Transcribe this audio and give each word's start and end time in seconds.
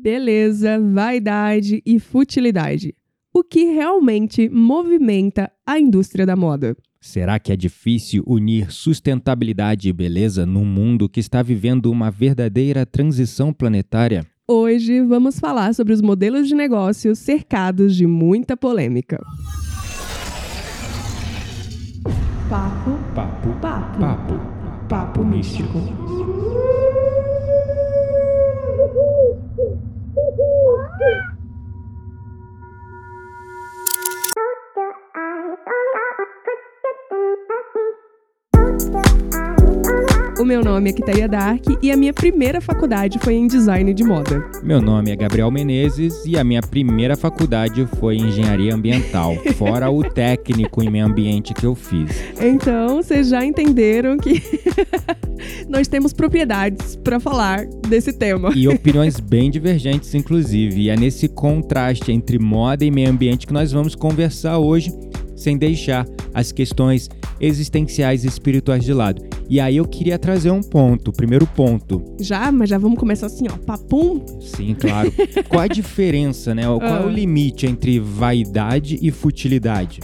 beleza, 0.00 0.80
vaidade 0.80 1.82
e 1.84 1.98
futilidade. 1.98 2.94
O 3.32 3.44
que 3.44 3.64
realmente 3.64 4.48
movimenta 4.48 5.50
a 5.66 5.78
indústria 5.78 6.26
da 6.26 6.34
moda? 6.34 6.76
Será 7.00 7.38
que 7.38 7.52
é 7.52 7.56
difícil 7.56 8.24
unir 8.26 8.70
sustentabilidade 8.70 9.88
e 9.88 9.92
beleza 9.92 10.44
num 10.44 10.64
mundo 10.64 11.08
que 11.08 11.20
está 11.20 11.42
vivendo 11.42 11.90
uma 11.90 12.10
verdadeira 12.10 12.84
transição 12.84 13.52
planetária? 13.52 14.26
Hoje 14.48 15.00
vamos 15.02 15.38
falar 15.38 15.74
sobre 15.74 15.92
os 15.92 16.02
modelos 16.02 16.48
de 16.48 16.54
negócios 16.54 17.18
cercados 17.18 17.94
de 17.94 18.06
muita 18.06 18.56
polêmica. 18.56 19.18
Papo, 22.48 22.98
Papo, 23.14 23.48
papo, 23.60 24.00
papo, 24.00 24.40
papo 24.88 25.24
místico. 25.24 25.78
Woo! 31.00 31.22
O 40.40 40.44
meu 40.44 40.64
nome 40.64 40.88
é 40.88 40.92
Kitaia 40.94 41.28
Dark 41.28 41.66
e 41.82 41.92
a 41.92 41.96
minha 41.98 42.14
primeira 42.14 42.62
faculdade 42.62 43.18
foi 43.18 43.34
em 43.34 43.46
design 43.46 43.92
de 43.92 44.02
moda. 44.02 44.42
Meu 44.62 44.80
nome 44.80 45.10
é 45.10 45.16
Gabriel 45.16 45.50
Menezes 45.50 46.24
e 46.24 46.38
a 46.38 46.42
minha 46.42 46.62
primeira 46.62 47.14
faculdade 47.14 47.86
foi 47.98 48.16
em 48.16 48.28
engenharia 48.28 48.74
ambiental, 48.74 49.36
fora 49.58 49.90
o 49.90 50.02
técnico 50.02 50.82
em 50.82 50.88
meio 50.88 51.04
ambiente 51.04 51.52
que 51.52 51.66
eu 51.66 51.74
fiz. 51.74 52.10
Então, 52.40 53.02
vocês 53.02 53.28
já 53.28 53.44
entenderam 53.44 54.16
que 54.16 54.42
nós 55.68 55.88
temos 55.88 56.14
propriedades 56.14 56.96
para 56.96 57.20
falar 57.20 57.66
desse 57.86 58.10
tema. 58.10 58.50
E 58.56 58.66
opiniões 58.66 59.20
bem 59.20 59.50
divergentes, 59.50 60.14
inclusive. 60.14 60.80
E 60.80 60.88
é 60.88 60.96
nesse 60.96 61.28
contraste 61.28 62.12
entre 62.12 62.38
moda 62.38 62.82
e 62.82 62.90
meio 62.90 63.10
ambiente 63.10 63.46
que 63.46 63.52
nós 63.52 63.72
vamos 63.72 63.94
conversar 63.94 64.56
hoje, 64.56 64.90
sem 65.40 65.56
deixar 65.56 66.06
as 66.34 66.52
questões 66.52 67.08
existenciais 67.40 68.24
e 68.24 68.28
espirituais 68.28 68.84
de 68.84 68.92
lado. 68.92 69.22
E 69.48 69.58
aí 69.58 69.78
eu 69.78 69.84
queria 69.88 70.18
trazer 70.18 70.50
um 70.50 70.62
ponto, 70.62 71.10
primeiro 71.10 71.46
ponto. 71.46 72.02
Já, 72.20 72.52
mas 72.52 72.68
já 72.68 72.78
vamos 72.78 72.98
começar 72.98 73.26
assim, 73.26 73.46
ó, 73.50 73.56
papum. 73.56 74.24
Sim, 74.40 74.76
claro. 74.78 75.12
Qual 75.48 75.60
a 75.62 75.66
diferença, 75.66 76.54
né? 76.54 76.62
Qual 76.64 76.80
é 76.82 77.04
o 77.04 77.08
Ah. 77.08 77.12
limite 77.12 77.66
entre 77.66 77.98
vaidade 77.98 78.98
e 79.02 79.10
futilidade? 79.10 80.00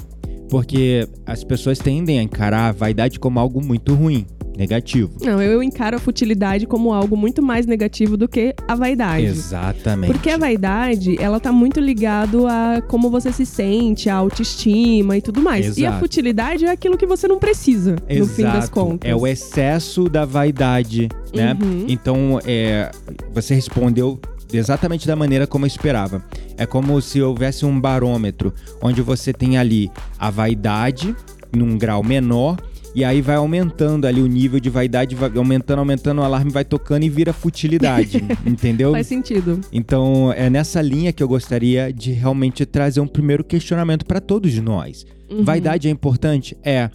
Porque 0.48 1.06
as 1.26 1.44
pessoas 1.44 1.78
tendem 1.78 2.18
a 2.18 2.22
encarar 2.22 2.68
a 2.68 2.72
vaidade 2.72 3.18
como 3.20 3.38
algo 3.38 3.64
muito 3.64 3.94
ruim, 3.94 4.24
negativo. 4.56 5.12
Não, 5.20 5.40
eu 5.40 5.62
encaro 5.62 5.96
a 5.96 5.98
futilidade 5.98 6.66
como 6.66 6.92
algo 6.92 7.16
muito 7.16 7.42
mais 7.42 7.66
negativo 7.66 8.16
do 8.16 8.26
que 8.26 8.54
a 8.66 8.74
vaidade. 8.74 9.26
Exatamente. 9.26 10.12
Porque 10.12 10.30
a 10.30 10.38
vaidade, 10.38 11.16
ela 11.20 11.38
tá 11.38 11.52
muito 11.52 11.80
ligado 11.80 12.46
a 12.46 12.82
como 12.88 13.10
você 13.10 13.32
se 13.32 13.44
sente, 13.44 14.08
a 14.08 14.14
autoestima 14.14 15.16
e 15.16 15.20
tudo 15.22 15.40
mais. 15.40 15.76
E 15.76 15.84
a 15.84 15.88
Exato. 15.90 16.00
futilidade 16.00 16.64
é 16.64 16.70
aquilo 16.70 16.96
que 16.96 17.06
você 17.06 17.28
não 17.28 17.38
precisa, 17.38 17.96
no 18.08 18.26
fim 18.26 18.42
das 18.42 18.56
Exato. 18.56 18.70
contas. 18.70 19.10
É 19.10 19.14
o 19.14 19.26
excesso 19.26 20.08
da 20.08 20.24
vaidade, 20.24 21.08
né? 21.34 21.56
Uhum. 21.60 21.84
Então, 21.88 22.40
é, 22.46 22.90
você 23.32 23.54
respondeu 23.54 24.18
exatamente 24.52 25.06
da 25.06 25.16
maneira 25.16 25.46
como 25.46 25.64
eu 25.64 25.68
esperava. 25.68 26.22
É 26.56 26.64
como 26.66 27.00
se 27.02 27.20
houvesse 27.20 27.66
um 27.66 27.78
barômetro, 27.78 28.54
onde 28.80 29.02
você 29.02 29.32
tem 29.32 29.58
ali 29.58 29.90
a 30.18 30.30
vaidade 30.30 31.14
num 31.54 31.76
grau 31.76 32.02
menor. 32.02 32.56
E 32.96 33.04
aí 33.04 33.20
vai 33.20 33.36
aumentando 33.36 34.06
ali 34.06 34.22
o 34.22 34.26
nível 34.26 34.58
de 34.58 34.70
vaidade, 34.70 35.14
vai 35.14 35.30
aumentando, 35.36 35.80
aumentando, 35.80 36.22
o 36.22 36.24
alarme 36.24 36.50
vai 36.50 36.64
tocando 36.64 37.02
e 37.02 37.10
vira 37.10 37.30
futilidade, 37.30 38.24
entendeu? 38.46 38.92
Faz 38.92 39.06
sentido. 39.06 39.60
Então 39.70 40.32
é 40.32 40.48
nessa 40.48 40.80
linha 40.80 41.12
que 41.12 41.22
eu 41.22 41.28
gostaria 41.28 41.92
de 41.92 42.12
realmente 42.12 42.64
trazer 42.64 43.00
um 43.00 43.06
primeiro 43.06 43.44
questionamento 43.44 44.06
para 44.06 44.18
todos 44.18 44.58
nós. 44.60 45.04
Uhum. 45.30 45.44
Vaidade 45.44 45.88
é 45.88 45.90
importante? 45.90 46.56
É. 46.64 46.88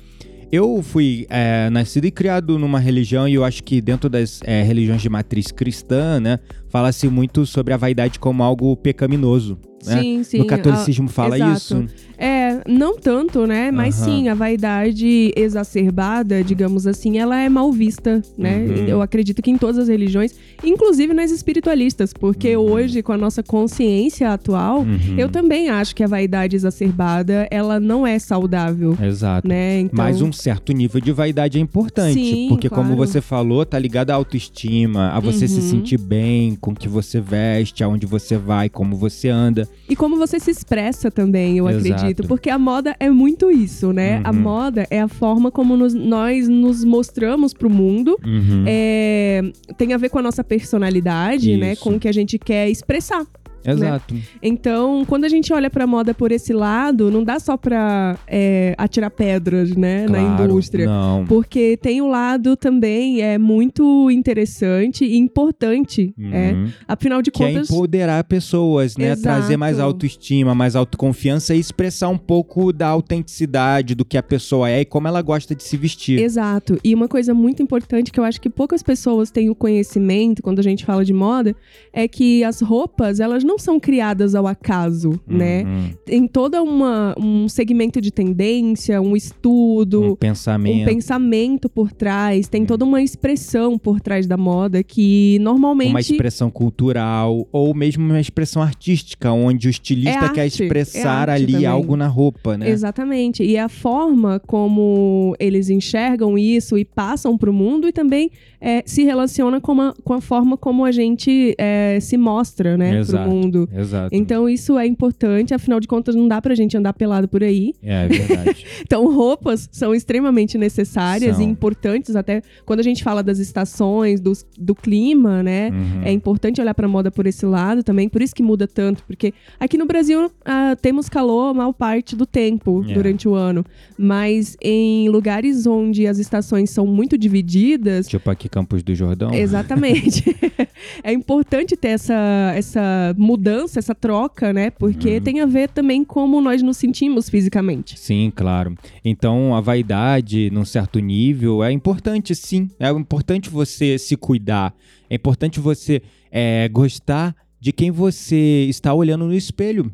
Eu 0.52 0.82
fui 0.82 1.28
é, 1.30 1.70
nascido 1.70 2.06
e 2.06 2.12
criado 2.12 2.58
numa 2.58 2.80
religião 2.80 3.28
e 3.28 3.36
eu 3.36 3.46
acho 3.46 3.64
que 3.64 3.80
dentro 3.80 4.10
das 4.10 4.42
é, 4.44 4.64
religiões 4.64 5.04
de 5.04 5.08
matriz 5.08 5.52
cristã, 5.52 6.20
né, 6.20 6.40
fala-se 6.72 7.08
muito 7.10 7.46
sobre 7.46 7.74
a 7.74 7.78
vaidade 7.78 8.18
como 8.18 8.42
algo 8.42 8.76
pecaminoso. 8.76 9.58
Né? 9.84 10.00
Sim, 10.00 10.24
sim. 10.24 10.38
No 10.38 10.46
catolicismo 10.46 11.08
Ah, 11.10 11.12
fala 11.12 11.36
exato. 11.38 11.54
isso. 11.58 11.86
É, 12.16 12.62
não 12.70 13.00
tanto, 13.00 13.48
né? 13.48 13.72
Mas 13.72 14.00
Aham. 14.00 14.06
sim, 14.06 14.30
a 14.30 14.36
vaidade 14.36 15.34
exacerbada, 15.36 16.44
digamos 16.44 16.86
assim, 16.86 17.18
ela 17.18 17.36
é 17.42 17.50
mal 17.50 17.72
vista, 17.72 18.22
né? 18.38 18.60
Uhum. 18.68 18.76
Eu 18.88 19.02
acredito 19.02 19.42
que 19.42 19.50
em 19.50 19.58
todas 19.58 19.80
as 19.80 19.88
religiões, 19.88 20.36
inclusive 20.64 21.16
nas 21.16 21.32
espiritualistas, 21.32 22.14
porque 22.14 22.56
Uhum. 22.56 22.64
hoje, 22.64 23.02
com 23.02 23.12
a 23.12 23.18
nossa 23.18 23.42
consciência 23.42 24.32
atual, 24.32 24.82
Uhum. 24.82 25.16
eu 25.18 25.30
também 25.30 25.70
acho 25.70 25.96
que 25.96 26.04
a 26.04 26.08
vaidade 26.08 26.56
exacerbada, 26.56 27.48
ela 27.50 27.80
não 27.80 28.06
é 28.06 28.20
saudável, 28.20 28.96
Exato. 29.02 29.48
né? 29.48 29.80
Então, 29.80 29.98
Mas 29.98 30.22
um 30.22 30.32
certo 30.32 30.72
nível 30.74 31.02
de 31.02 31.12
vaidade 31.12 31.58
é 31.58 31.62
importante, 31.62 32.14
Sim, 32.24 32.46
porque 32.50 32.70
como 32.70 32.90
claro. 32.96 32.98
você 32.98 33.20
falou, 33.20 33.66
tá 33.66 33.80
ligado 33.80 34.12
à 34.12 34.14
autoestima, 34.14 35.10
a 35.10 35.20
você 35.20 35.48
se 35.48 35.56
Uhum. 35.56 35.62
sentir 35.62 35.98
bem 35.98 36.56
com 36.62 36.72
o 36.72 36.76
que 36.76 36.88
você 36.88 37.20
veste, 37.20 37.84
aonde 37.84 38.06
você 38.06 38.38
vai, 38.38 38.70
como 38.70 38.96
você 38.96 39.28
anda. 39.30 39.68
E 39.90 39.96
como 39.96 40.16
você 40.16 40.40
se 40.40 40.52
expressa 40.52 41.10
também, 41.10 41.58
eu 41.58 41.68
Exato. 41.68 41.94
acredito. 41.94 42.28
Porque 42.28 42.50
a 42.50 42.58
moda 42.60 42.96
é 43.00 43.10
muito 43.10 43.50
isso, 43.52 43.92
né? 43.92 44.22
A 44.24 44.30
Uhum. 44.32 44.40
moda 44.40 44.86
é 44.92 45.02
a 45.02 45.08
forma 45.08 45.50
como 45.52 45.76
nos- 45.76 45.94
nós 45.96 46.48
nos 46.48 46.84
mostramos 46.84 47.54
pro 47.54 47.70
mundo. 47.70 48.18
Uhum. 48.24 48.64
É, 48.68 49.42
tem 49.78 49.92
a 49.94 49.98
ver 49.98 50.10
com 50.10 50.20
a 50.20 50.22
nossa 50.22 50.44
personalidade, 50.44 51.58
né? 51.58 51.74
Isso. 51.74 51.82
Com 51.84 51.96
o 51.96 52.00
que 52.00 52.08
a 52.08 52.12
gente 52.14 52.38
quer 52.38 52.70
expressar. 52.70 53.26
Exato. 53.66 54.16
Então, 54.42 55.04
quando 55.06 55.26
a 55.26 55.30
gente 55.30 55.52
olha 55.54 55.70
pra 55.70 55.86
moda 55.86 56.14
por 56.14 56.32
esse 56.32 56.54
lado, 56.54 57.12
não 57.12 57.24
dá 57.24 57.40
só 57.40 57.56
pra 57.58 58.18
é, 58.28 58.74
atirar 58.78 59.12
pedras, 59.12 59.76
né? 59.76 60.06
na 60.08 60.20
Claro, 60.20 60.44
indústria. 60.44 60.86
Não. 60.86 61.26
Porque 61.26 61.78
tem 61.78 62.02
o 62.02 62.08
lado 62.08 62.56
também 62.56 63.22
é 63.22 63.38
muito 63.38 64.10
interessante 64.10 65.06
e 65.06 65.18
importante. 65.18 66.14
É. 66.32 66.52
Uhum. 66.52 66.70
Afinal 66.88 67.22
de 67.22 67.32
Que 67.32 67.44
é 67.44 67.48
contas. 67.54 67.70
empoderar 67.70 68.24
pessoas, 68.24 68.98
né? 68.98 69.12
Exato. 69.12 69.22
Trazer 69.22 69.58
mais 69.58 69.80
autoestima, 69.80 70.54
mais 70.56 70.76
autoconfiança 70.76 71.56
e 71.56 71.60
expressar 71.60 72.10
um 72.10 72.18
pouco 72.18 72.72
da 72.74 72.88
autenticidade 72.88 73.96
do 73.96 74.04
que 74.06 74.18
a 74.18 74.24
pessoa 74.24 74.70
é 74.70 74.82
e 74.82 74.86
como 74.86 75.08
ela 75.08 75.22
gosta 75.22 75.56
de 75.56 75.64
se 75.64 75.78
vestir. 75.78 76.20
Exato. 76.20 76.80
E 76.84 76.94
uma 76.94 77.08
coisa 77.08 77.34
muito 77.34 77.62
importante 77.62 78.12
que 78.12 78.20
eu 78.20 78.24
acho 78.24 78.40
que 78.42 78.50
poucas 78.50 78.82
pessoas 78.84 79.32
têm 79.32 79.50
o 79.50 79.56
conhecimento 79.56 80.42
quando 80.42 80.60
a 80.60 80.64
gente 80.64 80.86
fala 80.86 81.04
de 81.06 81.14
moda 81.14 81.56
é 81.94 82.08
que 82.08 82.44
as 82.44 82.62
roupas, 82.62 83.20
elas 83.20 83.44
não 83.44 83.51
são 83.58 83.80
criadas 83.80 84.36
ao 84.36 84.48
acaso, 84.48 85.20
né? 85.28 85.64
Uhum. 85.64 85.90
Tem 86.06 86.28
toda 86.28 86.62
uma 86.62 87.16
um 87.20 87.48
segmento 87.50 88.00
de 88.02 88.12
tendência, 88.12 89.02
um 89.02 89.16
estudo, 89.16 90.12
Um 90.12 90.16
pensamento. 90.16 90.82
um 90.82 90.86
pensamento 90.86 91.70
por 91.70 91.92
trás, 91.92 92.48
tem 92.48 92.64
Hum. 92.64 92.66
toda 92.66 92.86
uma 92.86 93.02
expressão 93.02 93.78
por 93.78 94.00
trás 94.00 94.28
da 94.28 94.38
moda 94.38 94.84
que 94.84 95.38
normalmente 95.42 95.90
Uma 95.92 96.00
expressão 96.00 96.50
cultural 96.50 97.48
ou 97.52 97.74
mesmo 97.74 98.04
uma 98.04 98.20
expressão 98.20 98.62
artística, 98.62 99.32
onde 99.32 99.68
o 99.68 99.70
estilista 99.70 100.26
É 100.26 100.30
quer 100.30 100.42
arte, 100.44 100.64
expressar 100.64 101.28
é 101.30 101.32
arte 101.34 101.44
ali 101.44 101.54
também. 101.54 101.66
algo 101.68 101.96
na 101.96 102.08
roupa, 102.08 102.58
né? 102.58 102.70
Exatamente. 102.70 103.44
E 103.44 103.58
a 103.58 103.70
forma 103.70 104.40
como 104.40 105.36
eles 105.40 105.70
enxergam 105.70 106.38
isso 106.38 106.78
e 106.78 106.86
passam 106.86 107.38
para 107.38 107.50
o 107.50 107.54
mundo 107.54 107.88
e 107.88 107.92
também 107.92 108.30
é, 108.60 108.84
se 108.86 109.04
relaciona 109.04 109.60
com 109.60 109.80
a, 109.82 109.94
com 110.04 110.14
a 110.14 110.22
forma 110.22 110.56
como 110.58 110.86
a 110.86 110.92
gente 110.92 111.56
é, 111.58 111.98
se 112.00 112.16
mostra, 112.18 112.78
né, 112.78 112.90
pro 112.92 113.00
Exato. 113.00 113.30
Mundo. 113.42 113.70
Exato. 113.76 114.10
Então 114.16 114.48
isso 114.50 114.78
é 114.78 114.86
importante, 114.86 115.54
afinal 115.54 115.80
de 115.80 115.88
contas 115.88 116.16
não 116.16 116.28
dá 116.28 116.42
pra 116.42 116.54
gente 116.56 116.76
andar 116.78 116.94
pelado 116.94 117.28
por 117.28 117.44
aí. 117.44 117.74
É 117.84 118.08
verdade. 118.08 118.66
Então 118.82 119.14
roupas 119.14 119.70
são 119.72 119.94
extremamente 119.96 120.58
necessárias 120.58 121.38
São. 121.38 121.46
e 121.46 121.50
importantes, 121.50 122.16
até 122.16 122.42
quando 122.66 122.80
a 122.80 122.84
gente 122.84 123.04
fala 123.04 123.22
das 123.24 123.40
estações, 123.40 124.20
dos- 124.20 124.46
do 124.60 124.76
clima, 124.76 125.42
né? 125.42 125.70
Uhum. 125.70 126.02
É 126.04 126.12
importante 126.12 126.60
olhar 126.60 126.74
pra 126.74 126.88
moda 126.88 127.10
por 127.12 127.26
esse 127.28 127.46
lado 127.46 127.84
também, 127.84 128.10
por 128.10 128.22
isso 128.22 128.34
que 128.36 128.44
muda 128.44 128.68
tanto, 128.68 129.04
porque 129.06 129.34
aqui 129.60 129.78
no 129.78 129.86
Brasil 129.86 130.30
ah, 130.44 130.76
temos 130.82 131.08
calor 131.08 131.52
a 131.52 131.54
maior 131.54 131.72
parte 131.74 132.16
do 132.16 132.26
tempo 132.26 132.84
É. 132.88 132.94
durante 132.94 133.28
o 133.28 133.34
ano, 133.36 133.64
mas 133.98 134.58
em 134.62 135.08
lugares 135.10 135.66
onde 135.66 136.06
as 136.08 136.18
estações 136.18 136.70
são 136.70 136.86
muito 136.86 137.18
divididas, 137.18 138.08
Tipo 138.08 138.30
aqui 138.30 138.50
Campos 138.50 138.84
do 138.84 138.94
Jordão. 138.96 139.34
Exatamente. 139.34 140.24
é 141.04 141.14
importante 141.14 141.76
ter 141.78 141.90
essa, 141.90 142.54
essa 142.56 143.14
mudança, 143.32 143.80
essa 143.80 143.96
troca, 143.96 144.52
né? 144.52 144.70
Porque 144.70 145.16
Uhum. 145.16 145.22
tem 145.22 145.40
a 145.40 145.46
ver 145.46 145.70
também 145.70 146.04
como 146.04 146.42
nós 146.42 146.62
nos 146.62 146.78
sentimos 146.78 147.30
fisicamente. 147.30 147.98
Sim, 147.98 148.32
claro. 148.36 148.76
Então, 149.06 149.56
a 149.56 149.62
vaidade, 149.62 150.50
num 150.52 150.66
certo 150.66 151.00
nível, 151.00 151.64
é 151.64 151.72
importante, 151.72 152.36
sim. 152.36 152.70
É 152.80 152.90
importante 152.90 153.50
você 153.50 153.98
se 153.98 154.16
cuidar. 154.18 154.74
É 155.10 155.16
importante 155.16 155.60
você 155.60 156.02
é, 156.32 156.68
gostar 156.70 157.36
de 157.60 157.72
quem 157.72 157.92
você 157.92 158.66
está 158.70 158.94
olhando 158.94 159.26
no 159.26 159.34
espelho. 159.34 159.92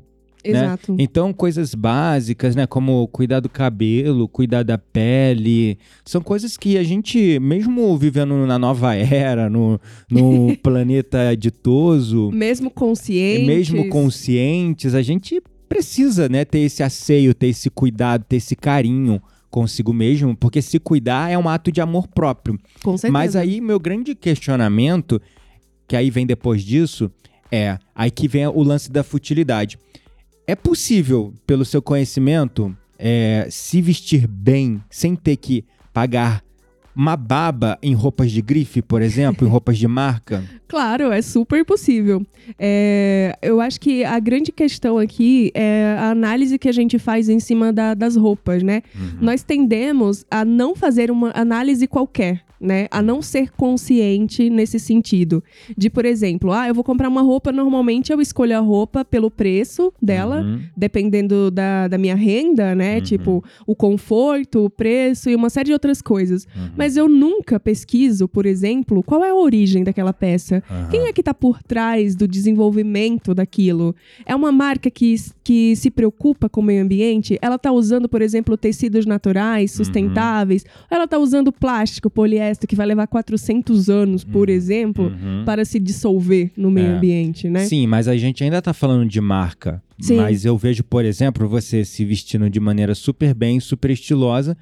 Exato. 0.50 0.96
Então, 0.98 1.34
coisas 1.34 1.74
básicas, 1.76 2.56
né? 2.56 2.66
Como 2.68 3.08
cuidar 3.10 3.40
do 3.40 3.50
cabelo, 3.50 4.28
cuidar 4.28 4.64
da 4.64 4.78
pele. 4.78 5.78
São 6.06 6.22
coisas 6.22 6.58
que 6.58 6.78
a 6.78 6.84
gente, 6.84 7.40
mesmo 7.40 7.98
vivendo 7.98 8.34
na 8.46 8.58
nova 8.60 8.96
era, 8.96 9.50
no, 9.50 9.80
no 10.10 10.56
planeta 10.64 11.36
ditoso, 11.36 12.32
Mesmo 12.32 12.70
consciente. 12.70 13.46
mesmo 13.46 13.90
conscientes, 13.90 14.94
a 14.94 15.02
gente 15.02 15.42
precisa, 15.68 16.30
né, 16.30 16.46
ter 16.46 16.60
esse 16.60 16.82
asseio, 16.82 17.34
ter 17.34 17.48
esse 17.48 17.70
cuidado, 17.70 18.24
ter 18.28 18.38
esse 18.38 18.56
carinho 18.56 19.22
consigo 19.50 19.94
mesmo, 19.94 20.36
porque 20.36 20.62
se 20.62 20.80
cuidar 20.80 21.32
é 21.32 21.38
um 21.38 21.48
ato 21.48 21.72
de 21.72 21.82
amor 21.82 22.08
próprio. 22.08 22.60
Com 22.84 22.98
certeza. 22.98 23.12
Mas 23.12 23.36
aí, 23.36 23.60
meu 23.62 23.80
grande 23.80 24.14
questionamento, 24.16 25.22
que 25.88 25.96
aí 25.96 26.10
vem 26.10 26.26
depois 26.26 26.64
disso, 26.64 27.10
é 27.52 27.78
aí 27.96 28.12
que 28.12 28.28
vem 28.28 28.46
o 28.48 28.62
lance 28.62 28.92
da 28.92 29.04
futilidade. 29.04 29.80
É 30.48 30.56
possível, 30.56 31.34
pelo 31.46 31.66
seu 31.66 31.82
conhecimento, 31.82 32.76
é, 32.98 33.48
se 33.52 33.82
vestir 33.82 34.26
bem 34.28 34.82
sem 34.90 35.14
ter 35.16 35.36
que 35.36 35.66
pagar 35.94 36.42
uma 36.96 37.16
baba 37.16 37.78
em 37.84 37.94
roupas 37.94 38.32
de 38.32 38.42
grife, 38.42 38.82
por 38.82 39.02
exemplo, 39.04 39.46
em 39.48 39.52
roupas 39.52 39.78
de 39.78 39.88
marca? 39.88 40.44
Claro, 40.68 41.12
é 41.12 41.22
super 41.22 41.64
possível. 41.64 42.26
É, 42.58 43.38
eu 43.42 43.62
acho 43.62 43.80
que 43.80 44.04
a 44.04 44.18
grande 44.20 44.52
questão 44.52 44.98
aqui 44.98 45.52
é 45.54 45.96
a 46.00 46.10
análise 46.10 46.58
que 46.58 46.68
a 46.68 46.72
gente 46.72 46.98
faz 46.98 47.30
em 47.30 47.40
cima 47.40 47.72
da- 47.72 47.94
das 47.94 48.16
roupas, 48.16 48.64
né? 48.64 48.82
Nós 49.22 49.44
tendemos 49.44 50.26
a 50.32 50.44
não 50.44 50.76
fazer 50.76 51.12
uma 51.12 51.32
análise 51.36 51.86
qualquer. 51.88 52.42
Né, 52.60 52.88
a 52.90 53.04
não 53.04 53.22
ser 53.22 53.52
consciente 53.52 54.50
nesse 54.50 54.80
sentido. 54.80 55.44
De, 55.78 55.92
por 55.92 56.06
exemplo, 56.06 56.52
ah, 56.52 56.68
eu 56.68 56.74
vou 56.74 56.84
comprar 56.84 57.08
uma 57.08 57.22
roupa, 57.22 57.52
normalmente 57.52 58.12
eu 58.12 58.20
escolho 58.20 58.58
a 58.58 58.60
roupa 58.60 59.06
pelo 59.06 59.30
preço 59.30 59.94
dela, 60.02 60.42
Uhum. 60.42 60.62
dependendo 60.76 61.52
da, 61.52 61.88
da 61.88 62.00
minha 62.00 62.16
renda, 62.16 62.74
né? 62.74 62.96
Uhum. 62.96 63.02
Tipo, 63.02 63.44
o 63.68 63.76
conforto, 63.76 64.66
o 64.66 64.70
preço 64.72 65.30
e 65.30 65.36
uma 65.36 65.52
série 65.52 65.68
de 65.68 65.74
outras 65.74 66.02
coisas. 66.02 66.46
Uhum. 66.56 66.70
Mas 66.76 66.98
eu 66.98 67.08
nunca 67.08 67.60
pesquiso, 67.60 68.28
por 68.28 68.48
exemplo, 68.48 69.04
qual 69.04 69.24
é 69.24 69.30
a 69.30 69.36
origem 69.36 69.84
daquela 69.84 70.12
peça. 70.12 70.64
Quem 70.90 71.08
é 71.08 71.14
que 71.14 71.22
está 71.22 71.36
por 71.36 71.62
trás 71.62 72.16
do 72.16 72.28
desenvolvimento 72.28 73.36
daquilo? 73.36 73.96
É 74.26 74.36
uma 74.36 74.52
marca 74.52 74.90
que, 74.90 75.16
que 75.44 75.76
se 75.76 75.92
preocupa 75.92 76.50
com 76.50 76.62
o 76.62 76.64
meio 76.64 76.84
ambiente? 76.84 77.38
Ela 77.40 77.56
está 77.56 77.72
usando, 77.72 78.10
por 78.10 78.22
exemplo, 78.24 78.58
tecidos 78.58 79.06
naturais, 79.06 79.72
Uhum. 79.78 79.86
sustentáveis? 79.86 80.66
Ou 80.90 80.96
ela 80.96 81.04
está 81.06 81.18
usando 81.20 81.52
plástico, 81.52 82.10
poliéster, 82.10 82.47
que 82.68 82.76
vai 82.76 82.86
levar 82.86 83.08
400 83.08 83.90
anos, 83.90 84.24
por 84.24 84.50
exemplo, 84.50 85.06
Uhum. 85.08 85.44
para 85.46 85.66
se 85.66 85.80
dissolver 85.80 86.52
no 86.56 86.70
meio 86.72 86.88
É. 86.88 86.98
ambiente, 86.98 87.50
né? 87.50 87.66
Sim, 87.66 87.88
mas 87.88 88.08
a 88.08 88.16
gente 88.16 88.44
ainda 88.44 88.62
tá 88.62 88.74
falando 88.74 89.08
de 89.10 89.20
marca. 89.20 89.82
Sim. 90.00 90.18
Mas 90.18 90.46
eu 90.46 90.58
vejo, 90.58 90.84
por 90.84 91.04
exemplo, 91.04 91.48
você 91.50 91.84
se 91.84 92.06
vestindo 92.06 92.50
de 92.50 92.60
maneira 92.60 92.94
super 92.96 93.34
bem, 93.34 93.60
super 93.60 93.92
estilosa, 93.92 94.56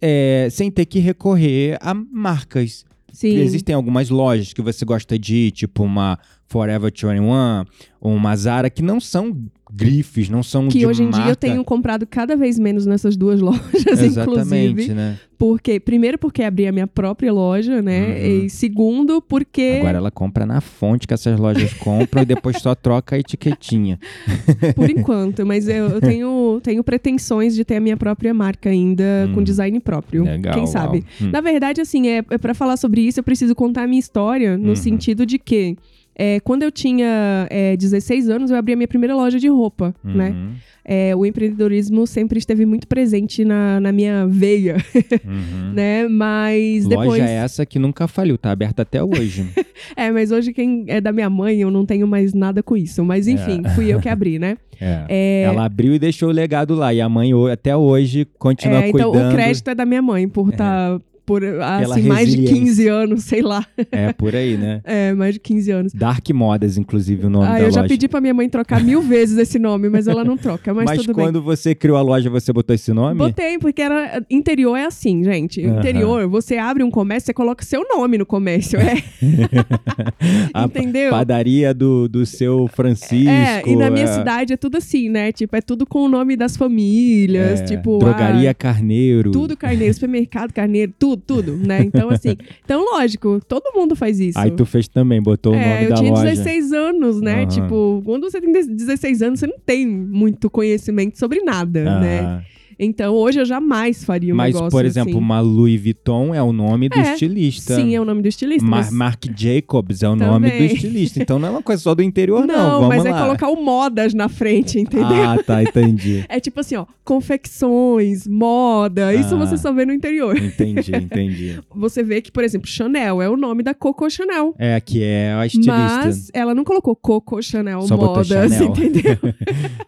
é, 0.00 0.48
sem 0.50 0.70
ter 0.70 0.86
que 0.86 0.98
recorrer 0.98 1.76
a 1.80 1.94
marcas. 1.94 2.84
Sim. 3.12 3.36
Existem 3.36 3.74
algumas 3.74 4.08
lojas 4.08 4.52
que 4.52 4.62
você 4.62 4.84
gosta 4.84 5.18
de 5.18 5.34
ir, 5.34 5.50
tipo 5.50 5.82
uma 5.84 6.18
Forever 6.46 6.90
21, 6.90 7.64
ou 8.00 8.14
uma 8.14 8.34
Zara, 8.36 8.70
que 8.70 8.82
não 8.82 8.98
são 9.00 9.36
grifes, 9.74 10.28
não 10.28 10.42
são 10.42 10.68
Que 10.68 10.80
de 10.80 10.86
hoje 10.86 11.02
em 11.02 11.06
marca. 11.06 11.22
dia 11.22 11.32
eu 11.32 11.36
tenho 11.36 11.64
comprado 11.64 12.06
cada 12.06 12.36
vez 12.36 12.58
menos 12.58 12.84
nessas 12.86 13.16
duas 13.16 13.40
lojas, 13.42 13.86
Exatamente, 13.86 14.70
inclusive. 14.72 14.94
né? 14.94 15.18
Porque, 15.38 15.80
primeiro, 15.80 16.18
porque 16.18 16.42
abri 16.44 16.68
a 16.68 16.72
minha 16.72 16.86
própria 16.86 17.32
loja, 17.32 17.82
né? 17.82 18.06
Uhum. 18.06 18.44
E 18.44 18.50
segundo, 18.50 19.20
porque. 19.20 19.78
Agora 19.80 19.98
ela 19.98 20.10
compra 20.10 20.46
na 20.46 20.60
fonte 20.60 21.04
que 21.08 21.12
essas 21.14 21.36
lojas 21.40 21.72
compram 21.74 22.22
e 22.22 22.24
depois 22.24 22.58
só 22.62 22.76
troca 22.76 23.16
a 23.16 23.18
etiquetinha. 23.18 23.98
Por 24.76 24.88
enquanto, 24.88 25.44
mas 25.44 25.66
eu, 25.66 25.88
eu 25.88 26.00
tenho, 26.00 26.60
tenho 26.62 26.84
pretensões 26.84 27.56
de 27.56 27.64
ter 27.64 27.76
a 27.76 27.80
minha 27.80 27.96
própria 27.96 28.32
marca 28.32 28.70
ainda 28.70 29.28
com 29.34 29.42
design 29.42 29.80
próprio. 29.80 30.22
Hum. 30.22 30.26
Legal, 30.26 30.54
Quem 30.54 30.66
sabe? 30.68 31.04
Hum. 31.20 31.30
Na 31.32 31.40
verdade, 31.40 31.80
assim, 31.80 32.06
é, 32.08 32.18
é 32.30 32.38
para 32.38 32.54
falar 32.54 32.76
sobre 32.76 33.00
isso, 33.00 33.18
eu 33.18 33.24
preciso 33.24 33.52
contar 33.54 33.82
a 33.82 33.86
minha 33.88 33.98
história, 34.00 34.56
no 34.56 34.68
Uhum. 34.68 34.76
sentido 34.76 35.26
de 35.26 35.38
que. 35.40 35.76
É, 36.14 36.40
quando 36.40 36.62
eu 36.62 36.70
tinha 36.70 37.46
é, 37.50 37.76
16 37.76 38.28
anos, 38.28 38.50
eu 38.50 38.56
abri 38.56 38.74
a 38.74 38.76
minha 38.76 38.88
primeira 38.88 39.14
loja 39.14 39.38
de 39.38 39.48
roupa, 39.48 39.94
né? 40.04 40.30
Uhum, 40.30 40.54
É, 40.84 41.14
o 41.14 41.24
empreendedorismo 41.24 42.06
sempre 42.06 42.38
esteve 42.38 42.66
muito 42.66 42.88
presente 42.88 43.44
na, 43.44 43.78
na 43.80 43.92
minha 43.92 44.26
veia, 44.26 44.76
uhum. 45.24 45.72
né? 45.74 46.08
Mas 46.08 46.86
depois... 46.86 47.08
Loja 47.08 47.24
essa 47.24 47.64
que 47.64 47.78
nunca 47.78 48.06
faliu, 48.08 48.36
tá 48.36 48.50
aberta 48.50 48.82
até 48.82 49.02
hoje. 49.02 49.46
É, 49.96 50.10
mas 50.10 50.30
hoje 50.30 50.52
quem 50.52 50.84
é 50.86 51.00
da 51.00 51.12
minha 51.12 51.28
mãe, 51.28 51.58
eu 51.60 51.70
não 51.70 51.84
tenho 51.84 52.06
mais 52.06 52.32
nada 52.32 52.62
com 52.62 52.76
isso. 52.76 53.04
Mas 53.04 53.26
enfim, 53.26 53.62
fui 53.74 53.92
eu 53.92 54.00
que 54.00 54.08
abri, 54.08 54.38
né? 54.38 54.56
É. 54.80 55.06
É, 55.08 55.42
Ela 55.44 55.64
abriu 55.64 55.94
e 55.94 55.98
deixou 55.98 56.28
o 56.28 56.32
legado 56.32 56.74
lá. 56.74 56.92
E 56.92 57.00
a 57.00 57.08
mãe 57.08 57.30
até 57.52 57.76
hoje 57.76 58.26
continua 58.36 58.82
é, 58.82 58.88
então 58.88 59.12
cuidando. 59.12 59.30
o 59.30 59.34
crédito 59.34 59.68
é 59.70 59.74
da 59.76 59.86
minha 59.86 60.02
mãe, 60.02 60.28
por 60.28 60.48
estar 60.48 60.98
por 61.24 61.42
assim, 61.44 62.02
mais 62.02 62.28
de 62.30 62.36
resiliência. 62.40 62.60
15 62.66 62.88
anos, 62.88 63.24
sei 63.24 63.42
lá. 63.42 63.64
É, 63.90 64.12
por 64.12 64.34
aí, 64.34 64.56
né? 64.56 64.80
É, 64.92 65.12
mais 65.14 65.34
de 65.34 65.40
15 65.40 65.70
anos. 65.70 65.92
Dark 65.92 66.28
Modas, 66.30 66.76
inclusive, 66.76 67.26
o 67.26 67.30
nome 67.30 67.46
Ah, 67.46 67.52
da 67.52 67.60
eu 67.60 67.70
já 67.70 67.80
loja. 67.82 67.88
pedi 67.88 68.08
pra 68.08 68.20
minha 68.20 68.34
mãe 68.34 68.48
trocar 68.48 68.82
mil 68.82 69.00
vezes 69.02 69.38
esse 69.38 69.58
nome, 69.58 69.88
mas 69.88 70.06
ela 70.06 70.24
não 70.24 70.36
troca, 70.36 70.74
mas, 70.74 70.84
Mas, 70.84 71.00
tudo 71.00 71.14
bem. 71.14 71.26
quando 71.26 71.40
você 71.42 71.74
criou 71.74 71.96
a 71.96 72.02
loja, 72.02 72.28
você 72.28 72.52
botou 72.52 72.74
esse 72.74 72.92
nome? 72.92 73.16
Botei, 73.16 73.58
porque 73.58 73.80
era. 73.82 74.22
Interior 74.30 74.76
é 74.76 74.84
assim, 74.86 75.22
gente. 75.24 75.60
Interior, 75.60 76.28
você 76.28 76.56
abre 76.58 76.82
um 76.82 76.90
comércio, 76.90 77.26
você 77.26 77.34
coloca 77.34 77.64
seu 77.64 77.86
nome 77.88 78.18
no 78.18 78.26
comércio. 78.26 78.78
É. 78.78 79.02
A 80.52 80.64
Entendeu? 80.64 81.10
padaria 81.10 81.72
do, 81.74 82.08
do 82.08 82.24
seu 82.26 82.68
Francisco. 82.68 83.30
É, 83.30 83.62
e 83.66 83.76
na 83.76 83.90
minha 83.90 84.04
é, 84.04 84.18
cidade 84.18 84.52
é 84.52 84.56
tudo 84.56 84.76
assim, 84.76 85.08
né? 85.08 85.32
Tipo, 85.32 85.56
é 85.56 85.60
tudo 85.60 85.86
com 85.86 86.00
o 86.04 86.08
nome 86.08 86.36
das 86.36 86.56
famílias, 86.56 87.60
é, 87.60 87.64
tipo. 87.64 87.98
Drogaria 87.98 88.50
ah, 88.50 88.54
Carneiro. 88.54 89.30
Tudo 89.30 89.56
carneiro, 89.56 89.92
supermercado 89.94 90.52
carneiro, 90.52 90.92
tudo, 90.98 91.11
tudo, 91.16 91.56
né? 91.56 91.80
Então, 91.82 92.10
assim. 92.10 92.36
Então, 92.64 92.84
lógico, 92.84 93.40
todo 93.46 93.72
mundo 93.74 93.94
faz 93.96 94.18
isso. 94.20 94.38
Aí 94.38 94.50
tu 94.50 94.64
fez 94.64 94.88
também, 94.88 95.20
botou 95.22 95.52
o 95.52 95.56
nome 95.56 95.66
É, 95.66 95.84
eu 95.84 95.88
da 95.90 95.96
tinha 95.96 96.10
loja. 96.10 96.24
16 96.30 96.72
anos, 96.72 97.20
né? 97.20 97.40
Aham. 97.42 97.46
Tipo, 97.46 98.02
quando 98.04 98.30
você 98.30 98.40
tem 98.40 98.50
16 98.52 99.22
anos, 99.22 99.40
você 99.40 99.46
não 99.46 99.58
tem 99.64 99.86
muito 99.86 100.48
conhecimento 100.48 101.18
sobre 101.18 101.40
nada, 101.42 101.80
Ah. 101.90 102.00
né? 102.00 102.44
Então, 102.78 103.14
hoje 103.14 103.40
eu 103.40 103.44
jamais 103.44 104.04
faria 104.04 104.32
um 104.32 104.36
Mas, 104.36 104.54
negócio 104.54 104.70
por 104.70 104.84
exemplo, 104.84 105.10
assim. 105.10 105.18
uma 105.18 105.40
Louis 105.40 105.80
Vuitton 105.80 106.34
é 106.34 106.42
o 106.42 106.52
nome 106.52 106.88
do 106.88 106.98
É, 106.98 107.12
estilista. 107.12 107.76
Sim, 107.76 107.94
é 107.94 108.00
o 108.00 108.04
nome 108.04 108.22
do 108.22 108.28
estilista. 108.28 108.66
Mar- 108.66 108.80
mas... 108.84 108.92
Marc 108.92 109.24
Jacobs 109.36 110.02
é 110.02 110.08
o 110.08 110.16
nome 110.16 110.48
do 110.48 110.52
Também. 110.52 110.66
estilista. 110.74 111.22
Então 111.22 111.38
não 111.38 111.48
é 111.48 111.50
uma 111.50 111.62
coisa 111.62 111.82
só 111.82 111.94
do 111.94 112.02
interior, 112.02 112.46
não. 112.46 112.56
Não, 112.56 112.70
Vamos 112.80 112.88
mas 112.88 113.04
lá. 113.04 113.10
é 113.10 113.22
colocar 113.22 113.48
o 113.48 113.62
modas 113.64 114.14
na 114.14 114.28
frente, 114.28 114.78
entendeu? 114.78 115.06
Ah, 115.06 115.42
tá, 115.44 115.62
entendi. 115.62 116.24
É 116.32 116.40
tipo 116.40 116.60
assim, 116.60 116.76
ó, 116.76 116.86
confecções, 117.04 118.26
moda, 118.26 119.14
isso 119.14 119.34
Ah. 119.34 119.38
você 119.38 119.56
só 119.58 119.72
vê 119.72 119.84
no 119.84 119.92
interior. 119.92 120.36
Entendi, 120.36 120.92
entendi. 120.96 121.58
Você 121.74 122.02
vê 122.02 122.20
que, 122.20 122.30
por 122.30 122.44
exemplo, 122.44 122.66
Chanel 122.68 123.20
é 123.20 123.28
o 123.28 123.36
nome 123.36 123.62
da 123.62 123.74
Coco 123.74 124.08
Chanel. 124.08 124.54
É, 124.58 124.80
que 124.80 125.02
é 125.02 125.32
a 125.34 125.46
estilista. 125.46 125.72
Mas 126.04 126.30
ela 126.32 126.54
não 126.54 126.64
colocou 126.64 126.94
Coco 126.96 127.42
Chanel 127.42 127.82
Só 127.82 127.96
Modas, 127.96 128.26
Chanel. 128.28 128.64
entendeu? 128.72 129.18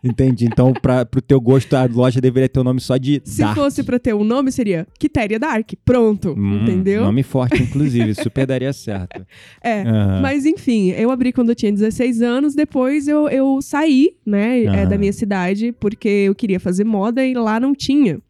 Entendi. 0.02 0.44
Então, 0.46 0.72
pra, 0.72 1.04
pro 1.04 1.20
teu 1.22 1.40
gosto, 1.40 1.74
a 1.74 1.84
loja 1.86 2.20
deveria 2.20 2.48
ter 2.48 2.60
o 2.60 2.64
nome 2.64 2.80
só 2.84 2.96
de 2.96 3.20
Se 3.24 3.40
Dark. 3.40 3.54
fosse 3.56 3.82
pra 3.82 3.98
ter 3.98 4.14
um 4.14 4.22
nome, 4.24 4.52
seria 4.52 4.86
Quitéria 4.98 5.38
Dark. 5.38 5.72
Pronto, 5.84 6.34
Hum, 6.36 6.62
entendeu? 6.62 7.02
Nome 7.04 7.22
forte, 7.22 7.62
inclusive. 7.62 8.14
Super 8.22 8.46
daria 8.46 8.72
certo. 8.72 9.26
É. 9.62 9.82
Aham. 9.82 10.20
Mas 10.22 10.46
enfim, 10.46 10.90
eu 10.90 11.10
abri 11.10 11.32
quando 11.32 11.48
eu 11.50 11.54
tinha 11.54 11.72
16 11.72 12.22
anos, 12.22 12.54
depois 12.54 13.08
eu, 13.08 13.28
eu 13.28 13.60
saí, 13.62 14.10
né, 14.24 14.62
é, 14.64 14.68
Aham. 14.68 14.88
da 14.90 14.98
minha 14.98 15.12
cidade, 15.12 15.72
porque 15.80 16.08
eu 16.08 16.34
queria 16.34 16.60
fazer 16.60 16.84
moda 16.84 17.24
e 17.24 17.34
lá 17.34 17.58
não 17.58 17.74
tinha. 17.74 18.20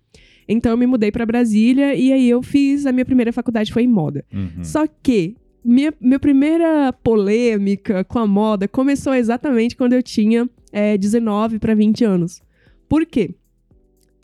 Então 0.48 0.72
eu 0.72 0.76
me 0.76 0.86
mudei 0.86 1.10
pra 1.10 1.24
Brasília 1.24 1.94
e 1.94 2.12
aí 2.12 2.28
eu 2.28 2.42
fiz 2.42 2.84
a 2.86 2.92
minha 2.92 3.04
primeira 3.04 3.32
faculdade 3.32 3.72
foi 3.72 3.82
em 3.84 3.88
moda. 3.88 4.24
Uhum. 4.32 4.62
Só 4.62 4.84
que 5.02 5.34
minha, 5.64 5.92
minha 6.00 6.18
primeira 6.18 6.92
polêmica 6.92 8.04
com 8.04 8.18
a 8.18 8.26
moda 8.26 8.68
começou 8.68 9.14
exatamente 9.14 9.74
quando 9.76 9.94
eu 9.94 10.02
tinha 10.02 10.48
é, 10.70 10.98
19 10.98 11.58
para 11.58 11.74
20 11.74 12.04
anos. 12.04 12.42
Por 12.88 13.06
quê? 13.06 13.34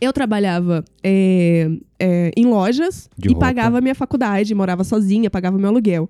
Eu 0.01 0.13
trabalhava 0.13 0.85
é, 1.03 1.69
é, 1.99 2.31
em 2.37 2.47
lojas 2.47 3.09
De 3.19 3.29
e 3.29 3.33
roupa. 3.33 3.47
pagava 3.47 3.81
minha 3.81 3.95
faculdade, 3.95 4.55
morava 4.55 4.83
sozinha, 4.85 5.29
pagava 5.31 5.59
meu 5.59 5.69
aluguel. 5.69 6.09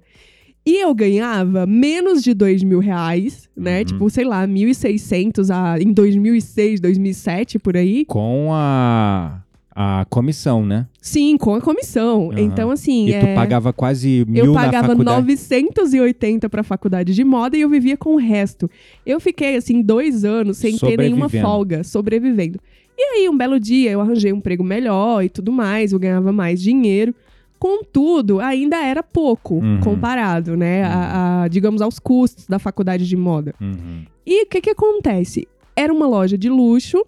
E 0.64 0.82
eu 0.85 0.94
ganhava 0.94 1.66
menos 1.66 2.23
de 2.23 2.35
dois 2.35 2.62
mil 2.62 2.80
reais, 2.80 3.49
né? 3.56 3.78
Uhum. 3.78 3.85
Tipo, 3.85 4.11
sei 4.11 4.25
lá, 4.25 4.47
1.600 4.47 5.50
a- 5.50 5.80
em 5.80 5.92
2006, 5.92 6.80
2007, 6.80 7.59
por 7.59 7.76
aí. 7.76 8.04
Com 8.04 8.50
a, 8.52 9.42
a 9.75 10.04
comissão, 10.11 10.64
né? 10.66 10.87
Sim, 11.00 11.38
com 11.38 11.54
a 11.54 11.62
comissão. 11.62 12.30
Aham. 12.30 12.40
Então, 12.40 12.70
assim... 12.70 13.09
E 13.09 13.18
tu 13.18 13.26
é... 13.26 13.35
pagava 13.35 13.73
quase 13.73 14.25
mil 14.28 14.44
Eu 14.44 14.52
na 14.52 14.61
pagava 14.64 14.88
faculdade. 14.88 15.16
980 15.23 16.49
pra 16.50 16.62
faculdade 16.62 17.14
de 17.14 17.25
moda 17.25 17.56
e 17.56 17.62
eu 17.62 17.68
vivia 17.70 17.97
com 17.97 18.14
o 18.14 18.18
resto. 18.18 18.70
Eu 19.04 19.18
fiquei, 19.18 19.56
assim, 19.56 19.80
dois 19.80 20.25
anos 20.26 20.59
sem 20.59 20.76
ter 20.76 20.99
nenhuma 20.99 21.28
folga, 21.30 21.82
sobrevivendo. 21.82 22.61
E 23.02 23.21
aí, 23.21 23.28
um 23.30 23.37
belo 23.37 23.59
dia, 23.59 23.90
eu 23.92 24.00
arranjei 24.00 24.30
um 24.33 24.37
emprego 24.37 24.62
melhor 24.62 25.25
e 25.25 25.30
tudo 25.30 25.50
mais, 25.50 25.92
eu 25.92 25.99
ganhava 25.99 26.30
mais 26.33 26.61
dinheiro. 26.61 27.14
Contudo, 27.59 28.40
ainda 28.40 28.76
era 28.76 29.02
pouco 29.02 29.54
Uhum. 29.57 29.80
comparado, 29.80 30.57
né, 30.57 30.83
a, 30.85 31.42
a, 31.45 31.49
digamos, 31.49 31.80
aos 31.83 31.99
custos 31.99 32.47
da 32.47 32.59
faculdade 32.59 33.07
de 33.09 33.16
moda. 33.16 33.54
Uhum. 33.61 34.04
E 34.26 34.45
o 34.45 34.47
que 34.47 34.61
que 34.61 34.71
acontece? 34.71 35.47
era 35.76 35.90
uma 35.95 36.07
loja 36.07 36.37
de 36.37 36.50
luxo. 36.50 37.02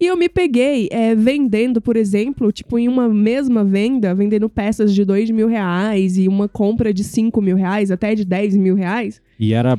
E 0.00 0.06
eu 0.06 0.16
me 0.16 0.28
peguei 0.28 0.88
é, 0.92 1.12
vendendo, 1.14 1.80
por 1.80 1.96
exemplo, 1.96 2.52
tipo, 2.52 2.78
em 2.78 2.86
uma 2.86 3.08
mesma 3.08 3.64
venda, 3.64 4.14
vendendo 4.14 4.48
peças 4.48 4.94
de 4.94 5.04
dois 5.04 5.28
mil 5.30 5.48
reais 5.48 6.16
e 6.16 6.28
uma 6.28 6.48
compra 6.48 6.92
de 6.94 7.02
cinco 7.02 7.42
mil 7.42 7.56
reais, 7.56 7.90
até 7.90 8.14
de 8.14 8.24
10 8.24 8.56
mil 8.56 8.74
reais. 8.76 9.20
E 9.40 9.54
era 9.54 9.76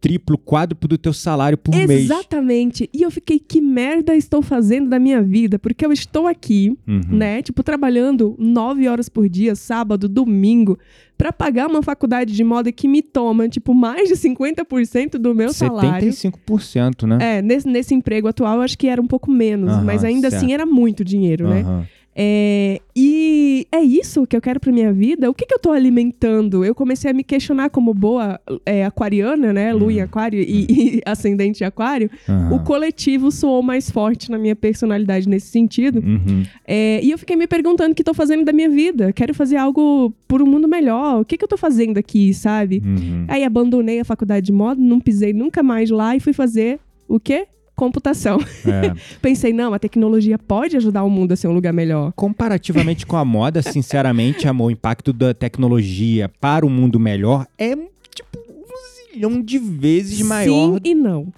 triplo, 0.00 0.36
quádruplo 0.36 0.88
do 0.88 0.98
teu 0.98 1.12
salário 1.12 1.56
por 1.56 1.74
mês. 1.74 1.90
Exatamente. 1.90 2.88
E 2.92 3.02
eu 3.02 3.10
fiquei, 3.10 3.38
que 3.38 3.60
merda 3.60 4.14
estou 4.16 4.42
fazendo 4.42 4.88
da 4.88 4.98
minha 4.98 5.22
vida? 5.22 5.58
Porque 5.58 5.84
eu 5.86 5.92
estou 5.92 6.26
aqui, 6.26 6.76
Uhum. 6.86 7.00
né? 7.08 7.42
Tipo, 7.42 7.62
trabalhando 7.62 8.34
nove 8.38 8.88
horas 8.88 9.08
por 9.08 9.28
dia, 9.28 9.54
sábado, 9.54 10.08
domingo, 10.08 10.78
pra 11.16 11.32
pagar 11.32 11.68
uma 11.68 11.82
faculdade 11.82 12.34
de 12.34 12.42
moda 12.44 12.72
que 12.72 12.88
me 12.88 13.00
toma, 13.02 13.48
tipo, 13.48 13.72
mais 13.74 14.08
de 14.08 14.16
50% 14.16 15.12
do 15.18 15.34
meu 15.34 15.52
salário. 15.52 16.12
75%, 16.12 17.06
né? 17.06 17.38
É, 17.38 17.42
nesse, 17.42 17.68
nesse 17.68 17.94
emprego 17.94 18.26
atual, 18.28 18.56
eu 18.56 18.62
acho 18.62 18.76
que 18.76 18.88
era 18.88 19.00
um 19.00 19.06
pouco 19.06 19.30
menos, 19.30 19.70
Aham, 19.70 19.84
mas 19.84 20.02
ainda 20.04 20.28
certo. 20.30 20.42
assim 20.42 20.52
era 20.52 20.66
muito 20.66 21.04
dinheiro, 21.04 21.48
né? 21.48 21.86
É, 22.16 22.80
e 22.94 23.66
é 23.72 23.80
isso 23.82 24.26
que 24.26 24.36
eu 24.36 24.40
quero 24.40 24.60
pra 24.60 24.70
minha 24.70 24.92
vida? 24.92 25.28
O 25.28 25.34
que, 25.34 25.46
que 25.46 25.54
eu 25.54 25.58
tô 25.58 25.72
alimentando? 25.72 26.64
Eu 26.64 26.74
comecei 26.74 27.10
a 27.10 27.14
me 27.14 27.24
questionar 27.24 27.70
como 27.70 27.92
boa 27.92 28.40
é, 28.64 28.84
aquariana, 28.84 29.52
né? 29.52 29.72
Lua 29.72 29.92
em 29.92 30.00
aquário 30.00 30.40
e, 30.40 30.66
e 30.68 31.02
ascendente 31.06 31.64
em 31.64 31.66
aquário. 31.66 32.08
Aham. 32.28 32.54
O 32.54 32.60
coletivo 32.60 33.32
soou 33.32 33.62
mais 33.62 33.90
forte 33.90 34.30
na 34.30 34.38
minha 34.38 34.54
personalidade 34.54 35.28
nesse 35.28 35.48
sentido. 35.48 35.98
Uhum. 35.98 36.44
É, 36.66 37.00
e 37.02 37.10
eu 37.10 37.18
fiquei 37.18 37.36
me 37.36 37.46
perguntando 37.46 37.92
o 37.92 37.94
que 37.94 38.04
tô 38.04 38.14
fazendo 38.14 38.44
da 38.44 38.52
minha 38.52 38.68
vida. 38.68 39.12
Quero 39.12 39.34
fazer 39.34 39.56
algo 39.56 40.14
por 40.28 40.40
um 40.40 40.46
mundo 40.46 40.68
melhor. 40.68 41.20
O 41.20 41.24
que, 41.24 41.36
que 41.36 41.44
eu 41.44 41.48
tô 41.48 41.56
fazendo 41.56 41.98
aqui, 41.98 42.32
sabe? 42.32 42.80
Uhum. 42.84 43.24
Aí 43.28 43.42
abandonei 43.42 43.98
a 43.98 44.04
faculdade 44.04 44.46
de 44.46 44.52
moda, 44.52 44.80
não 44.80 45.00
pisei 45.00 45.32
nunca 45.32 45.62
mais 45.62 45.90
lá 45.90 46.14
e 46.14 46.20
fui 46.20 46.32
fazer 46.32 46.78
o 47.08 47.18
quê? 47.18 47.46
Computação. 47.74 48.38
É. 48.66 48.94
Pensei, 49.20 49.52
não, 49.52 49.74
a 49.74 49.78
tecnologia 49.78 50.38
pode 50.38 50.76
ajudar 50.76 51.02
o 51.02 51.10
mundo 51.10 51.32
a 51.32 51.36
ser 51.36 51.48
um 51.48 51.52
lugar 51.52 51.72
melhor. 51.72 52.12
Comparativamente 52.12 53.04
com 53.06 53.16
a 53.16 53.24
moda, 53.24 53.62
sinceramente, 53.62 54.46
amor, 54.46 54.66
o 54.66 54.70
impacto 54.70 55.12
da 55.12 55.34
tecnologia 55.34 56.30
para 56.40 56.64
o 56.64 56.70
mundo 56.70 57.00
melhor 57.00 57.46
é 57.58 57.74
tipo 57.74 58.38
um 58.38 59.12
zilhão 59.12 59.42
de 59.42 59.58
vezes 59.58 60.22
maior. 60.22 60.74
Sim 60.74 60.80
e 60.84 60.94
não. 60.94 61.32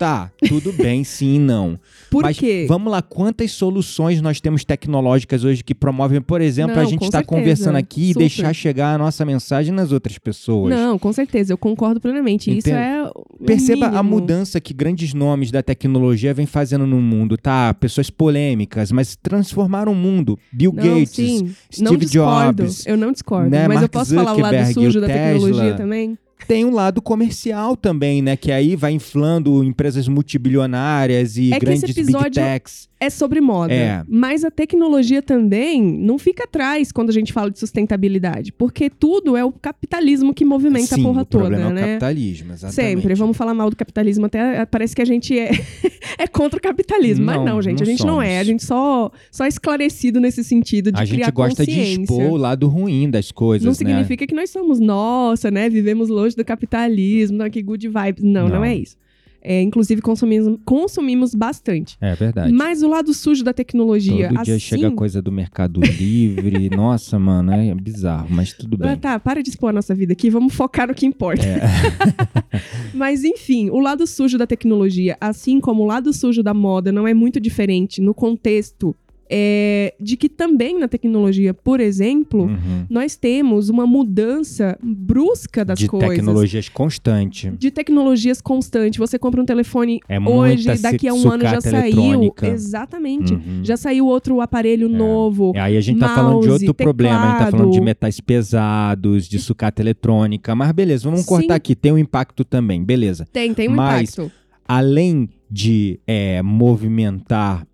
Tá, 0.00 0.32
tudo 0.48 0.72
bem, 0.72 1.04
sim 1.04 1.34
e 1.34 1.38
não. 1.38 1.78
Por 2.10 2.22
Mas 2.22 2.38
quê? 2.38 2.64
vamos 2.66 2.90
lá, 2.90 3.02
quantas 3.02 3.50
soluções 3.52 4.22
nós 4.22 4.40
temos 4.40 4.64
tecnológicas 4.64 5.44
hoje 5.44 5.62
que 5.62 5.74
promovem, 5.74 6.22
por 6.22 6.40
exemplo, 6.40 6.72
a 6.72 6.82
Não, 6.82 6.88
gente 6.88 7.00
com 7.00 7.04
estar 7.04 7.18
certeza. 7.18 7.38
conversando 7.38 7.76
aqui 7.76 8.04
e 8.04 8.08
Super. 8.14 8.18
deixar 8.20 8.54
chegar 8.54 8.94
a 8.94 8.98
nossa 8.98 9.26
mensagem 9.26 9.74
nas 9.74 9.92
outras 9.92 10.16
pessoas. 10.16 10.74
Não, 10.74 10.98
com 10.98 11.12
certeza, 11.12 11.52
eu 11.52 11.58
concordo 11.58 12.00
plenamente. 12.00 12.50
Isso 12.50 12.70
Entendo. 12.70 12.78
é. 12.78 13.10
o 13.14 13.44
Perceba 13.44 13.88
a 13.88 13.90
mínimo. 13.90 14.08
mudança 14.10 14.58
que 14.58 14.72
grandes 14.72 15.12
nomes 15.12 15.50
da 15.50 15.62
tecnologia 15.62 16.32
vêm 16.32 16.46
fazendo 16.46 16.86
no 16.86 16.98
mundo, 16.98 17.36
tá? 17.36 17.74
Pessoas 17.74 18.08
polêmicas, 18.08 18.90
mas 18.90 19.14
transformaram 19.16 19.92
o 19.92 19.94
mundo. 19.94 20.38
Bill 20.50 20.72
Não, 20.74 20.82
Gates, 20.82 21.10
sim, 21.10 21.54
não 21.78 21.88
Steve 21.92 22.06
discordo. 22.06 22.62
Jobs, 22.62 22.86
Eu 22.86 22.96
não 22.96 23.12
discordo. 23.12 23.50
né, 23.50 23.68
mas 23.68 23.76
eu 23.76 23.80
Mark 23.82 23.92
posso 23.92 24.14
falar 24.14 24.32
o 24.34 24.40
lado 24.40 24.44
Zuckerberg, 24.54 24.72
sujo 24.74 24.98
o 24.98 25.00
da 25.02 25.06
Tesla. 25.08 25.32
tecnologia 25.48 25.74
também? 25.74 26.18
Tem 26.46 26.64
um 26.64 26.74
lado 26.74 27.00
comercial 27.00 27.76
também, 27.76 28.20
né? 28.20 28.36
Que 28.36 28.52
aí 28.52 28.76
vai 28.76 28.92
inflando 28.92 29.62
empresas 29.64 30.08
multibilionárias 30.08 31.36
e 31.36 31.52
É 31.52 31.58
grandes 31.58 31.94
big 31.94 32.30
techs. 32.32 32.89
É 33.00 33.08
sobre 33.08 33.40
moda. 33.40 33.72
É. 33.72 34.04
Mas 34.06 34.44
a 34.44 34.50
tecnologia 34.50 35.22
também 35.22 35.82
não 35.82 36.18
fica 36.18 36.44
atrás 36.44 36.92
quando 36.92 37.08
a 37.08 37.12
gente 37.12 37.32
fala 37.32 37.50
de 37.50 37.58
sustentabilidade. 37.58 38.52
Porque 38.52 38.90
tudo 38.90 39.38
é 39.38 39.44
o 39.44 39.50
capitalismo 39.50 40.34
que 40.34 40.44
movimenta 40.44 40.94
Sim, 40.94 41.00
a 41.00 41.04
porra 41.04 41.22
o 41.22 41.26
problema 41.26 41.68
toda, 41.68 41.68
é 41.68 41.72
o 41.72 41.74
né? 41.74 41.92
capitalismo, 41.94 42.52
exatamente. 42.52 42.74
Sempre. 43.00 43.14
Vamos 43.14 43.36
falar 43.38 43.54
mal 43.54 43.70
do 43.70 43.76
capitalismo. 43.76 44.26
Até 44.26 44.66
parece 44.66 44.94
que 44.94 45.00
a 45.00 45.06
gente 45.06 45.36
é, 45.38 45.50
é 46.18 46.26
contra 46.26 46.58
o 46.58 46.62
capitalismo. 46.62 47.24
Não, 47.24 47.36
mas 47.36 47.44
não, 47.44 47.62
gente. 47.62 47.78
não 47.78 47.82
a 47.82 47.86
gente 47.86 48.00
não 48.04 48.14
somos. 48.16 48.24
é. 48.26 48.38
A 48.38 48.44
gente 48.44 48.64
só, 48.64 49.10
só 49.32 49.44
é 49.46 49.48
esclarecido 49.48 50.20
nesse 50.20 50.44
sentido 50.44 50.92
de 50.92 51.00
A 51.00 51.04
gente 51.06 51.30
gosta 51.30 51.64
de 51.64 51.80
expor 51.80 52.32
o 52.32 52.36
lado 52.36 52.68
ruim 52.68 53.08
das 53.08 53.32
coisas, 53.32 53.64
Não 53.64 53.72
né? 53.72 53.76
significa 53.76 54.26
que 54.26 54.34
nós 54.34 54.50
somos, 54.50 54.78
nossa, 54.78 55.50
né? 55.50 55.70
Vivemos 55.70 56.10
longe 56.10 56.36
do 56.36 56.44
capitalismo, 56.44 57.38
não, 57.38 57.48
que 57.48 57.62
good 57.62 57.88
vibes. 57.88 58.22
Não, 58.22 58.46
não, 58.46 58.56
Não. 58.56 58.64
é 58.64 58.76
isso. 58.76 58.96
É, 59.42 59.62
inclusive, 59.62 60.02
consumimos, 60.02 60.58
consumimos 60.64 61.34
bastante. 61.34 61.96
É 62.00 62.14
verdade. 62.14 62.52
Mas 62.52 62.82
o 62.82 62.88
lado 62.88 63.12
sujo 63.14 63.42
da 63.42 63.52
tecnologia, 63.52 64.28
Todo 64.28 64.42
dia 64.42 64.54
assim... 64.54 64.60
chega 64.60 64.90
coisa 64.90 65.22
do 65.22 65.32
Mercado 65.32 65.80
Livre. 65.80 66.68
Nossa, 66.76 67.18
mano, 67.18 67.52
é 67.52 67.74
bizarro, 67.74 68.28
mas 68.30 68.52
tudo 68.52 68.76
Ah, 68.82 68.88
bem. 68.88 68.96
tá, 68.96 69.18
para 69.18 69.42
de 69.42 69.50
expor 69.50 69.70
a 69.70 69.72
nossa 69.72 69.94
vida 69.94 70.12
aqui, 70.12 70.28
vamos 70.30 70.54
focar 70.54 70.88
no 70.88 70.94
que 70.94 71.06
importa. 71.06 71.44
É. 71.46 71.60
Mas 72.94 73.24
enfim, 73.24 73.70
o 73.70 73.78
lado 73.80 74.06
sujo 74.06 74.36
da 74.36 74.46
tecnologia, 74.46 75.16
assim 75.20 75.60
como 75.60 75.82
o 75.82 75.86
lado 75.86 76.12
sujo 76.12 76.42
da 76.42 76.52
moda, 76.52 76.90
não 76.92 77.06
é 77.06 77.14
muito 77.14 77.40
diferente 77.40 78.00
no 78.00 78.12
contexto 78.12 78.94
é, 79.30 79.94
de 80.00 80.16
que 80.16 80.28
também 80.28 80.78
na 80.78 80.88
tecnologia, 80.88 81.54
por 81.54 81.78
exemplo, 81.78 82.42
Uhum. 82.44 82.84
nós 82.90 83.14
temos 83.16 83.68
uma 83.68 83.86
mudança 83.86 84.76
brusca 84.82 85.64
das 85.64 85.78
De 85.78 85.86
coisas. 85.86 86.10
tecnologias 86.10 86.68
constante. 86.68 87.50
De 87.56 87.70
tecnologias 87.70 88.40
constante. 88.40 88.98
Você 88.98 89.18
compra 89.18 89.40
um 89.40 89.44
telefone 89.44 90.00
É 90.08 90.18
hoje, 90.18 90.66
daqui 90.82 91.06
a 91.06 91.14
um 91.14 91.30
ano 91.30 91.44
já 91.44 91.60
saiu. 91.60 92.34
Exatamente. 92.42 93.32
Uhum. 93.34 93.60
Já 93.62 93.76
saiu 93.76 94.06
outro 94.06 94.40
aparelho 94.40 94.88
novo. 94.88 95.52
Aí 95.56 95.76
a 95.76 95.80
gente 95.80 96.00
tá 96.00 96.08
falando 96.14 96.40
de 96.40 96.48
mouse, 96.48 96.66
outro 96.68 96.74
problema, 96.84 97.20
a 97.20 97.28
gente 97.30 97.38
tá 97.38 97.50
falando 97.50 97.66
de 97.66 97.70
teclado. 97.72 97.84
metais 97.84 98.20
pesados, 98.20 99.28
de 99.28 99.38
sucata 99.38 99.80
eletrônica. 99.80 100.54
Mas 100.54 100.72
beleza, 100.72 101.04
vamos 101.04 101.20
Sim. 101.20 101.26
cortar 101.26 101.54
aqui. 101.54 101.74
Tem 101.76 101.92
um 101.92 101.98
impacto 101.98 102.44
também, 102.44 102.82
beleza. 102.82 103.26
Tem, 103.32 103.54
tem 103.54 103.68
um 103.68 103.72
Mas- 103.76 104.12
impacto. 104.18 104.32
Além 104.66 105.28
de 105.50 105.98
é, 106.06 106.40
movimentar 106.42 107.66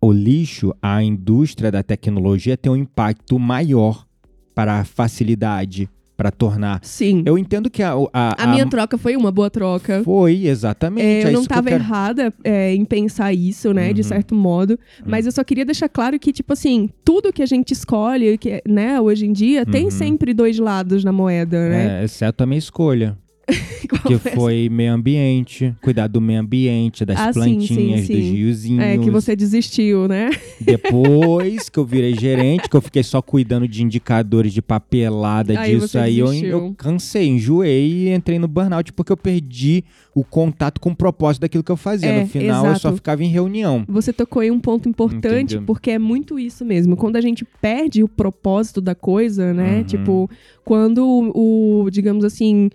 o 0.00 0.12
lixo, 0.12 0.74
a 0.82 1.02
indústria 1.02 1.70
da 1.72 1.82
tecnologia 1.82 2.56
tem 2.56 2.70
um 2.70 2.76
impacto 2.76 3.38
maior 3.38 4.06
para 4.54 4.80
a 4.80 4.84
facilidade, 4.84 5.88
para 6.16 6.30
tornar. 6.30 6.80
Sim. 6.82 7.22
Eu 7.26 7.36
entendo 7.36 7.68
que 7.68 7.82
a. 7.82 7.92
A, 8.12 8.44
A 8.44 8.46
minha 8.46 8.66
troca 8.66 8.96
foi 8.96 9.14
uma 9.16 9.30
boa 9.30 9.50
troca. 9.50 10.02
Foi, 10.02 10.46
exatamente. 10.46 11.04
É, 11.04 11.24
eu 11.24 11.28
é 11.28 11.30
não 11.32 11.42
estava 11.42 11.68
quero- 11.68 11.82
errada 11.82 12.32
é, 12.42 12.74
em 12.74 12.84
pensar 12.86 13.34
isso, 13.34 13.74
né, 13.74 13.92
de 13.92 14.00
Uhum. 14.00 14.08
certo 14.08 14.34
modo. 14.34 14.78
Mas 15.04 15.26
eu 15.26 15.32
só 15.32 15.44
queria 15.44 15.64
deixar 15.64 15.90
claro 15.90 16.18
que, 16.18 16.32
tipo 16.32 16.54
assim, 16.54 16.88
tudo 17.04 17.32
que 17.32 17.42
a 17.42 17.46
gente 17.46 17.72
escolhe, 17.72 18.38
que, 18.38 18.62
né, 18.66 18.98
hoje 18.98 19.26
em 19.26 19.32
dia, 19.32 19.66
tem 19.66 19.84
Uhum. 19.84 19.90
sempre 19.90 20.32
dois 20.32 20.58
lados 20.58 21.04
na 21.04 21.12
moeda, 21.12 21.68
né? 21.68 22.00
É, 22.00 22.04
exceto 22.04 22.42
a 22.42 22.46
minha 22.46 22.58
escolha. 22.58 23.18
Que 24.06 24.18
foi 24.18 24.68
meio 24.68 24.92
ambiente, 24.92 25.74
cuidar 25.80 26.08
do 26.08 26.20
meio 26.20 26.40
ambiente, 26.40 27.04
das 27.04 27.18
Ah, 27.18 27.32
plantinhas, 27.32 27.68
sim, 27.68 28.16
dos 28.16 28.24
sim. 28.24 28.32
riozinhos. 28.32 28.84
É, 28.84 28.98
que 28.98 29.10
você 29.10 29.36
desistiu, 29.36 30.08
né? 30.08 30.30
Depois 30.60 31.68
que 31.68 31.78
eu 31.78 31.84
virei 31.84 32.14
gerente, 32.14 32.68
que 32.68 32.76
eu 32.76 32.80
fiquei 32.80 33.02
só 33.02 33.22
cuidando 33.22 33.68
de 33.68 33.82
indicadores 33.82 34.52
de 34.52 34.60
papelada 34.60 35.58
Aí 35.58 35.78
disso 35.78 35.98
aí, 35.98 36.18
eu, 36.18 36.32
eu 36.32 36.74
cansei, 36.76 37.26
enjoei 37.28 38.08
e 38.08 38.14
entrei 38.14 38.38
no 38.38 38.48
burnout 38.48 38.92
porque 38.92 39.12
eu 39.12 39.16
perdi 39.16 39.84
o 40.14 40.24
contato 40.24 40.80
com 40.80 40.90
o 40.90 40.96
propósito 40.96 41.42
daquilo 41.42 41.62
que 41.62 41.70
eu 41.70 41.76
fazia. 41.76 42.08
É, 42.08 42.20
no 42.22 42.26
final 42.26 42.66
eu 42.66 42.72
só 42.72 42.88
exato. 42.88 42.96
ficava 42.96 43.22
em 43.22 43.28
reunião. 43.28 43.84
Você 43.88 44.12
tocou 44.12 44.42
em 44.42 44.50
um 44.50 44.58
ponto 44.60 44.88
importante, 44.88 45.54
Entendeu? 45.54 45.62
porque 45.66 45.90
é 45.90 45.98
muito 45.98 46.38
isso 46.38 46.64
mesmo. 46.64 46.96
Quando 46.96 47.16
a 47.16 47.20
gente 47.20 47.44
perde 47.60 48.02
o 48.02 48.08
propósito 48.08 48.80
da 48.80 48.94
coisa, 48.94 49.52
né? 49.52 49.78
Uhum. 49.78 49.84
Tipo, 49.84 50.30
quando 50.64 51.06
o, 51.06 51.82
o, 51.84 51.90
digamos 51.90 52.24
assim, 52.24 52.70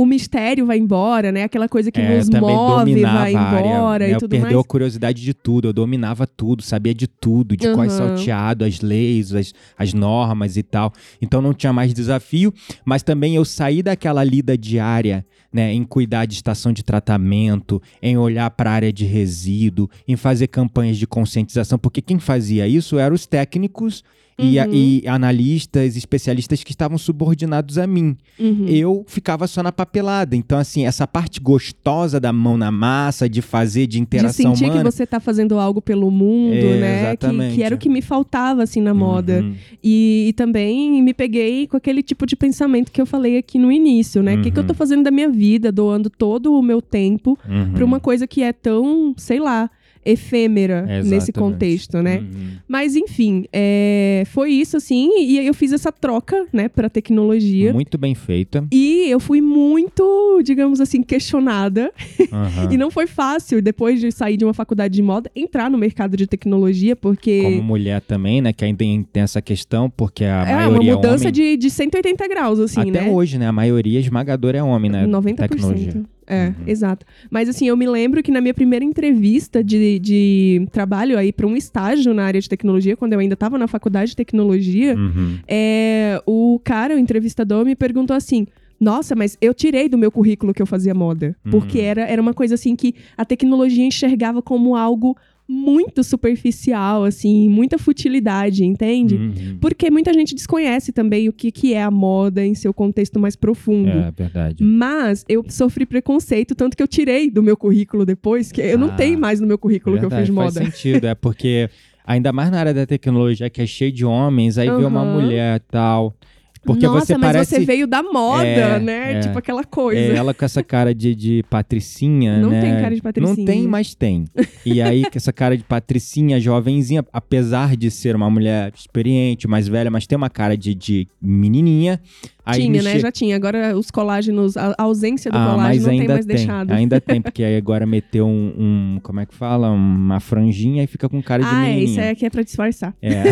o 0.00 0.06
mistério 0.06 0.64
vai 0.64 0.78
embora, 0.78 1.30
né? 1.30 1.42
Aquela 1.44 1.68
coisa 1.68 1.92
que 1.92 2.00
É, 2.00 2.16
nos 2.16 2.28
eu 2.28 2.40
move 2.40 3.02
vai 3.02 3.32
embora 3.32 3.98
né? 3.98 4.08
e 4.08 4.12
Eu 4.12 4.18
tudo 4.18 4.30
perdeu 4.30 4.56
mais. 4.56 4.64
a 4.64 4.68
curiosidade 4.68 5.22
de 5.22 5.34
tudo, 5.34 5.68
eu 5.68 5.72
dominava 5.72 6.26
tudo, 6.26 6.62
sabia 6.62 6.94
de 6.94 7.06
tudo, 7.06 7.56
de 7.56 7.72
quais 7.74 7.92
Aham. 7.92 8.08
salteado, 8.08 8.64
as 8.64 8.80
leis, 8.80 9.34
as, 9.34 9.52
as 9.76 9.92
normas 9.92 10.56
e 10.56 10.62
tal. 10.62 10.92
Então 11.20 11.42
não 11.42 11.52
tinha 11.52 11.72
mais 11.72 11.92
desafio, 11.92 12.52
mas 12.84 13.02
também 13.02 13.34
eu 13.34 13.44
saí 13.44 13.82
daquela 13.82 14.24
lida 14.24 14.56
diária, 14.56 15.26
né, 15.52 15.72
em 15.72 15.84
cuidar 15.84 16.24
de 16.26 16.34
estação 16.34 16.72
de 16.72 16.82
tratamento, 16.82 17.82
em 18.00 18.16
olhar 18.16 18.50
para 18.50 18.70
a 18.70 18.74
área 18.74 18.92
de 18.92 19.04
resíduo, 19.04 19.90
em 20.08 20.16
fazer 20.16 20.46
campanhas 20.46 20.96
de 20.96 21.06
conscientização, 21.06 21.78
porque 21.78 22.00
quem 22.00 22.18
fazia 22.18 22.66
isso 22.66 22.98
eram 22.98 23.14
os 23.14 23.26
técnicos 23.26 24.02
e, 24.42 24.58
a- 24.58 24.66
Uhum. 24.66 24.72
e 24.72 25.02
analistas, 25.06 25.96
especialistas 25.96 26.64
que 26.64 26.72
estavam 26.72 26.98
subordinados 26.98 27.78
a 27.78 27.86
mim 27.86 28.16
Uhum. 28.38 28.66
eu 28.68 29.04
ficava 29.06 29.46
só 29.46 29.62
na 29.62 29.70
papelada. 29.72 30.34
Então, 30.34 30.58
assim, 30.58 30.84
essa 30.86 31.06
parte 31.06 31.40
gostosa 31.40 32.18
da 32.18 32.32
mão 32.32 32.56
na 32.56 32.70
massa, 32.70 33.28
de 33.28 33.40
fazer, 33.42 33.86
de 33.86 34.00
de 34.00 34.00
interação 34.00 34.54
sentir 34.54 34.64
humana. 34.70 34.78
que 34.84 34.90
você 34.90 35.06
tá 35.06 35.20
fazendo 35.20 35.58
algo 35.58 35.82
pelo 35.82 36.10
mundo, 36.10 36.54
É, 36.54 36.80
né? 36.80 37.00
Que, 37.02 37.06
exatamente. 37.26 37.54
que 37.54 37.62
era 37.62 37.74
o 37.74 37.78
que 37.78 37.88
me 37.88 38.00
faltava, 38.00 38.62
assim, 38.62 38.80
na 38.80 38.94
moda. 38.94 39.40
Uhum. 39.42 39.54
E, 39.84 40.26
e 40.28 40.32
também 40.32 41.02
me 41.02 41.12
peguei 41.12 41.66
com 41.66 41.76
aquele 41.76 42.02
tipo 42.02 42.24
de 42.26 42.34
pensamento 42.34 42.90
que 42.90 43.00
eu 43.00 43.04
falei 43.06 43.36
aqui 43.36 43.58
no 43.58 43.70
início, 43.70 44.22
né? 44.22 44.36
O 44.36 44.42
que, 44.42 44.50
que 44.50 44.58
eu 44.58 44.64
tô 44.64 44.72
Uhum. 44.72 44.76
fazendo 44.76 45.02
da 45.04 45.10
minha 45.10 45.28
vida, 45.28 45.70
doando 45.70 46.08
todo 46.08 46.54
o 46.54 46.62
meu 46.62 46.80
tempo 46.80 47.38
Uhum. 47.48 47.72
pra 47.74 47.84
uma 47.84 48.00
coisa 48.00 48.26
que 48.26 48.42
é 48.42 48.52
tão, 48.52 49.12
sei 49.18 49.38
lá. 49.38 49.68
Efêmera 50.04 51.02
nesse 51.04 51.32
contexto, 51.32 52.02
né? 52.02 52.18
Uhum. 52.18 52.50
Mas 52.66 52.96
enfim, 52.96 53.44
é, 53.52 54.22
foi 54.26 54.52
isso 54.52 54.76
assim, 54.76 55.10
e 55.20 55.38
aí 55.38 55.46
eu 55.46 55.54
fiz 55.54 55.72
essa 55.72 55.92
troca, 55.92 56.46
né, 56.52 56.68
pra 56.68 56.88
tecnologia. 56.88 57.72
Muito 57.72 57.98
bem 57.98 58.14
feita. 58.14 58.64
E 58.72 59.08
eu 59.08 59.20
fui 59.20 59.40
muito, 59.40 60.40
digamos 60.42 60.80
assim, 60.80 61.02
questionada. 61.02 61.92
Aham. 62.32 62.70
E 62.70 62.76
não 62.76 62.90
foi 62.90 63.06
fácil, 63.06 63.60
depois 63.60 64.00
de 64.00 64.12
sair 64.12 64.36
de 64.36 64.44
uma 64.44 64.54
faculdade 64.54 64.94
de 64.94 65.02
moda, 65.02 65.30
entrar 65.34 65.68
no 65.68 65.76
mercado 65.76 66.16
de 66.16 66.26
tecnologia, 66.26 66.94
porque 66.94 67.42
Como 67.42 67.62
mulher 67.62 68.00
também, 68.00 68.40
né? 68.40 68.52
Que 68.52 68.64
ainda 68.64 68.78
tem, 68.78 69.06
essa 69.14 69.42
questão, 69.42 69.90
porque 69.90 70.24
a 70.24 70.44
é 70.48 70.54
uma 70.54 70.68
maioria 70.68 70.94
mudança 70.94 71.24
é 71.24 71.28
homem. 71.28 71.32
de, 71.32 71.56
de 71.56 71.70
180 71.70 72.28
graus, 72.28 72.60
assim, 72.60 72.80
Até 72.80 73.02
né? 73.02 73.10
hoje, 73.10 73.38
né? 73.38 73.46
A 73.48 73.52
maioria 73.52 73.98
esmagadora 73.98 74.58
é 74.58 74.62
homem, 74.62 74.90
né? 74.90 75.06
90%. 75.06 75.36
Tecnologia. 75.36 76.02
É, 76.32 76.46
Uhum. 76.48 76.54
exato. 76.66 77.04
Mas 77.28 77.48
assim, 77.48 77.66
eu 77.66 77.76
me 77.76 77.88
lembro 77.88 78.22
que 78.22 78.30
na 78.30 78.40
minha 78.40 78.54
primeira 78.54 78.84
entrevista 78.84 79.64
de, 79.64 79.98
de 79.98 80.66
trabalho 80.70 81.18
aí 81.18 81.32
para 81.32 81.44
um 81.46 81.56
estágio 81.56 82.14
na 82.14 82.22
área 82.24 82.40
de 82.40 82.48
tecnologia, 82.48 82.96
quando 82.96 83.14
eu 83.14 83.18
ainda 83.18 83.34
estava 83.34 83.58
na 83.58 83.66
faculdade 83.66 84.10
de 84.10 84.16
tecnologia, 84.16 84.94
Uhum. 84.96 85.38
é, 85.48 86.22
o 86.26 86.60
cara, 86.62 86.94
o 86.94 86.98
entrevistador, 86.98 87.64
me 87.64 87.74
perguntou 87.74 88.16
assim. 88.16 88.46
Nossa, 88.78 89.14
mas 89.14 89.36
eu 89.42 89.52
tirei 89.52 89.90
do 89.90 89.98
meu 89.98 90.10
currículo 90.10 90.54
que 90.54 90.62
eu 90.62 90.66
fazia 90.66 90.94
moda. 90.94 91.36
Porque 91.50 91.78
Uhum. 91.80 91.84
era, 91.84 92.00
era 92.02 92.22
uma 92.22 92.32
coisa 92.32 92.54
assim 92.54 92.74
que 92.74 92.94
a 93.14 93.26
tecnologia 93.26 93.84
enxergava 93.84 94.40
como 94.40 94.74
algo 94.74 95.14
muito 95.52 96.04
superficial, 96.04 97.02
assim, 97.02 97.48
muita 97.48 97.76
futilidade, 97.76 98.64
entende? 98.64 99.16
Uhum. 99.16 99.58
Porque 99.60 99.90
muita 99.90 100.12
gente 100.14 100.32
desconhece 100.32 100.92
também 100.92 101.28
o 101.28 101.32
que, 101.32 101.50
que 101.50 101.74
é 101.74 101.82
a 101.82 101.90
moda 101.90 102.46
em 102.46 102.54
seu 102.54 102.72
contexto 102.72 103.18
mais 103.18 103.34
profundo. 103.34 103.90
É 103.90 104.12
verdade. 104.16 104.62
Mas 104.62 105.24
eu 105.28 105.44
sofri 105.48 105.84
preconceito, 105.84 106.54
tanto 106.54 106.76
que 106.76 106.82
eu 106.82 106.86
tirei 106.88 107.28
do 107.28 107.42
meu 107.42 107.56
currículo 107.56 108.06
depois, 108.06 108.52
que 108.52 108.60
eu 108.60 108.78
não 108.78 108.88
Ah, 108.90 108.94
tenho 108.96 109.18
mais 109.18 109.40
no 109.40 109.46
meu 109.46 109.58
currículo 109.58 109.98
que 109.98 110.04
eu 110.04 110.08
Verdade, 110.08 110.28
fiz 110.30 110.36
faz 110.36 110.54
moda. 110.54 110.64
sentido, 110.70 111.06
é 111.08 111.14
porque 111.16 111.68
ainda 112.06 112.32
mais 112.32 112.50
na 112.50 112.58
área 112.60 112.72
da 112.74 112.86
tecnologia 112.86 113.50
que 113.50 113.60
é 113.60 113.66
cheio 113.66 113.90
de 113.90 114.04
homens, 114.04 114.56
aí 114.56 114.68
vê 114.70 114.84
uma 114.84 115.04
mulher 115.04 115.56
e 115.56 115.60
tal. 115.70 116.14
Porque 116.62 116.86
Nossa, 116.86 117.06
você 117.06 117.16
mas 117.16 117.32
parece 117.32 117.54
você 117.56 117.64
veio 117.64 117.86
da 117.86 118.02
moda, 118.02 118.44
É, 118.46 118.78
né? 118.78 119.12
é. 119.14 119.20
Tipo 119.20 119.38
aquela 119.38 119.64
coisa. 119.64 119.98
é, 119.98 120.14
ela 120.14 120.34
com 120.34 120.44
essa 120.44 120.62
cara 120.62 120.94
de, 120.94 121.14
de 121.14 121.42
patricinha, 121.48 122.38
Não 122.38 122.50
né? 122.50 122.60
tem 122.60 122.70
cara 122.82 122.94
de 122.94 123.00
patricinha. 123.00 123.34
Não 123.36 123.44
tem, 123.44 123.62
mas 123.66 123.94
tem. 123.94 124.24
E 124.66 124.82
aí 124.82 125.02
com 125.02 125.16
essa 125.16 125.32
cara 125.32 125.56
de 125.56 125.64
patricinha, 125.64 126.38
jovenzinha, 126.38 127.02
apesar 127.12 127.76
de 127.76 127.90
ser 127.90 128.14
uma 128.14 128.28
mulher 128.28 128.72
experiente, 128.76 129.48
mais 129.48 129.66
velha, 129.66 129.90
mas 129.90 130.06
tem 130.06 130.16
uma 130.16 130.28
cara 130.28 130.54
de, 130.56 130.74
de 130.74 131.08
menininha. 131.20 131.98
Aí 132.44 132.62
tinha, 132.62 132.82
né? 132.82 132.92
che- 132.92 132.98
Já 133.00 133.12
tinha. 133.12 133.36
Agora 133.36 133.76
os 133.78 133.90
colágenos, 133.90 134.56
a 134.56 134.74
ausência 134.78 135.30
do 135.30 135.36
ah, 135.38 135.50
colágeno 135.52 135.86
não 135.86 135.98
tem 135.98 136.08
mais 136.08 136.26
tem, 136.26 136.36
deixado. 136.36 136.70
ainda 136.72 137.00
tem, 137.00 137.20
porque 137.22 137.44
aí 137.44 137.56
agora 137.56 137.86
meteu 137.86 138.26
um, 138.26 138.52
um- 138.96 139.00
como 139.02 139.20
é 139.20 139.26
que 139.26 139.34
fala? 139.34 139.70
Uma 139.70 140.18
franjinha 140.20 140.82
e 140.82 140.86
fica 140.86 141.08
com 141.08 141.22
cara 141.22 141.42
de 141.42 141.48
ah, 141.48 141.64
é, 141.64 141.68
menininha. 141.68 141.84
isso 141.90 142.00
aí 142.00 142.08
aqui 142.10 142.26
é 142.26 142.30
pra 142.30 142.42
disfarçar. 142.42 142.94
É. 143.00 143.22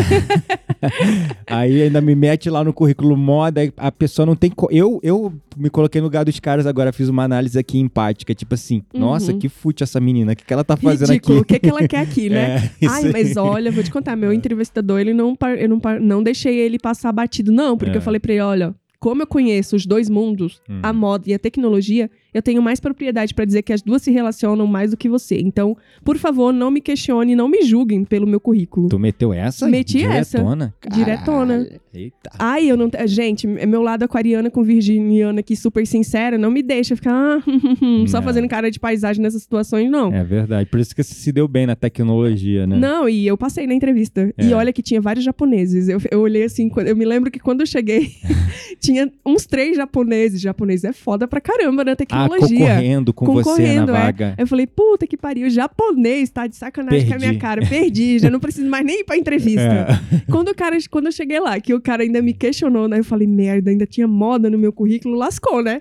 aí 1.47 1.81
ainda 1.83 2.01
me 2.01 2.15
mete 2.15 2.49
lá 2.49 2.63
no 2.63 2.71
currículo 2.73 3.17
moda, 3.19 3.61
a 3.77 3.91
pessoa 3.91 4.25
não 4.25 4.35
tem. 4.35 4.49
co- 4.49 4.69
Eu, 4.71 4.99
eu 5.03 5.31
me 5.57 5.69
coloquei 5.69 6.01
no 6.01 6.07
lugar 6.07 6.25
dos 6.25 6.39
caras 6.39 6.65
agora, 6.65 6.91
fiz 6.91 7.07
uma 7.09 7.23
análise 7.23 7.59
aqui 7.59 7.77
empática, 7.77 8.33
tipo 8.33 8.53
assim, 8.55 8.81
Uhum. 8.93 9.01
nossa, 9.01 9.33
que 9.33 9.47
fute 9.49 9.83
essa 9.83 9.99
menina, 9.99 10.31
o 10.31 10.35
que, 10.35 10.43
que 10.45 10.53
ela 10.53 10.63
tá 10.63 10.75
fazendo 10.75 11.09
Ridículo. 11.09 11.39
O 11.39 11.41
aqui? 11.41 11.53
que, 11.53 11.59
que 11.59 11.69
ela 11.69 11.87
quer 11.87 11.99
aqui, 11.99 12.29
né? 12.31 12.71
É, 12.81 12.87
Ai, 12.87 13.11
mas 13.11 13.37
olha, 13.37 13.71
vou 13.71 13.83
te 13.83 13.91
contar, 13.91 14.15
meu 14.15 14.33
entrevistador, 14.33 14.99
ele 14.99 15.13
não, 15.13 15.35
par- 15.35 15.57
eu 15.59 15.69
não, 15.69 15.79
par- 15.79 15.99
não 15.99 16.23
deixei 16.23 16.57
ele 16.57 16.79
passar 16.79 17.11
batido, 17.11 17.51
não, 17.51 17.77
porque 17.77 17.93
É. 17.93 17.97
eu 17.97 18.01
falei 18.01 18.19
pra 18.19 18.31
ele, 18.33 18.41
olha, 18.41 18.73
como 18.99 19.21
eu 19.21 19.27
conheço 19.27 19.75
os 19.75 19.85
dois 19.85 20.09
mundos, 20.09 20.61
Hum. 20.69 20.79
a 20.83 20.91
moda 20.91 21.23
e 21.29 21.33
a 21.33 21.39
tecnologia, 21.39 22.09
eu 22.39 22.43
tenho 22.43 22.61
mais 22.61 22.79
propriedade 22.79 23.33
pra 23.33 23.45
dizer 23.45 23.61
que 23.61 23.73
as 23.73 23.81
duas 23.81 24.01
se 24.01 24.11
relacionam 24.11 24.65
mais 24.65 24.91
do 24.91 24.97
que 24.97 25.09
você. 25.09 25.39
Então, 25.39 25.75
por 26.03 26.17
favor, 26.17 26.51
não 26.51 26.71
me 26.71 26.81
questione, 26.81 27.35
não 27.35 27.47
me 27.47 27.63
julguem 27.63 28.03
pelo 28.03 28.25
meu 28.25 28.39
currículo. 28.39 28.89
Tu 28.89 28.97
meteu 28.97 29.33
essa? 29.33 29.67
Meti 29.67 30.03
essa. 30.03 30.37
Diretona? 30.37 30.73
Diretona. 30.91 31.69
Eita. 31.93 32.31
Ai, 32.37 32.71
eu 32.71 32.77
não. 32.77 32.89
Gente, 33.05 33.47
é 33.47 33.65
meu 33.65 33.81
lado 33.81 34.03
aquariana 34.03 34.49
com 34.49 34.63
virginiana 34.63 35.41
aqui 35.41 35.55
super 35.55 35.85
sincera 35.85 36.37
não 36.37 36.49
me 36.49 36.63
deixa 36.63 36.95
ficar 36.95 37.11
ah, 37.13 37.43
só 38.07 38.21
fazendo 38.21 38.47
cara 38.47 38.71
de 38.71 38.79
paisagem 38.79 39.21
nessas 39.21 39.41
situações, 39.41 39.89
não. 39.89 40.13
É 40.13 40.23
verdade. 40.23 40.69
Por 40.69 40.79
isso 40.79 40.95
que 40.95 41.03
você 41.03 41.13
se 41.13 41.31
deu 41.31 41.47
bem 41.47 41.65
na 41.65 41.75
tecnologia, 41.75 42.65
né? 42.65 42.77
Não, 42.77 43.07
e 43.07 43.27
eu 43.27 43.37
passei 43.37 43.67
na 43.67 43.73
entrevista. 43.73 44.33
É. 44.37 44.45
E 44.45 44.53
olha 44.53 44.71
que 44.71 44.81
tinha 44.81 45.01
vários 45.01 45.25
japoneses. 45.25 45.89
Eu, 45.89 45.99
eu 46.09 46.21
olhei 46.21 46.43
assim, 46.43 46.71
eu 46.85 46.95
me 46.95 47.05
lembro 47.05 47.29
que 47.29 47.39
quando 47.39 47.61
eu 47.61 47.67
cheguei, 47.67 48.11
tinha 48.79 49.11
uns 49.25 49.45
três 49.45 49.75
japoneses. 49.75 50.39
Japonês 50.39 50.83
é 50.83 50.93
foda 50.93 51.27
pra 51.27 51.41
caramba 51.41 51.83
na 51.83 51.95
Ah, 52.09 52.28
tecnologia. 52.29 52.59
concorrendo 52.67 53.13
com 53.13 53.25
você 53.25 53.49
Concorrendo, 53.49 53.91
na 53.91 53.97
é. 53.97 54.01
vaga. 54.03 54.35
Eu 54.37 54.47
falei, 54.47 54.67
puta 54.67 55.05
que 55.07 55.17
pariu, 55.17 55.49
japonês, 55.49 56.29
tá 56.29 56.47
de 56.47 56.55
sacanagem 56.55 57.07
com 57.07 57.13
a 57.13 57.17
minha 57.17 57.29
Perdi. 57.29 57.39
cara. 57.41 57.65
Perdi, 57.65 58.19
já 58.19 58.29
não 58.29 58.39
preciso 58.39 58.69
mais 58.69 58.85
nem 58.85 59.01
ir 59.01 59.03
pra 59.03 59.17
entrevista. 59.17 59.59
É. 60.11 60.21
Quando, 60.31 60.49
o 60.49 60.55
cara, 60.55 60.77
quando 60.89 61.07
eu 61.07 61.11
cheguei 61.11 61.39
lá, 61.39 61.59
que 61.59 61.73
o 61.73 61.81
cara 61.81 62.03
ainda 62.03 62.21
me 62.21 62.33
questionou, 62.33 62.87
né? 62.87 62.99
Eu 62.99 63.03
falei, 63.03 63.27
merda, 63.27 63.69
ainda 63.71 63.85
tinha 63.85 64.07
moda 64.07 64.49
no 64.49 64.57
meu 64.57 64.71
currículo, 64.71 65.15
lascou, 65.15 65.63
né? 65.63 65.79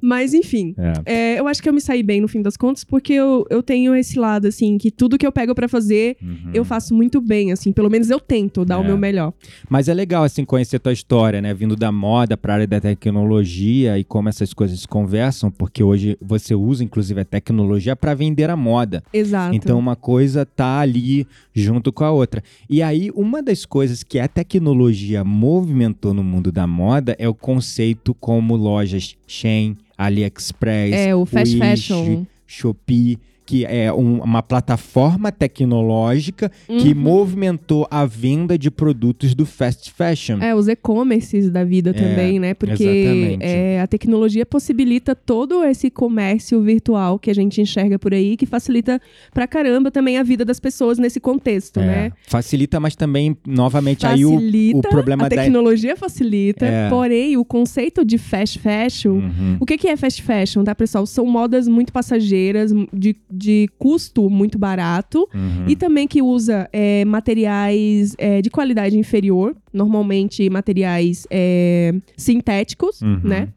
Mas 0.00 0.32
enfim. 0.34 0.74
É. 1.06 1.34
é, 1.36 1.40
eu 1.40 1.46
acho 1.48 1.62
que 1.62 1.68
eu 1.68 1.72
me 1.72 1.80
saí 1.80 2.02
bem 2.02 2.20
no 2.20 2.28
fim 2.28 2.40
das 2.42 2.56
contas, 2.56 2.84
porque 2.84 3.12
eu, 3.12 3.46
eu 3.50 3.62
tenho 3.62 3.94
esse 3.96 4.18
lado, 4.18 4.46
assim, 4.48 4.78
que 4.78 4.90
tudo 4.90 5.18
que 5.18 5.26
eu 5.26 5.32
pego 5.32 5.54
pra 5.54 5.68
fazer, 5.68 6.16
Uhum. 6.22 6.50
eu 6.54 6.64
faço 6.64 6.94
muito 6.94 7.20
bem, 7.20 7.52
assim. 7.52 7.72
Pelo 7.72 7.90
menos 7.90 8.10
eu 8.10 8.18
tento 8.20 8.64
dar 8.64 8.78
o 8.78 8.84
É. 8.84 8.86
meu 8.86 8.96
melhor. 8.98 9.32
Mas 9.68 9.88
é 9.88 9.94
legal, 9.94 10.22
assim, 10.24 10.44
conhecer 10.44 10.78
tua 10.78 10.92
história, 10.92 11.40
né? 11.40 11.52
Vindo 11.54 11.74
da 11.76 11.90
moda 11.92 12.36
pra 12.36 12.54
área 12.54 12.66
da 12.66 12.80
tecnologia 12.80 13.98
e 13.98 14.04
como 14.04 14.28
essas 14.28 14.52
coisas 14.54 14.80
se 14.80 14.88
conversam, 14.88 15.50
porque 15.50 15.69
hoje 15.78 16.16
você 16.20 16.54
usa, 16.54 16.82
inclusive, 16.82 17.20
a 17.20 17.24
tecnologia 17.24 17.94
pra 17.94 18.14
vender 18.14 18.50
a 18.50 18.56
moda. 18.56 19.02
Exato. 19.12 19.54
Então, 19.54 19.78
uma 19.78 19.94
coisa 19.94 20.44
tá 20.44 20.80
ali 20.80 21.26
junto 21.54 21.92
com 21.92 22.04
a 22.04 22.10
outra. 22.10 22.42
E 22.68 22.82
aí, 22.82 23.10
uma 23.14 23.42
das 23.42 23.64
coisas 23.64 24.02
que 24.02 24.18
a 24.18 24.26
tecnologia 24.26 25.22
movimentou 25.22 26.12
no 26.12 26.24
mundo 26.24 26.50
da 26.50 26.66
moda 26.66 27.14
é 27.18 27.28
o 27.28 27.34
conceito 27.34 28.12
como 28.14 28.56
lojas 28.56 29.16
Shein, 29.26 29.76
AliExpress, 29.96 30.94
é, 30.94 31.14
o 31.14 31.24
fast 31.24 31.54
Wish, 31.54 31.58
fashion. 31.58 32.26
Shopee, 32.46 33.18
que 33.50 33.64
é 33.64 33.92
um- 33.92 34.22
uma 34.22 34.42
plataforma 34.42 35.32
tecnológica 35.32 36.50
que 36.66 36.88
Uhum. 36.90 36.94
movimentou 36.94 37.86
a 37.90 38.04
venda 38.06 38.58
de 38.58 38.70
produtos 38.70 39.34
do 39.34 39.44
fast 39.46 39.90
fashion. 39.92 40.38
É, 40.40 40.54
os 40.54 40.68
e-commerces 40.68 41.50
da 41.50 41.64
vida 41.64 41.92
também, 41.92 42.38
né? 42.38 42.54
Porque 42.54 43.36
é, 43.40 43.80
a 43.80 43.86
tecnologia 43.86 44.44
possibilita 44.46 45.14
todo 45.14 45.64
esse 45.64 45.90
comércio 45.90 46.60
virtual 46.62 47.18
que 47.18 47.30
a 47.30 47.34
gente 47.34 47.60
enxerga 47.60 47.98
por 47.98 48.14
aí, 48.14 48.36
que 48.36 48.46
facilita 48.46 49.00
pra 49.32 49.46
caramba 49.46 49.90
também 49.90 50.18
a 50.18 50.22
vida 50.22 50.44
das 50.44 50.60
pessoas 50.60 50.98
nesse 50.98 51.18
contexto, 51.20 51.80
É, 51.80 51.86
né? 51.86 52.12
Facilita, 52.26 52.78
mas 52.80 52.94
também, 52.96 53.36
novamente, 53.46 54.06
aí 54.06 54.24
o, 54.24 54.34
Facilita, 54.34 54.78
o 54.78 54.90
problema 54.90 55.26
a 55.26 55.28
da. 55.28 55.36
tecnologia 55.36 55.96
facilita, 55.96 56.66
É. 56.66 56.88
porém 56.88 57.36
o 57.36 57.44
conceito 57.44 58.04
de 58.04 58.18
fast 58.18 58.58
fashion 58.58 59.10
Uhum. 59.10 59.56
O 59.60 59.66
que, 59.66 59.76
que 59.78 59.88
é 59.88 59.96
fast 59.96 60.22
fashion, 60.22 60.62
tá, 60.64 60.74
pessoal? 60.74 61.06
São 61.06 61.26
modas 61.26 61.66
muito 61.68 61.92
passageiras, 61.92 62.72
de, 62.92 63.16
de 63.40 63.68
custo 63.78 64.28
muito 64.28 64.58
barato 64.58 65.28
Uhum. 65.34 65.64
e 65.66 65.74
também 65.74 66.06
que 66.06 66.20
usa 66.20 66.68
é, 66.72 67.04
materiais 67.04 68.14
é, 68.18 68.42
de 68.42 68.50
qualidade 68.50 68.98
inferior, 68.98 69.56
normalmente 69.72 70.48
materiais 70.50 71.26
é, 71.30 71.94
sintéticos, 72.16 73.00
Uhum. 73.02 73.20
né? 73.24 73.48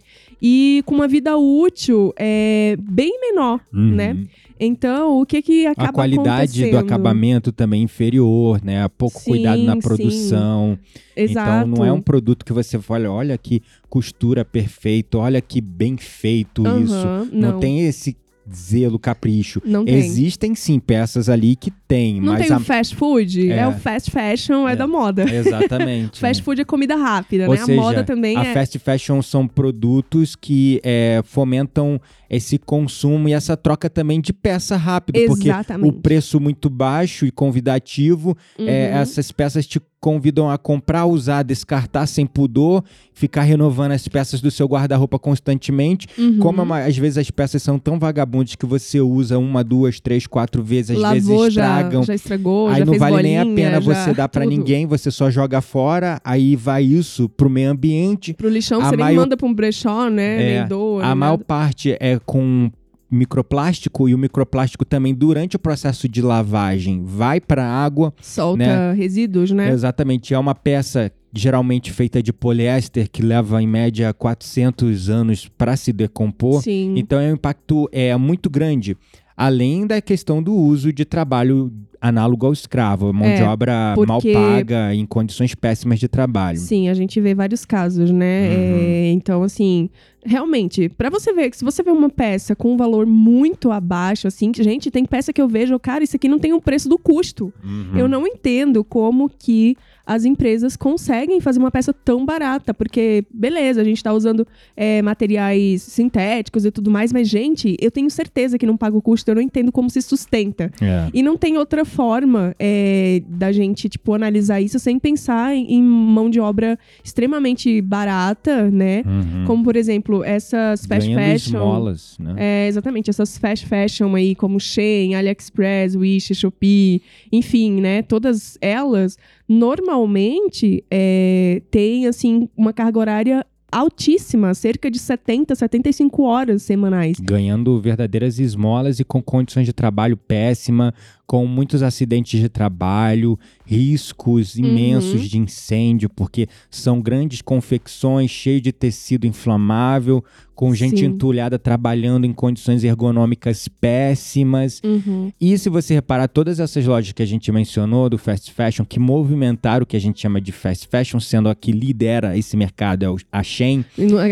E 0.46 0.84
com 0.86 0.96
uma 0.96 1.08
vida 1.08 1.38
útil 1.38 2.14
é, 2.20 2.76
bem 2.80 3.18
menor, 3.22 3.62
Uhum. 3.74 3.96
né? 3.96 4.18
Então, 4.60 5.20
o 5.22 5.26
que 5.26 5.42
que 5.42 5.66
acaba 5.66 5.90
a 5.90 5.94
qualidade 5.94 6.70
do 6.70 6.78
acabamento 6.78 7.52
também 7.52 7.84
inferior, 7.84 8.62
né? 8.64 8.88
Pouco 8.98 9.20
Sim, 9.20 9.32
cuidado 9.32 9.62
na 9.64 9.74
sim. 9.76 9.80
produção. 9.82 10.78
Exato. 11.16 11.50
Então 11.50 11.68
não 11.68 11.86
é 11.86 11.92
um 11.92 12.02
produto 12.02 12.46
que 12.46 12.54
você 12.54 12.78
fala, 12.80 13.10
olha 13.10 13.38
que 13.38 13.62
costura 13.90 14.44
perfeita, 14.46 15.18
olha 15.18 15.42
que 15.42 15.60
bem 15.62 15.98
feito 15.98 16.64
isso. 16.84 16.94
Aham, 16.94 17.28
Não. 17.32 17.52
não, 17.54 17.60
tem 17.60 17.86
esse 17.88 18.16
zelo, 18.52 19.00
capricho. 19.00 19.62
não 19.66 19.86
tem. 19.86 19.96
Existem 19.96 20.56
sim 20.56 20.80
peças 20.80 21.30
ali 21.30 21.56
que 21.56 21.72
tem, 21.88 22.20
Não 22.20 22.34
mas 22.34 22.48
tem 22.48 22.56
a... 22.56 22.58
o 22.58 22.60
fast 22.60 22.96
food? 22.96 23.52
É. 23.52 23.60
É. 23.60 23.68
o 23.68 23.74
fast 23.74 24.12
fashion, 24.12 24.68
é, 24.68 24.74
É. 24.74 24.76
da 24.76 24.88
moda. 24.88 25.24
Exatamente. 25.30 26.20
Fast 26.20 26.42
né? 26.42 26.46
food 26.46 26.62
é 26.62 26.66
comida 26.66 26.96
rápida, 26.96 27.46
Ou 27.46 27.52
né? 27.56 27.58
seja, 27.66 27.72
a 27.80 27.84
moda 27.84 28.04
também 28.04 28.38
a 28.38 28.46
é. 28.46 28.54
fast 28.54 28.78
fashion 28.80 29.22
são 29.22 29.48
produtos 29.48 30.36
que 30.36 30.82
é, 30.84 31.22
fomentam 31.24 32.00
esse 32.36 32.58
consumo 32.58 33.30
e 33.30 33.34
essa 33.34 33.56
troca 33.58 33.90
também 33.90 34.20
de 34.22 34.34
peça 34.34 34.76
rápido, 34.76 35.20
porque 35.28 35.50
Exatamente. 35.50 35.90
o 35.90 35.94
preço 35.94 36.40
muito 36.40 36.70
baixo 36.70 37.26
e 37.26 37.32
convidativo, 37.32 38.36
é, 38.58 38.64
Uhum. 38.64 39.02
essas 39.02 39.32
peças 39.32 39.66
te 39.66 39.82
convidam 40.00 40.50
a 40.50 40.58
comprar, 40.58 41.06
usar, 41.06 41.44
descartar 41.44 42.06
sem 42.08 42.26
pudor, 42.26 42.84
ficar 43.14 43.44
renovando 43.44 43.94
as 43.94 44.06
peças 44.06 44.42
do 44.42 44.52
seu 44.52 44.68
guarda-roupa 44.68 45.18
constantemente. 45.18 46.08
Uhum. 46.18 46.40
Como 46.40 46.76
é 46.76 46.86
às 46.88 46.98
vezes 46.98 47.18
as 47.18 47.32
peças 47.32 47.64
são 47.64 47.80
tão 47.80 47.98
vagabundas 47.98 48.54
que 48.56 48.66
você 48.66 49.00
usa 49.00 49.40
uma, 49.40 49.64
duas, 49.64 50.02
três, 50.02 50.28
quatro 50.28 50.62
vezes, 50.62 50.98
às 50.98 51.02
Lavou, 51.02 51.40
vezes 51.40 51.54
já, 51.54 51.64
estragam. 51.78 52.04
já 52.04 52.16
estragou, 52.16 52.68
Aí 52.68 52.80
já 52.80 52.86
não 52.86 52.98
vale 52.98 53.24
nem 53.24 53.38
a 53.40 53.44
bolinha, 53.46 53.56
pena 53.56 53.80
já 53.82 53.94
você 54.06 54.14
dar 54.14 54.28
tudo. 54.28 54.46
ninguém, 54.46 54.86
você 54.86 55.10
só 55.10 55.32
joga 55.32 55.62
fora, 55.62 56.20
aí 56.22 56.54
vai 56.58 56.84
isso 56.84 57.30
pro 57.30 57.50
meio 57.50 57.72
ambiente. 57.72 58.34
Pro 58.34 58.50
lixão 58.50 58.82
A 58.82 58.86
você 58.90 58.98
nem 58.98 59.06
maior- 59.06 59.22
manda 59.22 59.38
pra 59.38 59.48
um 59.48 59.54
brechó, 59.54 60.10
né? 60.10 60.44
É, 60.56 60.60
nem 60.60 60.68
doa. 60.68 61.04
A 61.04 61.08
nem 61.08 61.16
maior 61.16 61.32
nada. 61.34 61.46
parte 61.46 61.96
é 61.98 62.20
com 62.26 62.72
microplástico 63.14 64.10
e 64.10 64.16
o 64.16 64.18
microplástico 64.18 64.84
também 64.84 65.14
durante 65.14 65.56
o 65.56 65.60
processo 65.60 66.10
de 66.10 66.22
lavagem 66.22 67.04
vai 67.06 67.40
para 67.40 67.64
a 67.64 67.84
água. 67.86 68.14
Solta 68.20 68.58
né? 68.58 68.94
resíduos, 68.94 69.52
né? 69.52 69.70
Exatamente. 69.70 70.34
É 70.34 70.40
uma 70.40 70.56
peça 70.56 71.12
geralmente 71.32 71.92
feita 71.92 72.22
de 72.22 72.32
poliéster 72.32 73.10
que 73.10 73.22
leva 73.22 73.62
em 73.62 73.68
média 73.68 74.14
400 74.14 75.10
anos 75.10 75.48
para 75.48 75.76
se 75.76 75.94
decompor. 75.94 76.62
Sim. 76.62 76.96
Então 76.98 77.20
é 77.20 77.30
um 77.30 77.34
impacto 77.34 77.88
é 77.92 78.16
muito 78.18 78.50
grande. 78.50 78.98
Além 79.36 79.88
da 79.88 80.02
questão 80.02 80.42
do 80.44 80.54
uso 80.54 80.94
de 80.94 81.06
trabalho 81.06 81.72
análogo 82.00 82.46
ao 82.46 82.52
escravo, 82.54 83.14
mão 83.14 83.26
É, 83.26 83.36
de 83.38 83.44
obra 83.44 83.96
mal 84.06 84.18
porque- 84.20 84.34
paga, 84.34 84.94
em 84.94 85.06
condições 85.06 85.56
péssimas 85.56 86.00
de 86.00 86.08
trabalho. 86.10 86.58
Sim, 86.60 86.90
a 86.90 86.94
gente 86.94 87.20
vê 87.22 87.34
vários 87.34 87.64
casos, 87.66 88.12
né? 88.12 88.50
Uhum. 88.50 88.78
É, 88.80 89.12
então, 89.12 89.42
assim, 89.42 89.90
realmente, 90.26 90.90
pra 90.90 91.10
você 91.10 91.32
ver 91.32 91.50
se 91.56 91.64
você 91.64 91.82
vê 91.82 91.92
uma 91.92 92.10
peça 92.10 92.56
com 92.58 92.74
um 92.74 92.78
valor 92.78 93.06
muito 93.06 93.72
abaixo, 93.72 94.28
assim, 94.28 94.52
gente, 94.54 94.92
tem 94.92 95.06
peça 95.06 95.32
que 95.32 95.42
eu 95.42 95.48
vejo, 95.48 95.80
cara, 95.80 96.04
isso 96.04 96.16
aqui 96.18 96.28
não 96.28 96.40
tem 96.40 96.52
o 96.52 96.60
preço 96.62 96.90
do 96.90 97.00
custo. 97.00 97.54
Uhum. 97.64 97.98
Eu 97.98 98.08
não 98.10 98.28
entendo 98.28 98.84
como 98.84 99.30
que 99.30 99.78
as 100.06 100.26
empresas 100.26 100.76
conseguem 100.76 101.40
fazer 101.40 101.60
uma 101.60 101.72
peça 101.72 101.94
tão 101.94 102.26
barata, 102.26 102.74
porque, 102.74 103.26
beleza, 103.34 103.82
a 103.82 103.84
gente 103.84 104.04
tá 104.04 104.12
usando 104.14 104.46
é, 104.76 105.02
materiais 105.02 105.82
sintéticos 105.82 106.66
e 106.66 106.72
tudo 106.72 106.92
mais, 106.92 107.14
mas, 107.14 107.30
gente, 107.30 107.78
eu 107.80 107.90
tenho 107.90 108.10
certeza 108.10 108.58
que 108.58 108.66
não 108.66 108.76
paga 108.76 108.98
o 108.98 109.02
custo, 109.02 109.32
eu 109.32 109.36
não 109.36 109.42
entendo 109.42 109.72
como 109.72 109.90
se 109.90 110.02
sustenta. 110.02 110.72
É. 110.82 111.10
E 111.14 111.24
não 111.24 111.38
tem 111.38 111.58
outra 111.58 111.86
forma 111.86 112.54
é, 112.60 113.22
da 113.28 113.52
gente, 113.52 113.88
tipo, 113.88 114.14
analisar 114.14 114.60
isso 114.60 114.78
sem 114.78 115.00
pensar 115.00 115.56
em, 115.56 115.76
em 115.76 115.84
mão 115.84 116.30
de 116.30 116.40
obra 116.40 116.78
extremamente 117.04 117.82
barata, 117.82 118.70
né? 118.70 119.04
Uhum. 119.06 119.46
Como, 119.46 119.64
por 119.64 119.76
exemplo, 119.76 120.24
essas 120.24 120.86
fast 120.86 121.08
Ganhando 121.10 121.32
fashion. 121.32 121.58
esmolas, 121.58 122.18
né? 122.20 122.36
É, 122.38 122.68
exatamente, 122.68 123.10
essas 123.10 123.38
fast 123.38 123.66
fashion 123.66 124.16
aí, 124.16 124.36
como 124.36 124.60
Shein, 124.60 125.16
AliExpress, 125.16 125.96
Wish, 125.96 126.36
Shopee, 126.36 127.02
enfim, 127.32 127.80
né? 127.80 128.02
Todas 128.02 128.58
elas, 128.62 129.18
normalmente, 129.54 130.84
é, 130.90 131.62
têm, 131.70 132.08
assim, 132.08 132.50
uma 132.58 132.74
carga 132.74 133.00
horária 133.00 133.46
altíssima, 133.72 134.54
cerca 134.54 134.90
de 134.90 135.00
70, 135.00 135.56
75 135.56 136.24
horas 136.24 136.62
semanais. 136.62 137.18
Ganhando 137.20 137.80
verdadeiras 137.82 138.38
esmolas 138.38 139.00
e 139.00 139.04
com 139.04 139.22
condições 139.22 139.66
de 139.66 139.74
trabalho 139.74 140.16
péssima, 140.16 140.94
com 141.26 141.48
muitos 141.48 141.82
acidentes 141.82 142.40
de 142.40 142.50
trabalho, 142.50 143.40
riscos 143.66 144.56
imensos 144.58 145.22
Uhum. 145.22 145.28
de 145.28 145.38
incêndio, 145.40 146.10
porque 146.10 146.48
são 146.70 147.02
grandes 147.02 147.42
confecções 147.42 148.30
cheias 148.30 148.62
de 148.62 148.72
tecido 148.72 149.26
inflamável, 149.26 150.24
com 150.54 150.76
gente 150.76 151.00
Sim. 151.00 151.06
entulhada 151.06 151.58
trabalhando 151.58 152.26
em 152.26 152.34
condições 152.34 152.84
ergonômicas 152.84 153.68
péssimas. 153.68 154.80
Uhum. 154.84 155.32
E 155.40 155.58
se 155.58 155.70
você 155.70 155.96
reparar, 155.96 156.28
todas 156.28 156.60
essas 156.60 156.86
lojas 156.86 157.12
que 157.14 157.24
a 157.24 157.26
gente 157.26 157.52
mencionou 157.52 158.10
do 158.10 158.18
fast 158.18 158.52
fashion, 158.52 158.86
que 158.86 159.00
movimentaram 159.00 159.84
o 159.84 159.86
que 159.86 159.98
a 159.98 160.02
gente 160.02 160.20
chama 160.22 160.40
de 160.40 160.52
fast 160.52 160.88
fashion, 160.88 161.20
sendo 161.20 161.50
a 161.50 161.56
que 161.56 161.72
lidera 161.72 162.38
esse 162.38 162.56
mercado, 162.56 163.04
é 163.06 163.08
a 163.32 163.42
Shein, 163.44 163.84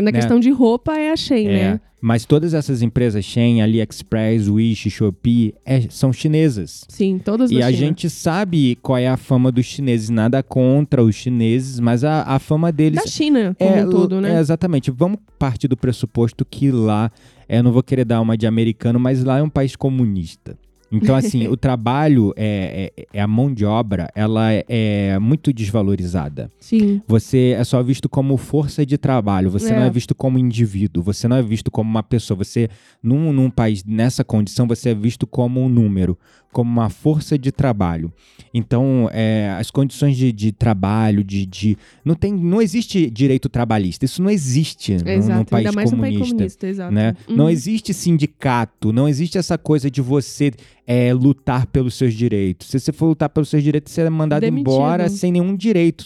Na 0.03 0.11
questão 0.11 0.39
de 0.39 0.51
roupa 0.51 0.97
é 0.97 1.11
a 1.11 1.15
Shein, 1.17 1.47
Né? 1.47 1.59
é, 1.59 1.71
né? 1.73 1.81
Mas 2.01 2.25
todas 2.25 2.53
essas 2.55 2.81
empresas, 2.81 3.23
Shein, 3.23 3.61
AliExpress, 3.61 4.49
Wish, 4.49 4.89
Shopee, 4.89 5.53
é- 5.63 5.81
são 5.89 6.11
chinesas. 6.11 6.83
Sim, 6.89 7.19
todas 7.23 7.51
E 7.51 7.61
a 7.61 7.67
China. 7.67 7.77
gente 7.77 8.09
sabe 8.09 8.75
qual 8.81 8.97
é 8.97 9.07
a 9.07 9.15
fama 9.17 9.51
dos 9.51 9.65
chineses, 9.67 10.09
nada 10.09 10.41
contra 10.41 11.03
os 11.03 11.15
chineses, 11.15 11.79
mas 11.79 12.03
a, 12.03 12.23
a 12.23 12.39
fama 12.39 12.71
deles 12.71 12.99
Da 13.03 13.07
China, 13.09 13.55
como 13.59 13.75
é, 13.75 13.85
um 13.85 13.89
todo, 13.89 14.19
né? 14.19 14.35
é, 14.35 14.39
exatamente. 14.39 14.89
Vamos 14.89 15.19
partir 15.37 15.67
do 15.67 15.77
pressuposto 15.77 16.43
que 16.43 16.71
lá, 16.71 17.11
é, 17.47 17.59
eu 17.59 17.63
não 17.63 17.71
vou 17.71 17.83
querer 17.83 18.03
dar 18.05 18.19
uma 18.19 18.35
de 18.35 18.47
americano, 18.47 18.99
mas 18.99 19.23
lá 19.23 19.37
é 19.37 19.43
um 19.43 19.49
país 19.49 19.75
comunista. 19.75 20.57
Então, 20.91 21.15
assim, 21.15 21.47
o 21.49 21.55
trabalho, 21.55 22.33
é, 22.35 22.91
é- 22.97 23.05
é 23.13 23.21
a 23.21 23.27
mão 23.27 23.53
de 23.53 23.63
obra, 23.65 24.09
ela 24.13 24.49
é, 24.67 25.17
muito 25.19 25.53
desvalorizada. 25.53 26.51
Sim. 26.59 27.01
Você 27.07 27.55
é 27.57 27.63
só 27.63 27.81
visto 27.81 28.09
como 28.09 28.35
força 28.37 28.85
de 28.85 28.97
trabalho, 28.97 29.49
você 29.49 29.71
É. 29.73 29.75
não 29.79 29.83
é 29.83 29.89
visto 29.89 30.13
como 30.13 30.37
indivíduo, 30.37 31.01
você 31.03 31.27
não 31.27 31.37
é 31.37 31.41
visto 31.41 31.71
como 31.71 31.89
uma 31.89 32.03
pessoa. 32.03 32.37
Você, 32.37 32.69
num, 33.01 33.31
num 33.33 33.49
país 33.49 33.83
nessa 33.85 34.23
condição, 34.23 34.67
você 34.67 34.89
é 34.89 34.95
visto 34.95 35.25
como 35.25 35.61
um 35.61 35.69
número, 35.69 36.17
como 36.51 36.69
uma 36.71 36.89
força 36.89 37.37
de 37.37 37.51
trabalho. 37.51 38.11
Então, 38.53 39.09
é, 39.13 39.55
as 39.57 39.71
condições 39.71 40.17
de, 40.17 40.31
de 40.31 40.51
trabalho, 40.51 41.23
de, 41.23 41.45
de. 41.45 41.77
Não, 42.03 42.15
tem, 42.15 42.33
não 42.33 42.61
existe 42.61 43.09
direito 43.09 43.47
trabalhista, 43.47 44.03
isso 44.03 44.21
não 44.21 44.29
existe 44.29 44.93
num- 44.93 45.03
num, 45.05 45.11
Exato, 45.11 45.45
país 45.49 45.65
ainda 45.67 45.75
mais 45.75 45.91
no 45.91 45.97
país 45.97 46.13
comunista. 46.13 46.35
comunista, 46.35 46.67
exato. 46.67 46.93
Né? 46.93 47.15
Uhum. 47.29 47.35
Não 47.37 47.49
existe 47.49 47.93
sindicato, 47.93 48.91
não 48.91 49.07
existe 49.07 49.37
essa 49.37 49.57
coisa 49.57 49.89
de 49.89 50.01
você 50.01 50.51
é, 50.85 51.13
lutar 51.13 51.65
pelos 51.67 51.95
seus 51.95 52.13
direitos. 52.13 52.67
Se 52.67 52.79
você 52.79 52.91
for 52.91 53.07
lutar 53.07 53.29
pelos 53.29 53.47
seus 53.49 53.63
direitos, 53.63 53.93
você 53.93 54.01
é 54.01 54.09
mandado 54.09 54.41
Demitido. 54.41 54.69
embora 54.69 55.07
sem 55.09 55.31
nenhum 55.31 55.55
direito. 55.55 56.05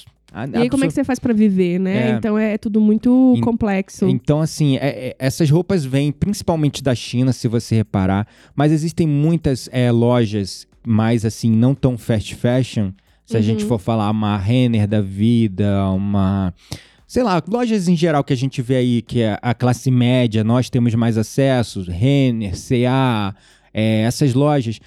E 0.53 0.57
aí, 0.57 0.69
como 0.69 0.83
é 0.83 0.87
que 0.87 0.93
você 0.93 1.03
faz 1.03 1.17
pra 1.19 1.33
viver, 1.33 1.79
né? 1.79 2.09
É. 2.11 2.11
Então 2.11 2.37
é 2.37 2.57
tudo 2.57 2.81
muito 2.81 3.33
Em- 3.37 3.41
complexo. 3.41 4.07
Então, 4.09 4.41
assim, 4.41 4.75
é- 4.77 5.09
é- 5.09 5.15
essas 5.17 5.49
roupas 5.49 5.85
vêm 5.85 6.11
principalmente 6.11 6.83
da 6.83 6.93
China, 6.93 7.31
se 7.31 7.47
você 7.47 7.75
reparar, 7.75 8.27
mas 8.55 8.71
existem 8.71 9.07
muitas 9.07 9.69
é, 9.71 9.89
lojas 9.91 10.67
mais 10.85 11.23
assim, 11.25 11.49
não 11.49 11.73
tão 11.73 11.97
fast 11.97 12.35
fashion. 12.35 12.91
Se 13.25 13.35
a 13.37 13.41
gente 13.41 13.63
Uhum. 13.63 13.69
for 13.69 13.79
falar 13.79 14.11
uma 14.11 14.37
Renner 14.37 14.87
da 14.87 15.01
vida, 15.01 15.89
uma. 15.89 16.53
Sei 17.07 17.23
lá, 17.23 17.41
lojas 17.47 17.87
em 17.87 17.95
geral 17.95 18.23
que 18.23 18.33
a 18.33 18.37
gente 18.37 18.61
vê 18.61 18.75
aí, 18.75 19.01
que 19.01 19.21
é 19.21 19.37
a 19.41 19.53
classe 19.53 19.89
média, 19.89 20.43
nós 20.43 20.69
temos 20.69 20.93
mais 20.95 21.17
acesso, 21.17 21.81
Renner, 21.89 22.55
CA, 22.57 23.33
é, 23.73 24.01
essas 24.01 24.33
lojas 24.33 24.79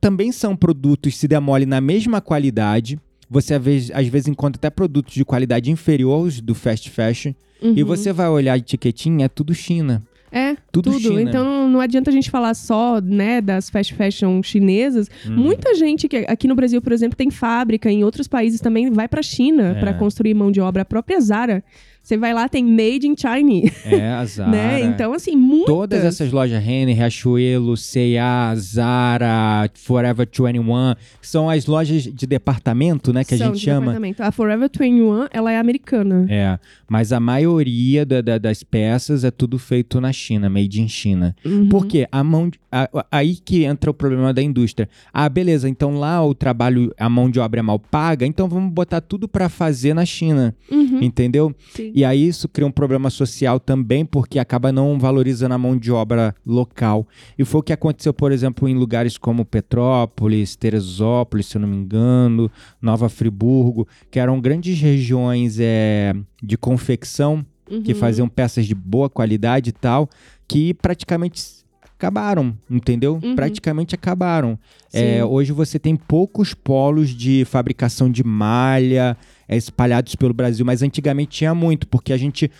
também 0.00 0.30
são 0.32 0.54
produtos, 0.54 1.16
se 1.16 1.26
der 1.26 1.40
mole, 1.40 1.66
na 1.66 1.80
mesma 1.80 2.20
qualidade. 2.20 2.98
Você 3.28 3.54
às 3.54 4.06
vezes, 4.08 4.28
encontra 4.28 4.58
até 4.58 4.70
produtos 4.70 5.14
de 5.14 5.24
qualidade 5.24 5.70
inferior 5.70 6.12
aos 6.14 6.40
do 6.40 6.54
fast 6.54 6.88
fashion. 6.90 7.32
E 7.62 7.82
Uhum. 7.82 7.86
você 7.88 8.12
vai 8.12 8.28
olhar 8.28 8.52
a 8.52 8.58
etiquetinha, 8.58 9.24
é 9.24 9.28
tudo 9.28 9.54
China. 9.54 10.02
É, 10.30 10.54
Tudo, 10.70 10.90
tudo. 10.90 11.00
China. 11.00 11.22
Então 11.22 11.68
não- 11.68 11.80
adianta 11.80 12.10
a 12.10 12.12
gente 12.12 12.30
falar 12.30 12.52
só, 12.52 13.00
né, 13.00 13.40
das 13.40 13.70
fast 13.70 13.94
fashion 13.94 14.42
chinesas. 14.42 15.08
Uhum. 15.24 15.34
Muita 15.36 15.74
gente 15.74 16.08
que 16.08 16.26
aqui 16.28 16.46
no 16.46 16.54
Brasil, 16.54 16.82
por 16.82 16.92
exemplo, 16.92 17.16
tem 17.16 17.30
fábrica, 17.30 17.90
em 17.90 18.04
outros 18.04 18.28
países 18.28 18.60
também 18.60 18.90
vai 18.90 19.08
pra 19.08 19.22
China 19.22 19.68
É. 19.68 19.74
pra 19.80 19.94
construir 19.94 20.34
mão 20.34 20.50
de 20.50 20.60
obra. 20.60 20.82
A 20.82 20.84
própria 20.84 21.18
Zara, 21.20 21.64
você 22.06 22.16
vai 22.16 22.32
lá 22.32 22.48
tem 22.48 22.64
Made 22.64 23.04
in 23.08 23.14
China, 23.16 23.68
É, 23.84 24.10
a 24.12 24.24
Zara. 24.26 24.50
né? 24.50 24.80
Então 24.80 25.12
assim, 25.12 25.34
muitas. 25.34 25.66
Todas 25.66 26.04
essas 26.04 26.30
lojas, 26.30 26.62
Renner, 26.62 26.94
Riachuelo, 26.94 27.76
C&A, 27.76 28.54
Zara, 28.56 29.68
Forever 29.74 30.26
21, 30.32 30.94
que 31.20 31.26
são 31.28 31.50
as 31.50 31.66
lojas 31.66 32.02
de 32.04 32.26
departamento, 32.26 33.12
né, 33.12 33.24
que 33.24 33.34
a 33.34 33.38
são 33.38 33.48
gente 33.48 33.58
de 33.58 33.64
chama. 33.64 33.80
departamento. 33.86 34.22
A 34.22 34.30
Forever 34.30 34.70
21, 34.72 35.26
ela 35.32 35.50
é 35.50 35.58
americana. 35.58 36.26
É, 36.28 36.58
mas 36.88 37.12
a 37.12 37.18
maioria 37.20 38.06
da- 38.06 38.20
da- 38.20 38.38
das 38.38 38.62
peças 38.62 39.24
é 39.24 39.30
tudo 39.30 39.58
feito 39.58 40.00
na 40.00 40.12
China, 40.12 40.48
made 40.48 40.80
in 40.80 40.88
China. 40.88 41.34
Uhum. 41.44 41.68
Por 41.68 41.86
quê? 41.86 42.06
A 42.12 42.22
mão 42.22 42.48
de- 42.48 42.58
a- 42.70 42.88
a- 42.94 43.06
aí 43.10 43.34
que 43.36 43.64
entra 43.64 43.90
o 43.90 43.94
problema 43.94 44.32
da 44.32 44.42
indústria. 44.42 44.88
Ah, 45.12 45.28
beleza, 45.28 45.68
então 45.68 45.98
lá 45.98 46.24
o 46.24 46.34
trabalho, 46.34 46.92
a 46.98 47.08
mão 47.08 47.28
de 47.30 47.40
obra 47.40 47.60
é 47.60 47.62
mal 47.62 47.78
paga, 47.78 48.24
então 48.24 48.48
vamos 48.48 48.72
botar 48.72 49.00
tudo 49.00 49.26
pra 49.26 49.48
fazer 49.48 49.94
na 49.94 50.04
China, 50.04 50.54
Uhum, 50.70 51.00
entendeu? 51.02 51.54
sim. 51.74 51.92
E 51.96 52.04
aí 52.04 52.28
isso 52.28 52.46
cria 52.46 52.66
um 52.66 52.70
problema 52.70 53.08
social 53.08 53.58
também, 53.58 54.04
porque 54.04 54.38
acaba 54.38 54.70
não 54.70 54.98
valorizando 54.98 55.54
a 55.54 55.58
mão 55.58 55.74
de 55.78 55.90
obra 55.90 56.34
local. 56.44 57.08
E 57.38 57.44
foi 57.44 57.60
o 57.60 57.62
que 57.62 57.72
aconteceu, 57.72 58.12
por 58.12 58.30
exemplo, 58.32 58.68
em 58.68 58.74
lugares 58.74 59.16
como 59.16 59.46
Petrópolis, 59.46 60.54
Teresópolis, 60.56 61.46
se 61.46 61.56
eu 61.56 61.62
não 61.62 61.68
me 61.68 61.76
engano, 61.76 62.50
Nova 62.82 63.08
Friburgo, 63.08 63.88
que 64.10 64.20
eram 64.20 64.38
grandes 64.42 64.78
regiões 64.78 65.56
é, 65.58 66.14
de 66.42 66.58
confecção 66.58 67.44
que 67.82 67.94
Uhum. 67.94 67.98
faziam 67.98 68.28
peças 68.28 68.66
de 68.66 68.74
boa 68.74 69.10
qualidade 69.10 69.70
e 69.70 69.72
tal, 69.72 70.08
que 70.46 70.72
praticamente 70.74 71.42
acabaram, 71.98 72.56
entendeu? 72.70 73.18
Uhum. 73.22 73.34
Praticamente 73.34 73.94
acabaram. 73.94 74.58
É, 74.92 75.24
hoje 75.24 75.50
você 75.50 75.78
tem 75.78 75.96
poucos 75.96 76.54
polos 76.54 77.08
de 77.10 77.44
fabricação 77.46 78.10
de 78.10 78.22
malha 78.22 79.16
espalhados 79.48 80.14
pelo 80.16 80.34
Brasil, 80.34 80.64
mas 80.66 80.82
antigamente 80.82 81.38
tinha 81.38 81.54
muito, 81.54 81.86
porque 81.86 82.12
a 82.12 82.16
gente, 82.16 82.50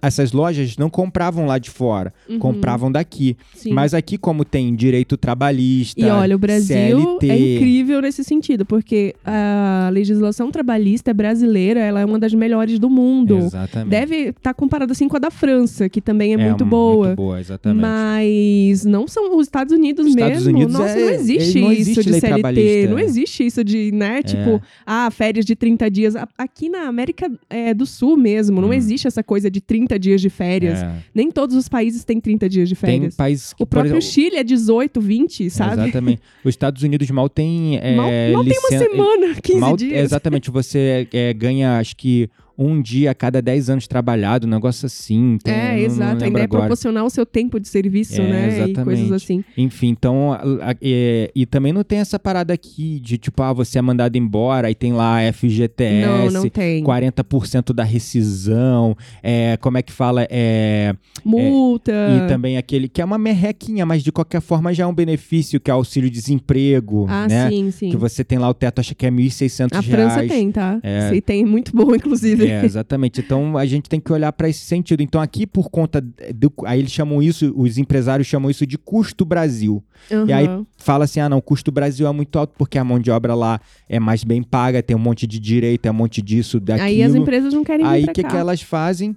essas 0.00 0.32
lojas 0.32 0.76
não 0.76 0.90
compravam 0.90 1.46
lá 1.46 1.58
de 1.58 1.70
fora, 1.70 2.12
Uhum. 2.28 2.38
compravam 2.38 2.90
daqui. 2.90 3.36
Sim. 3.54 3.72
Mas 3.72 3.94
aqui, 3.94 4.18
como 4.18 4.44
tem 4.44 4.74
direito 4.74 5.16
trabalhista, 5.16 6.00
E 6.00 6.04
olha, 6.04 6.34
o 6.34 6.38
Brasil 6.38 6.76
CLT, 6.76 7.30
é 7.30 7.54
incrível 7.56 8.00
nesse 8.00 8.24
sentido, 8.24 8.64
porque 8.66 9.14
a 9.24 9.90
legislação 9.92 10.50
trabalhista 10.50 11.12
brasileira 11.14 11.80
ela 11.80 12.00
é 12.00 12.04
uma 12.04 12.18
das 12.18 12.34
melhores 12.34 12.78
do 12.78 12.88
mundo. 12.90 13.38
Exatamente. 13.38 13.90
Deve 13.90 14.16
estar 14.30 14.54
comparada 14.54 14.92
assim 14.92 15.08
com 15.08 15.16
a 15.16 15.20
da 15.20 15.30
França, 15.30 15.88
que 15.88 16.00
também 16.00 16.34
é, 16.34 16.36
muito 16.36 16.64
um- 16.64 16.68
boa. 16.68 17.06
Muito 17.08 17.16
boa, 17.16 17.40
exatamente. 17.40 17.80
Mas 17.82 18.84
não 18.84 19.06
são 19.06 19.36
os 19.36 19.46
Estados 19.46 19.72
Unidos 19.72 20.06
Os 20.06 20.14
mesmo. 20.14 20.28
Estados 20.30 20.46
Unidos 20.46 20.72
Nossa, 20.74 20.98
é- 20.98 21.04
não 21.04 21.10
existe 21.12 21.60
não 21.60 21.72
isso 21.72 21.80
existe 21.82 22.04
de 22.04 22.20
CLT. 22.20 22.86
Não 22.88 22.98
é. 22.98 23.04
existe 23.04 23.46
isso 23.46 23.64
de, 23.64 23.92
né? 23.92 24.22
Tipo, 24.22 24.60
ah, 24.86 25.10
férias 25.10 25.44
de 25.44 25.54
30 25.54 25.90
dias. 25.90 26.16
A 26.16 26.26
aqui 26.36 26.68
na 26.68 26.88
América 26.88 27.30
é, 27.48 27.72
do 27.74 27.86
Sul 27.86 28.16
mesmo, 28.16 28.60
não 28.60 28.68
Hum. 28.68 28.72
existe 28.72 29.06
essa 29.06 29.22
coisa 29.22 29.50
de 29.50 29.60
30 29.60 29.98
dias 29.98 30.20
de 30.20 30.30
férias. 30.30 30.82
É. 30.82 30.92
Nem 31.14 31.30
todos 31.30 31.54
os 31.56 31.68
países 31.68 32.04
têm 32.04 32.20
30 32.20 32.48
dias 32.48 32.68
de 32.68 32.74
Tem 32.74 32.90
férias. 32.94 33.14
países 33.16 33.52
que, 33.52 33.62
O 33.62 33.66
próprio 33.66 33.90
exemplo, 33.96 34.02
Chile 34.12 34.36
é 34.36 34.44
18, 34.44 35.00
20, 35.00 35.50
sabe? 35.50 35.82
Exatamente. 35.82 36.20
Os 36.44 36.50
Estados 36.50 36.82
Unidos 36.82 37.10
mal 37.10 37.28
tem 37.28 37.78
é, 37.78 37.94
mal 37.96 38.06
mal 38.06 38.10
tem 38.10 38.34
uma 38.34 38.42
licen- 38.44 38.78
semana, 38.78 39.34
15 39.42 39.58
mal- 39.60 39.76
dias. 39.76 39.92
Exatamente. 40.04 40.50
Você 40.50 41.08
é, 41.12 41.32
ganha, 41.32 41.78
acho 41.78 41.96
que, 41.96 42.28
um 42.58 42.80
dia 42.80 43.10
a 43.10 43.14
cada 43.14 43.40
10 43.42 43.70
anos 43.70 43.86
trabalhado, 43.86 44.46
um 44.46 44.50
negócio 44.50 44.86
assim. 44.86 45.38
Eu 45.44 45.52
É, 45.52 45.80
exato. 45.80 46.02
A 46.02 46.12
lembro 46.12 46.28
ideia 46.28 46.42
é 46.42 46.44
agora. 46.44 46.62
proporcionar 46.62 47.04
o 47.04 47.10
seu 47.10 47.24
tempo 47.26 47.58
de 47.58 47.68
serviço, 47.68 48.20
É, 48.20 48.30
né? 48.30 48.44
E 48.44 48.48
exatamente. 48.48 48.82
coisas 48.84 49.12
assim. 49.12 49.44
Enfim, 49.56 49.88
então. 49.88 50.32
a- 50.32 50.70
a- 50.70 50.76
é, 50.82 51.30
e 51.34 51.46
também 51.46 51.72
não 51.72 51.82
tem 51.84 51.98
essa 51.98 52.18
parada 52.18 52.52
aqui 52.52 52.98
de 53.00 53.16
tipo, 53.18 53.42
ah, 53.42 53.52
você 53.52 53.78
é 53.78 53.82
mandado 53.82 54.16
embora, 54.16 54.68
aí 54.68 54.74
tem 54.74 54.92
lá 54.92 55.20
FGTS. 55.22 56.06
Não, 56.06 56.30
não 56.30 56.48
tem. 56.48 56.82
40% 56.84 57.72
da 57.72 57.82
rescisão, 57.84 58.96
é, 59.22 59.56
como 59.58 59.78
é 59.78 59.82
que 59.82 59.92
fala? 59.92 60.26
É, 60.30 60.94
Multa. 61.24 61.92
E 61.92 62.28
também 62.28 62.56
aquele 62.56 62.88
que 62.88 63.00
é 63.00 63.04
uma 63.04 63.18
merrequinha, 63.18 63.86
mas 63.86 64.02
de 64.02 64.10
qualquer 64.12 64.40
forma 64.40 64.72
já 64.74 64.84
é 64.84 64.86
um 64.86 64.94
benefício, 64.94 65.60
que 65.60 65.70
é 65.70 65.74
auxílio-desemprego, 65.74 67.06
Ah, 67.08 67.26
né? 67.28 67.48
sim, 67.50 67.70
sim. 67.70 67.90
Que 67.90 67.96
você 67.96 68.24
tem 68.24 68.38
lá 68.38 68.48
o 68.48 68.54
teto, 68.54 68.80
acha 68.80 68.94
que 68.94 69.06
é 69.06 69.10
1.600 69.10 69.76
A 69.76 69.80
reais. 69.80 70.12
França 70.12 70.28
tem, 70.28 70.50
tá? 70.50 70.78
É. 70.82 71.10
Sim, 71.10 71.20
tem 71.20 71.44
muito 71.44 71.74
bom, 71.74 71.94
inclusive. 71.94 72.41
É, 72.48 72.64
exatamente. 72.64 73.20
Então 73.20 73.56
a 73.56 73.66
gente 73.66 73.88
tem 73.88 74.00
que 74.00 74.12
olhar 74.12 74.32
para 74.32 74.48
esse 74.48 74.60
sentido. 74.60 75.02
Então 75.02 75.20
aqui 75.20 75.46
por 75.46 75.70
conta 75.70 76.00
do, 76.00 76.52
aí 76.64 76.78
eles 76.78 76.92
chamam 76.92 77.22
isso, 77.22 77.52
os 77.56 77.78
empresários 77.78 78.26
chamam 78.26 78.50
isso 78.50 78.66
de 78.66 78.78
custo 78.78 79.24
Brasil. 79.24 79.82
E 80.26 80.32
aí 80.32 80.46
Aham. 80.46 80.66
fala 80.76 81.04
assim: 81.04 81.20
"Ah, 81.20 81.28
não, 81.28 81.38
o 81.38 81.42
custo 81.42 81.70
Brasil 81.70 82.06
é 82.06 82.12
muito 82.12 82.38
alto 82.38 82.54
porque 82.56 82.78
a 82.78 82.84
mão 82.84 82.98
de 82.98 83.10
obra 83.10 83.34
lá 83.34 83.60
é 83.88 84.00
mais 84.00 84.24
bem 84.24 84.42
paga, 84.42 84.82
tem 84.82 84.96
um 84.96 85.00
monte 85.00 85.26
de 85.26 85.38
direito, 85.38 85.86
é 85.86 85.90
um 85.90 85.94
monte 85.94 86.20
disso, 86.20 86.58
daquilo". 86.58 86.86
Aí 86.86 87.02
as 87.02 87.14
empresas 87.14 87.52
não 87.54 87.62
querem 87.64 87.86
Aí 87.86 88.04
o 88.04 88.12
que, 88.12 88.22
que 88.22 88.36
elas 88.36 88.60
fazem? 88.62 89.16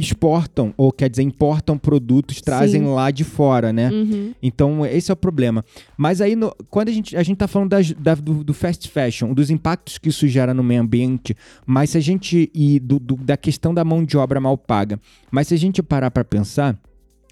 Exportam, 0.00 0.72
ou 0.76 0.92
quer 0.92 1.10
dizer, 1.10 1.22
importam 1.22 1.76
produtos, 1.76 2.40
trazem 2.40 2.82
Sim. 2.82 2.88
lá 2.88 3.10
de 3.10 3.24
fora, 3.24 3.72
né? 3.72 3.90
Uhum. 3.90 4.32
Então, 4.42 4.86
esse 4.86 5.10
é 5.10 5.14
o 5.14 5.16
problema. 5.16 5.64
Mas 5.96 6.20
aí, 6.20 6.36
no- 6.36 6.54
quando 6.70 6.88
a 6.88 6.92
gente, 6.92 7.16
a 7.16 7.22
gente 7.22 7.36
tá 7.36 7.48
falando 7.48 7.70
das- 7.70 7.92
da- 7.92 8.14
do, 8.14 8.44
do 8.44 8.54
fast 8.54 8.88
fashion, 8.88 9.34
dos 9.34 9.50
impactos 9.50 9.98
que 9.98 10.08
isso 10.08 10.26
gera 10.28 10.54
no 10.54 10.62
meio 10.62 10.80
ambiente, 10.82 11.34
mas 11.66 11.90
se 11.90 11.98
a 11.98 12.00
gente. 12.00 12.50
e 12.54 12.78
do- 12.80 12.98
do- 12.98 13.16
da 13.16 13.36
questão 13.36 13.74
da 13.74 13.84
mão 13.84 14.04
de 14.04 14.16
obra 14.16 14.40
mal 14.40 14.56
paga. 14.56 14.98
Mas 15.30 15.48
se 15.48 15.54
a 15.54 15.58
gente 15.58 15.82
parar 15.82 16.10
pra 16.10 16.24
pensar. 16.24 16.78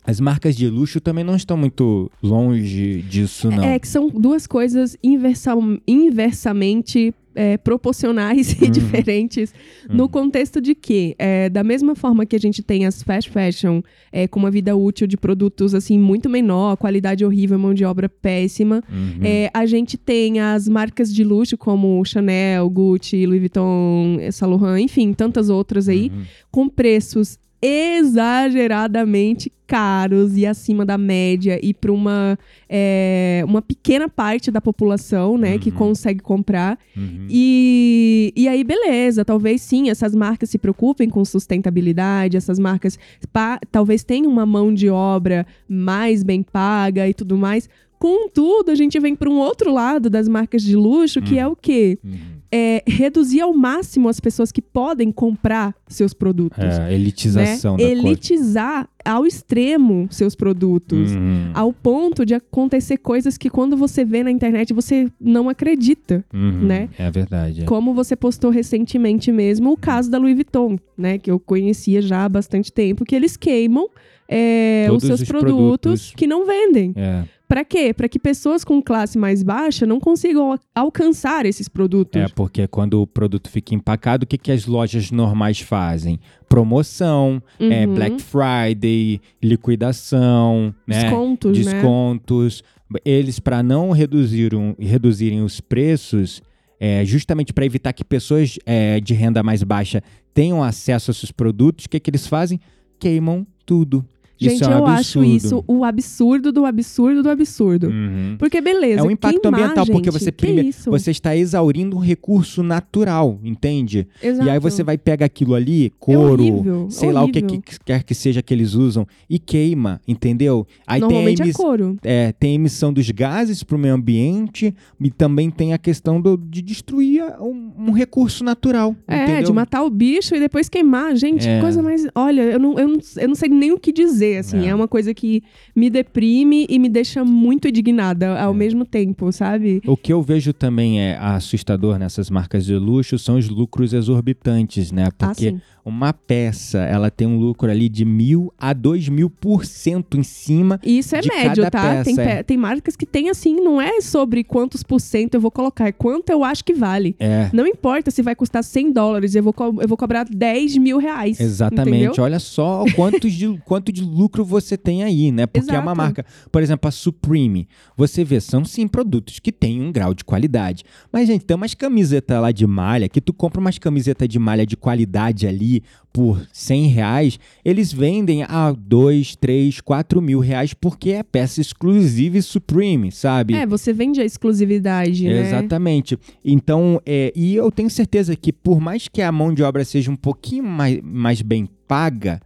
As 0.08 0.20
marcas 0.20 0.54
de 0.56 0.68
luxo 0.68 1.00
também 1.00 1.24
não 1.24 1.34
estão 1.34 1.56
muito 1.56 2.08
longe 2.22 3.02
disso, 3.02 3.50
não. 3.50 3.64
É 3.64 3.76
que 3.76 3.88
são 3.88 4.08
duas 4.08 4.46
coisas 4.46 4.96
inversal- 5.02 5.60
inversamente 5.84 7.12
é, 7.36 7.56
proporcionais 7.56 8.52
e 8.60 8.64
Uhum. 8.64 8.70
diferentes 8.70 9.54
no 9.88 10.08
contexto 10.08 10.60
de 10.60 10.74
que, 10.74 11.14
é, 11.18 11.48
da 11.48 11.62
mesma 11.62 11.94
forma 11.94 12.26
que 12.26 12.34
a 12.34 12.38
gente 12.40 12.62
tem 12.62 12.84
as 12.86 13.02
fast 13.02 13.30
fashion 13.30 13.82
é, 14.10 14.26
com 14.26 14.40
uma 14.40 14.50
vida 14.50 14.74
útil 14.74 15.06
de 15.06 15.16
produtos 15.16 15.74
assim 15.74 15.98
muito 15.98 16.28
menor, 16.28 16.76
qualidade 16.76 17.24
horrível, 17.24 17.58
mão 17.58 17.74
de 17.74 17.84
obra 17.84 18.08
péssima, 18.08 18.82
Uhum. 18.90 19.20
é, 19.22 19.50
a 19.54 19.66
gente 19.66 19.96
tem 19.96 20.40
as 20.40 20.66
marcas 20.68 21.12
de 21.14 21.22
luxo 21.22 21.56
como 21.58 22.04
Chanel, 22.04 22.68
Gucci, 22.70 23.26
Louis 23.26 23.40
Vuitton, 23.40 24.18
Saint 24.32 24.50
Laurent, 24.50 24.82
enfim, 24.82 25.12
tantas 25.12 25.48
outras 25.48 25.88
aí, 25.88 26.10
Uhum. 26.12 26.22
com 26.50 26.68
preços 26.68 27.38
exageradamente 27.62 29.52
caros 29.66 30.36
e 30.36 30.46
acima 30.46 30.86
da 30.86 30.96
média 30.96 31.58
e 31.60 31.74
para 31.74 31.92
uma, 31.92 32.38
é, 32.68 33.42
uma 33.48 33.60
pequena 33.60 34.08
parte 34.08 34.50
da 34.50 34.60
população, 34.60 35.36
né, 35.36 35.58
que 35.58 35.70
Uhum. 35.70 35.76
consegue 35.76 36.20
comprar. 36.20 36.78
Uhum. 36.96 37.26
E, 37.28 38.32
e 38.36 38.46
aí, 38.46 38.62
beleza, 38.62 39.24
talvez 39.24 39.60
sim, 39.62 39.90
essas 39.90 40.14
marcas 40.14 40.50
se 40.50 40.58
preocupem 40.58 41.08
com 41.08 41.24
sustentabilidade, 41.24 42.36
essas 42.36 42.58
marcas 42.58 42.96
pa- 43.32 43.58
talvez 43.72 44.04
tenham 44.04 44.30
uma 44.30 44.46
mão 44.46 44.72
de 44.72 44.88
obra 44.88 45.44
mais 45.68 46.22
bem 46.22 46.42
paga 46.44 47.08
e 47.08 47.14
tudo 47.14 47.36
mais. 47.36 47.68
Contudo, 47.98 48.70
a 48.70 48.74
gente 48.74 49.00
vem 49.00 49.16
para 49.16 49.28
um 49.30 49.38
outro 49.38 49.72
lado 49.72 50.08
das 50.10 50.28
marcas 50.28 50.62
de 50.62 50.76
luxo, 50.76 51.20
que 51.22 51.38
é 51.38 51.46
o 51.46 51.56
quê? 51.56 51.98
Uhum. 52.04 52.35
É 52.50 52.82
reduzir 52.86 53.40
ao 53.40 53.52
máximo 53.52 54.08
as 54.08 54.20
pessoas 54.20 54.52
que 54.52 54.62
podem 54.62 55.10
comprar 55.10 55.74
seus 55.88 56.14
produtos. 56.14 56.62
É, 56.62 56.94
elitização 56.94 57.76
né? 57.76 57.84
da. 57.84 57.90
Elitizar 57.90 58.88
ao 59.04 59.26
extremo 59.26 60.08
seus 60.10 60.34
produtos. 60.34 61.12
Uhum. 61.12 61.50
Ao 61.54 61.72
ponto 61.72 62.24
de 62.24 62.34
acontecer 62.34 62.98
coisas 62.98 63.38
que 63.38 63.48
quando 63.48 63.76
você 63.76 64.04
vê 64.04 64.22
na 64.22 64.30
internet 64.30 64.72
você 64.72 65.08
não 65.20 65.48
acredita. 65.48 66.24
Uhum. 66.32 66.66
né? 66.66 66.88
É 66.98 67.10
verdade. 67.10 67.62
é. 67.62 67.64
Como 67.64 67.94
você 67.94 68.16
postou 68.16 68.50
recentemente 68.50 69.30
mesmo 69.30 69.72
o 69.72 69.76
caso 69.76 70.10
da 70.10 70.18
Louis 70.18 70.34
Vuitton, 70.34 70.78
né? 70.96 71.18
Que 71.18 71.30
eu 71.30 71.38
conhecia 71.38 72.02
já 72.02 72.24
há 72.24 72.28
bastante 72.28 72.72
tempo, 72.72 73.04
que 73.04 73.14
eles 73.14 73.36
queimam 73.36 73.88
é, 74.28 74.88
os 74.92 75.02
seus 75.02 75.20
os 75.20 75.28
produtos, 75.28 75.52
produtos. 75.56 76.12
que 76.16 76.26
não 76.26 76.46
vendem. 76.46 76.92
É. 76.96 77.24
Pra 77.48 77.64
quê? 77.64 77.94
Pra 77.94 78.08
que 78.08 78.18
pessoas 78.18 78.64
com 78.64 78.82
classe 78.82 79.16
mais 79.16 79.40
baixa 79.44 79.86
não 79.86 80.00
consigam 80.00 80.50
al- 80.50 80.58
alcançar 80.74 81.46
esses 81.46 81.68
produtos. 81.68 82.20
É, 82.20 82.26
porque 82.34 82.66
quando 82.66 83.00
o 83.00 83.06
produto 83.06 83.48
fica 83.48 83.72
empacado, 83.72 84.24
o 84.24 84.26
que, 84.26 84.36
que 84.36 84.50
as 84.50 84.66
lojas 84.66 85.12
normais 85.12 85.60
fazem? 85.60 86.18
Promoção, 86.48 87.40
é, 87.60 87.86
Uhum. 87.86 87.94
Black 87.94 88.20
Friday, 88.20 89.20
liquidação, 89.40 90.74
né? 90.86 91.02
Descontos, 91.02 91.58
né? 91.64 91.72
descontos. 91.74 92.64
Eles, 93.04 93.38
para 93.38 93.62
não 93.62 93.90
reduzir 93.90 94.54
um- 94.54 94.74
reduzirem 94.78 95.42
os 95.42 95.60
preços, 95.60 96.42
é, 96.80 97.04
justamente 97.04 97.52
para 97.52 97.64
evitar 97.64 97.92
que 97.92 98.04
pessoas 98.04 98.58
é, 98.66 99.00
de 99.00 99.14
renda 99.14 99.42
mais 99.42 99.62
baixa 99.62 100.02
tenham 100.34 100.62
acesso 100.62 101.10
a 101.10 101.12
esses 101.12 101.30
produtos, 101.30 101.84
o 101.84 101.88
que, 101.88 102.00
que 102.00 102.10
eles 102.10 102.26
fazem? 102.26 102.60
Queimam 102.98 103.46
tudo. 103.64 104.04
Gente, 104.38 104.54
isso 104.56 104.64
é 104.64 104.68
um 104.74 104.78
eu 104.78 104.86
acho 104.86 105.24
isso 105.24 105.64
o 105.66 105.82
absurdo 105.84 106.52
do 106.52 106.64
absurdo 106.66 107.22
do 107.22 107.30
absurdo. 107.30 107.88
Uhum. 107.88 108.36
Porque 108.38 108.60
beleza, 108.60 109.00
É 109.00 109.02
um 109.02 109.10
impacto 109.10 109.40
queimar, 109.40 109.60
ambiental, 109.60 109.86
porque 109.86 110.10
gente, 110.10 110.20
você 110.22 110.30
que 110.32 110.46
prime- 110.46 110.72
você 110.86 111.10
está 111.10 111.34
exaurindo 111.36 111.96
um 111.96 112.00
recurso 112.00 112.62
natural, 112.62 113.40
entende? 113.42 114.06
Exato. 114.22 114.46
E 114.46 114.50
aí 114.50 114.58
você 114.58 114.82
vai 114.82 114.98
pegar 114.98 115.26
aquilo 115.26 115.54
ali, 115.54 115.92
couro, 115.98 116.42
É 116.42 116.50
horrível, 116.50 116.86
sei 116.90 117.12
lá 117.12 117.22
o 117.24 117.28
que, 117.30 117.38
horrível. 117.38 117.62
que 117.62 117.78
quer 117.84 118.02
que 118.02 118.14
seja 118.14 118.42
que 118.42 118.52
eles 118.52 118.74
usam, 118.74 119.06
e 119.28 119.38
queima, 119.38 120.00
entendeu? 120.06 120.66
Aí 120.86 121.00
tem 121.00 121.08
Normalmente 121.08 121.40
é 121.40 121.44
emiss- 121.44 121.56
couro. 121.56 121.96
é, 122.04 122.32
tem 122.32 122.54
emissão 122.54 122.92
dos 122.92 123.10
gases 123.10 123.62
para 123.62 123.76
o 123.76 123.78
meio 123.78 123.94
ambiente 123.94 124.74
e 125.00 125.10
também 125.10 125.50
tem 125.50 125.72
a 125.72 125.78
questão 125.78 126.20
do- 126.20 126.36
de 126.36 126.60
destruir 126.62 127.22
um, 127.40 127.72
um 127.88 127.90
recurso 127.92 128.44
natural, 128.44 128.94
É, 129.08 129.22
entendeu? 129.24 129.44
de 129.44 129.52
matar 129.52 129.82
o 129.82 129.90
bicho 129.90 130.34
e 130.34 130.40
depois 130.40 130.68
queimar. 130.68 131.16
Gente, 131.16 131.48
É. 131.48 131.56
que 131.56 131.60
coisa 131.62 131.82
mais. 131.82 132.06
Olha, 132.14 132.42
eu 132.42 132.58
não, 132.58 132.78
eu, 132.78 132.88
não, 132.88 132.98
eu 133.16 133.28
não 133.28 133.34
sei 133.34 133.48
nem 133.48 133.72
o 133.72 133.78
que 133.78 133.92
dizer, 133.92 134.25
assim. 134.36 134.66
É. 134.66 134.68
É. 134.68 134.74
uma 134.74 134.88
coisa 134.88 135.14
que 135.14 135.42
me 135.74 135.88
deprime 135.90 136.66
e 136.68 136.78
me 136.78 136.88
deixa 136.88 137.24
muito 137.24 137.68
indignada 137.68 138.40
ao 138.40 138.52
É. 138.52 138.56
mesmo 138.56 138.84
tempo, 138.84 139.30
sabe? 139.32 139.80
O 139.86 139.96
que 139.96 140.12
eu 140.12 140.22
vejo 140.22 140.52
também 140.52 141.00
é 141.00 141.16
assustador 141.18 141.98
nessas 141.98 142.28
marcas 142.30 142.64
de 142.66 142.74
luxo 142.74 143.18
são 143.18 143.36
os 143.38 143.48
lucros 143.48 143.92
exorbitantes, 143.92 144.90
né? 144.92 145.08
Porque 145.16 145.54
ah. 145.56 145.75
Uma 145.86 146.12
peça, 146.12 146.78
ela 146.80 147.12
tem 147.12 147.28
um 147.28 147.38
lucro 147.38 147.70
ali 147.70 147.88
de 147.88 148.04
mil 148.04 148.52
a 148.58 148.72
dois 148.72 149.08
mil 149.08 149.30
por 149.30 149.64
cento 149.64 150.18
em 150.18 150.24
cima. 150.24 150.80
E 150.84 150.98
isso 150.98 151.14
é 151.14 151.20
médio, 151.22 151.70
tá? 151.70 152.02
tem, 152.02 152.16
peça, 152.16 152.28
é. 152.28 152.36
pe- 152.38 152.42
tem 152.42 152.56
marcas 152.56 152.96
que 152.96 153.06
tem 153.06 153.30
assim, 153.30 153.54
não 153.54 153.80
é 153.80 154.00
sobre 154.00 154.42
quantos 154.42 154.82
por 154.82 155.00
cento 155.00 155.34
eu 155.34 155.40
vou 155.40 155.50
colocar, 155.52 155.86
é 155.86 155.92
quanto 155.92 156.30
eu 156.30 156.42
acho 156.42 156.64
que 156.64 156.74
vale. 156.74 157.14
É, 157.20 157.48
Não 157.52 157.64
importa 157.68 158.10
se 158.10 158.20
vai 158.20 158.34
custar 158.34 158.64
100 158.64 158.90
dólares, 158.92 159.36
eu 159.36 159.44
vou, 159.44 159.54
eu 159.80 159.86
vou 159.86 159.96
cobrar 159.96 160.24
10 160.24 160.76
mil 160.78 160.98
reais. 160.98 161.38
Exatamente. 161.38 162.04
Entendeu? 162.04 162.24
Olha 162.24 162.40
só 162.40 162.82
o 162.82 162.92
quanto 162.92 163.30
de, 163.30 163.56
quanto 163.64 163.92
de 163.92 164.02
lucro 164.02 164.44
você 164.44 164.76
tem 164.76 165.04
aí, 165.04 165.30
né? 165.30 165.46
Porque 165.46 165.70
é 165.70 165.74
uma 165.74 165.82
Exato. 165.92 165.96
marca. 165.96 166.26
Por 166.50 166.62
exemplo, 166.64 166.88
a 166.88 166.90
Supreme. 166.90 167.68
Você 167.96 168.24
vê, 168.24 168.40
são 168.40 168.64
sim 168.64 168.88
produtos 168.88 169.38
que 169.38 169.52
têm 169.52 169.80
um 169.80 169.92
grau 169.92 170.12
de 170.12 170.24
qualidade. 170.24 170.82
Mas, 171.12 171.28
gente, 171.28 171.44
tem 171.44 171.56
umas 171.56 171.74
camisetas 171.74 172.40
lá 172.42 172.50
de 172.50 172.66
malha 172.66 173.08
que 173.08 173.20
tu 173.20 173.32
compra 173.32 173.60
umas 173.60 173.78
camisetas 173.78 174.28
de 174.28 174.38
malha 174.40 174.66
de 174.66 174.76
qualidade 174.76 175.46
ali 175.46 175.75
por 176.12 176.40
100 176.52 176.86
reais. 176.88 177.38
Eles 177.64 177.92
vendem 177.92 178.42
a 178.42 178.72
2, 178.72 179.36
3, 179.36 179.80
4 179.80 180.22
mil 180.22 180.40
reais 180.40 180.72
porque 180.72 181.10
é 181.10 181.22
peça 181.22 181.60
exclusiva 181.60 182.38
e 182.38 182.42
Supreme, 182.42 183.12
sabe? 183.12 183.54
É, 183.54 183.66
você 183.66 183.92
vende 183.92 184.20
a 184.20 184.24
exclusividade, 184.24 185.24
né? 185.28 185.40
Exatamente. 185.40 186.18
Então, 186.44 187.00
é, 187.04 187.32
e 187.36 187.54
eu 187.54 187.70
tenho 187.70 187.90
certeza 187.90 188.34
que 188.34 188.52
por 188.52 188.80
mais 188.80 189.08
que 189.08 189.20
a 189.20 189.30
mão 189.30 189.52
de 189.52 189.62
obra 189.62 189.84
seja 189.84 190.10
um 190.10 190.16
pouquinho 190.16 190.64
mais, 190.64 191.00
mais 191.02 191.42
bem 191.42 191.68
paga, 191.86 192.40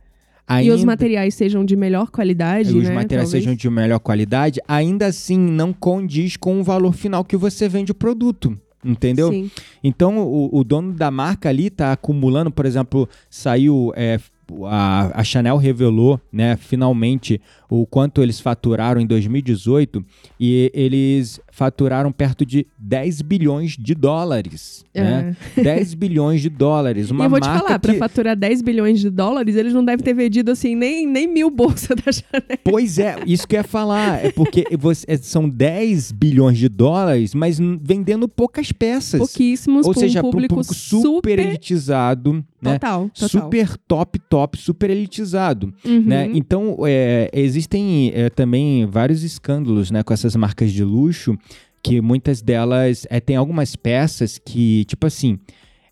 ainda 0.47 0.73
E 0.73 0.75
os 0.75 0.85
materiais 0.85 1.35
sejam 1.35 1.65
de 1.65 1.77
melhor 1.77 2.11
qualidade, 2.11 2.77
os 2.77 2.89
né? 2.89 2.95
materiais 2.95 3.29
Talvez. 3.29 3.45
sejam 3.45 3.55
de 3.55 3.71
melhor 3.71 4.01
qualidade, 4.01 4.61
ainda 4.67 5.07
assim 5.07 5.39
não 5.39 5.73
condiz 5.73 6.37
com 6.37 6.61
o 6.61 6.65
valor 6.65 6.93
final 6.93 7.25
que 7.25 7.37
você 7.37 7.69
vende 7.69 7.93
o 7.93 7.95
produto. 7.95 8.59
Entendeu? 8.85 9.31
Sim. 9.31 9.51
Então, 9.85 10.19
o, 10.19 10.59
o 10.59 10.65
dono 10.65 10.93
da 10.93 11.11
marca 11.11 11.49
ali 11.49 11.69
tá 11.69 11.93
acumulando, 11.93 12.51
por 12.51 12.65
exemplo, 12.65 13.09
saiu 13.29 13.93
é, 13.95 14.19
a, 14.67 15.21
a 15.21 15.25
Chanel 15.25 15.57
revelou, 15.57 16.21
né, 16.33 16.57
finalmente, 16.57 17.41
o 17.69 17.87
quanto 17.87 18.23
eles 18.23 18.41
faturaram 18.41 19.01
em 19.01 19.07
2018 19.07 20.05
e 20.39 20.71
eles 20.75 21.41
faturaram 21.51 22.13
perto 22.13 22.45
de 22.45 22.67
10 22.79 23.23
bilhões 23.23 23.77
de 23.77 23.95
dólares. 23.95 24.85
É. 24.95 25.03
Né? 25.03 25.37
10 25.57 25.95
bilhões 25.95 26.41
de 26.41 26.49
dólares. 26.49 27.11
Uma 27.11 27.25
e 27.25 27.27
eu 27.27 27.31
vou 27.31 27.41
te 27.41 27.47
falar, 27.47 27.79
que... 27.79 27.89
pra 27.89 27.95
faturar 27.95 28.37
10 28.37 28.63
bilhões 28.63 29.01
de 29.01 29.11
dólares, 29.11 29.57
eles 29.57 29.73
não 29.73 29.85
devem 29.85 30.05
ter 30.05 30.15
vendido 30.15 30.51
assim 30.51 30.75
nem, 30.75 31.07
nem 31.07 31.27
mil 31.27 31.51
bolsas 31.51 31.97
da 31.97 32.13
Chanel. 32.13 32.59
Pois 32.65 32.99
é, 32.99 33.17
isso 33.27 33.47
que 33.47 33.57
eu 33.57 33.61
ia 33.61 33.65
falar. 33.65 34.25
É 34.25 34.31
porque 34.31 34.65
você, 34.79 35.05
é, 35.09 35.17
são 35.17 35.49
10 35.49 36.13
bilhões 36.13 36.59
de 36.59 36.69
dólares, 36.69 37.35
mas 37.35 37.59
vendendo 37.83 38.29
poucas 38.29 38.73
peças. 38.73 39.19
Pouquíssimos, 39.19 39.87
Ou 39.87 39.95
seja, 39.95 40.21
um 40.21 40.31
público, 40.31 40.55
para 40.55 40.61
um 40.61 40.65
público 40.65 40.75
super, 40.75 41.05
super 41.05 41.39
elitizado. 41.39 42.45
Né? 42.61 42.75
Total, 42.75 43.09
total. 43.09 43.29
Super 43.29 43.77
top, 43.89 44.19
top, 44.19 44.59
super 44.59 44.91
elitizado. 44.91 45.73
Uhum. 45.85 46.03
Né? 46.03 46.31
Então, 46.35 46.77
é, 46.87 47.31
existem 47.33 48.13
é, 48.15 48.29
também 48.29 48.87
vários 48.87 49.23
escândalos 49.23 49.91
né, 49.91 50.03
com 50.03 50.13
essas 50.13 50.37
marcas 50.37 50.71
de 50.71 50.85
luxo, 50.85 51.37
que 51.83 52.01
muitas 52.01 52.43
delas 52.43 53.07
é, 53.09 53.21
tem 53.21 53.37
algumas 53.37 53.77
peças 53.77 54.39
que, 54.39 54.85
tipo 54.85 55.07
assim, 55.07 55.39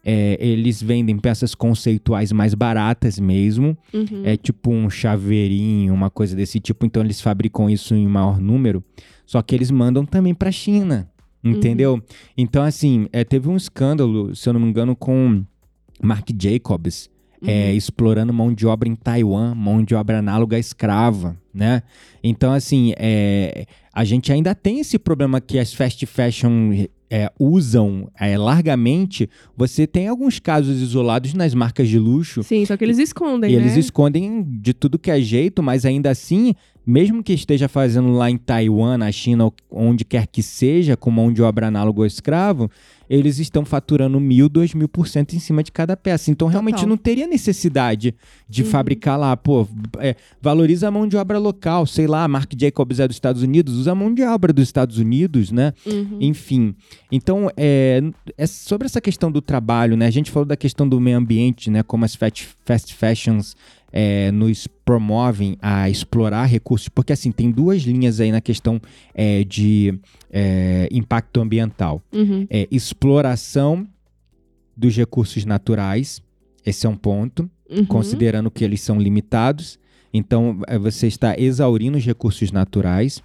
é, 0.04 0.36
eles 0.40 0.82
vendem 0.82 1.18
peças 1.18 1.54
conceituais 1.54 2.32
mais 2.32 2.54
baratas 2.54 3.18
mesmo. 3.18 3.76
Uhum. 3.92 4.22
É 4.24 4.36
tipo 4.36 4.70
um 4.70 4.88
chaveirinho, 4.88 5.92
uma 5.92 6.10
coisa 6.10 6.36
desse 6.36 6.60
tipo. 6.60 6.86
Então 6.86 7.02
eles 7.02 7.20
fabricam 7.20 7.68
isso 7.68 7.94
em 7.94 8.06
maior 8.06 8.40
número. 8.40 8.82
Só 9.26 9.42
que 9.42 9.54
eles 9.54 9.70
mandam 9.70 10.04
também 10.04 10.34
para 10.34 10.50
China. 10.50 11.10
Entendeu? 11.42 12.02
Então, 12.36 12.62
assim, 12.62 13.06
é, 13.12 13.22
teve 13.24 13.48
um 13.48 13.56
escândalo, 13.56 14.34
se 14.34 14.48
eu 14.48 14.52
não 14.52 14.60
me 14.60 14.68
engano, 14.68 14.96
com 14.96 15.44
Marc 16.02 16.28
Jacobs. 16.38 17.08
É, 17.46 17.72
explorando 17.72 18.32
mão 18.32 18.52
de 18.52 18.66
obra 18.66 18.88
em 18.88 18.94
Taiwan, 18.94 19.54
mão 19.54 19.82
de 19.82 19.94
obra 19.94 20.18
análoga 20.18 20.56
à 20.56 20.60
escrava, 20.60 21.36
né? 21.52 21.82
Então, 22.22 22.52
assim, 22.52 22.92
é, 22.96 23.66
a 23.92 24.04
gente 24.04 24.32
ainda 24.32 24.54
tem 24.54 24.80
esse 24.80 24.98
problema 24.98 25.40
que 25.40 25.58
as 25.58 25.72
fast 25.72 26.04
fashion 26.06 26.72
é, 27.10 27.30
usam 27.38 28.10
é, 28.18 28.36
largamente. 28.36 29.28
Você 29.56 29.86
tem 29.86 30.08
alguns 30.08 30.38
casos 30.38 30.80
isolados 30.80 31.34
nas 31.34 31.54
marcas 31.54 31.88
de 31.88 31.98
luxo 31.98 32.42
Sim, 32.42 32.64
só 32.64 32.76
que 32.76 32.84
eles 32.84 32.98
escondem, 32.98 33.52
e 33.52 33.56
né? 33.56 33.62
eles 33.62 33.76
escondem 33.76 34.44
de 34.44 34.74
tudo 34.74 34.98
que 34.98 35.10
é 35.10 35.20
jeito, 35.20 35.62
mas 35.62 35.84
ainda 35.84 36.10
assim, 36.10 36.54
mesmo 36.88 37.22
que 37.22 37.34
esteja 37.34 37.68
fazendo 37.68 38.12
lá 38.12 38.30
em 38.30 38.38
Taiwan, 38.38 38.96
na 38.96 39.12
China, 39.12 39.44
ou 39.44 39.54
onde 39.70 40.06
quer 40.06 40.26
que 40.26 40.42
seja, 40.42 40.96
com 40.96 41.10
mão 41.10 41.30
de 41.30 41.42
obra 41.42 41.66
análogo 41.66 42.00
ao 42.00 42.06
escravo, 42.06 42.70
eles 43.10 43.38
estão 43.38 43.62
faturando 43.64 44.18
mil, 44.18 44.48
dois 44.48 44.72
mil 44.72 44.88
por 44.88 45.06
cento 45.06 45.34
em 45.34 45.38
cima 45.38 45.62
de 45.62 45.70
cada 45.70 45.96
peça. 45.96 46.30
Então, 46.30 46.48
realmente 46.48 46.76
Total. 46.76 46.88
não 46.88 46.96
teria 46.96 47.26
necessidade 47.26 48.14
de 48.48 48.62
Uhum. 48.62 48.68
fabricar 48.70 49.18
lá. 49.18 49.36
Pô, 49.36 49.66
é, 49.98 50.14
valoriza 50.40 50.88
a 50.88 50.90
mão 50.90 51.06
de 51.06 51.16
obra 51.16 51.38
local. 51.38 51.86
Sei 51.86 52.06
lá, 52.06 52.24
a 52.24 52.28
Marc 52.28 52.52
Jacobs 52.58 53.00
é 53.00 53.06
dos 53.06 53.16
Estados 53.16 53.42
Unidos, 53.42 53.74
usa 53.76 53.92
a 53.92 53.94
mão 53.94 54.12
de 54.12 54.22
obra 54.22 54.50
dos 54.52 54.64
Estados 54.64 54.96
Unidos, 54.98 55.50
né? 55.50 55.72
Uhum. 55.86 56.18
Enfim, 56.20 56.74
então 57.12 57.50
é, 57.56 58.02
é 58.36 58.46
sobre 58.46 58.86
essa 58.86 59.00
questão 59.00 59.30
do 59.30 59.40
trabalho, 59.42 59.94
né? 59.96 60.06
A 60.06 60.10
gente 60.10 60.30
falou 60.30 60.46
da 60.46 60.56
questão 60.56 60.88
do 60.88 60.98
meio 61.00 61.18
ambiente, 61.18 61.70
né? 61.70 61.82
Como 61.82 62.04
as 62.04 62.14
fast 62.14 62.94
fashions 62.94 63.56
é, 63.92 64.30
nos 64.30 64.66
promovem 64.66 65.56
a 65.62 65.88
explorar 65.88 66.44
recursos, 66.46 66.88
porque 66.88 67.12
assim 67.12 67.32
tem 67.32 67.50
duas 67.50 67.82
linhas 67.82 68.20
aí 68.20 68.30
na 68.30 68.40
questão 68.40 68.80
é, 69.14 69.44
de 69.44 69.98
é, 70.30 70.88
impacto 70.92 71.40
ambiental: 71.40 72.02
Uhum. 72.12 72.46
é, 72.50 72.68
exploração 72.70 73.86
dos 74.76 74.94
recursos 74.96 75.44
naturais. 75.44 76.22
Esse 76.64 76.86
é 76.86 76.88
um 76.88 76.96
ponto, 76.96 77.50
Uhum. 77.70 77.84
considerando 77.86 78.50
que 78.50 78.64
eles 78.64 78.80
são 78.80 78.98
limitados. 79.00 79.78
Então, 80.12 80.60
é, 80.66 80.78
você 80.78 81.06
está 81.06 81.38
exaurindo 81.38 81.98
os 81.98 82.04
recursos 82.04 82.50
naturais. 82.50 83.22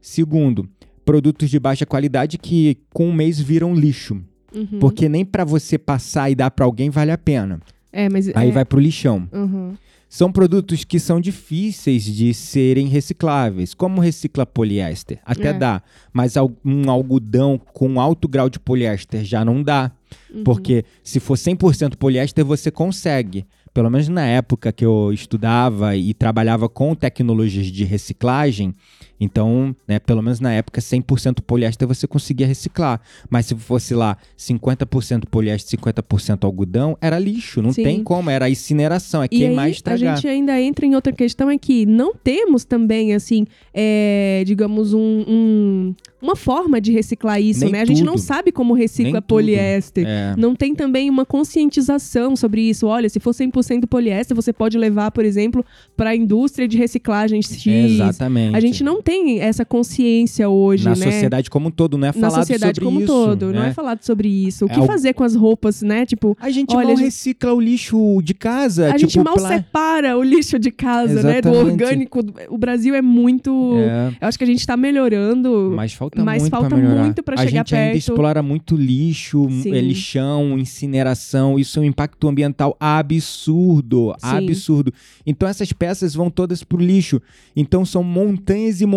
Segundo, 0.00 0.68
produtos 1.04 1.50
de 1.50 1.58
baixa 1.58 1.84
qualidade 1.86 2.38
que 2.38 2.78
com 2.92 3.08
um 3.08 3.12
mês 3.12 3.38
viram 3.40 3.74
lixo. 3.74 4.22
Uhum. 4.54 4.78
Porque 4.78 5.08
nem 5.08 5.24
para 5.24 5.44
você 5.44 5.76
passar 5.76 6.30
e 6.30 6.34
dar 6.34 6.50
para 6.50 6.64
alguém 6.64 6.88
vale 6.90 7.10
a 7.10 7.18
pena. 7.18 7.60
É, 7.96 8.08
mas. 8.10 8.30
Aí 8.34 8.50
é... 8.50 8.52
vai 8.52 8.64
pro 8.64 8.78
lixão. 8.78 9.26
Uhum. 9.32 9.74
São 10.08 10.30
produtos 10.30 10.84
que 10.84 11.00
são 11.00 11.20
difíceis 11.20 12.04
de 12.04 12.32
serem 12.32 12.86
recicláveis. 12.86 13.74
Como 13.74 14.00
recicla 14.00 14.46
poliéster? 14.46 15.18
Até 15.24 15.48
É. 15.48 15.52
dá. 15.52 15.82
Mas 16.12 16.34
um 16.64 16.88
algodão 16.88 17.60
com 17.72 18.00
alto 18.00 18.28
grau 18.28 18.48
de 18.48 18.60
poliéster 18.60 19.24
já 19.24 19.44
não 19.44 19.62
dá. 19.62 19.90
Uhum. 20.32 20.44
Porque 20.44 20.84
se 21.02 21.18
for 21.18 21.36
100% 21.36 21.96
poliéster, 21.96 22.44
você 22.44 22.70
consegue. 22.70 23.46
Pelo 23.74 23.90
menos 23.90 24.08
na 24.08 24.24
época 24.24 24.72
que 24.72 24.84
eu 24.86 25.12
estudava 25.12 25.96
e 25.96 26.14
trabalhava 26.14 26.68
com 26.68 26.94
tecnologias 26.94 27.66
de 27.66 27.84
reciclagem, 27.84 28.72
então, 29.18 29.74
né, 29.88 29.98
pelo 29.98 30.22
menos 30.22 30.40
na 30.40 30.52
época, 30.52 30.80
100% 30.80 31.40
poliéster 31.46 31.86
você 31.88 32.06
conseguia 32.06 32.46
reciclar. 32.46 33.00
Mas 33.30 33.46
se 33.46 33.54
fosse 33.54 33.94
lá 33.94 34.16
50% 34.38 35.26
poliéster, 35.30 35.78
50% 35.80 36.44
algodão, 36.44 36.96
era 37.00 37.18
lixo. 37.18 37.62
Não 37.62 37.72
Sim. 37.72 37.82
tem 37.82 38.02
como, 38.02 38.28
era 38.30 38.48
incineração, 38.50 39.22
é 39.22 39.26
E 39.26 39.28
queimar 39.28 39.66
e 39.66 39.68
a 39.68 39.70
estragar. 39.72 40.16
gente 40.16 40.28
ainda 40.28 40.60
entra 40.60 40.84
em 40.86 40.94
outra 40.94 41.12
questão, 41.12 41.50
é 41.50 41.56
que 41.58 41.86
não 41.86 42.14
temos 42.14 42.64
também, 42.64 43.14
assim, 43.14 43.46
é, 43.72 44.42
digamos, 44.46 44.92
um, 44.92 45.24
um- 45.26 45.94
uma 46.20 46.34
forma 46.34 46.80
de 46.80 46.92
reciclar 46.92 47.40
isso, 47.40 47.60
Nem 47.64 47.72
né? 47.72 47.80
A 47.82 47.84
gente 47.84 48.02
não 48.02 48.16
sabe 48.18 48.50
como 48.50 48.74
recicla 48.74 49.12
Nem 49.12 49.22
poliéster. 49.22 50.04
É. 50.06 50.34
Não 50.36 50.54
tem 50.56 50.74
também 50.74 51.08
uma 51.08 51.24
conscientização 51.24 52.34
sobre 52.34 52.62
isso. 52.62 52.86
Olha, 52.86 53.08
se 53.08 53.20
for 53.20 53.32
100% 53.32 53.86
poliéster, 53.86 54.34
você 54.34 54.52
pode 54.52 54.76
levar, 54.78 55.10
por 55.10 55.24
exemplo, 55.24 55.64
para 55.96 56.10
a 56.10 56.16
indústria 56.16 56.66
de 56.66 56.76
reciclagem 56.76 57.40
X. 57.42 57.66
Exatamente. 57.66 58.56
A 58.56 58.60
gente 58.60 58.82
não 58.82 59.00
tem 59.06 59.38
essa 59.38 59.64
consciência 59.64 60.48
hoje, 60.48 60.84
Na 60.84 60.90
né? 60.90 60.96
sociedade 60.96 61.48
como 61.48 61.68
um 61.68 61.70
todo, 61.70 61.96
não 61.96 62.08
é 62.08 62.10
Na 62.10 62.12
falado 62.12 62.34
sociedade 62.40 62.74
sobre 62.80 62.84
como 62.84 62.98
um 62.98 63.04
isso. 63.04 63.12
todo, 63.12 63.52
não 63.52 63.60
né? 63.62 63.68
é 63.68 63.72
falado 63.72 64.02
sobre 64.02 64.28
isso. 64.28 64.64
O 64.64 64.68
É 64.68 64.72
que 64.74 64.80
algo- 64.80 64.92
fazer 64.92 65.14
com 65.14 65.22
as 65.22 65.36
roupas, 65.36 65.80
né? 65.80 66.04
Tipo, 66.04 66.36
A 66.40 66.50
gente 66.50 66.74
Olha, 66.74 66.88
mal 66.88 66.96
a 66.96 67.00
recicla 67.00 67.54
o 67.54 67.60
lixo 67.60 68.20
de 68.20 68.34
casa. 68.34 68.88
a 68.90 68.94
tipo, 68.98 69.12
gente 69.12 69.24
mal 69.24 69.36
pla- 69.36 69.48
separa 69.48 70.18
o 70.18 70.22
lixo 70.24 70.58
de 70.58 70.72
casa, 70.72 71.22
né? 71.22 71.40
Do 71.40 71.48
Exatamente. 71.50 71.70
orgânico. 71.84 72.20
O 72.50 72.58
Brasil 72.58 72.96
é 72.96 73.00
muito. 73.00 73.74
É. 73.76 74.08
Eu 74.20 74.26
acho 74.28 74.36
que 74.36 74.42
a 74.42 74.46
gente 74.46 74.66
tá 74.66 74.76
melhorando. 74.76 75.72
Mas 75.76 75.92
falta 75.92 76.24
Mas 76.24 76.42
muito 76.42 76.50
falta 76.50 76.68
pra 76.68 76.76
melhorar. 76.78 77.02
muito 77.04 77.22
pra 77.22 77.34
a 77.34 77.38
chegar 77.46 77.58
gente 77.60 77.74
ainda 77.76 77.92
perto. 77.92 77.98
explora 77.98 78.42
muito 78.42 78.74
lixo, 78.74 79.46
Sim. 79.62 79.72
é, 79.72 79.80
lixão, 79.80 80.58
incineração. 80.58 81.58
Isso 81.60 81.78
é 81.78 81.82
um 81.82 81.84
impacto 81.84 82.26
ambiental 82.26 82.76
absurdo, 82.80 84.14
Sim. 84.18 84.26
absurdo. 84.36 84.92
Então 85.24 85.48
essas 85.48 85.72
peças 85.72 86.12
vão 86.12 86.28
todas 86.30 86.64
pro 86.64 86.78
lixo. 86.78 87.20
Então 87.54 87.84
são 87.84 88.02
montanhas 88.02 88.80
e 88.80 88.86
montanhas 88.86 88.95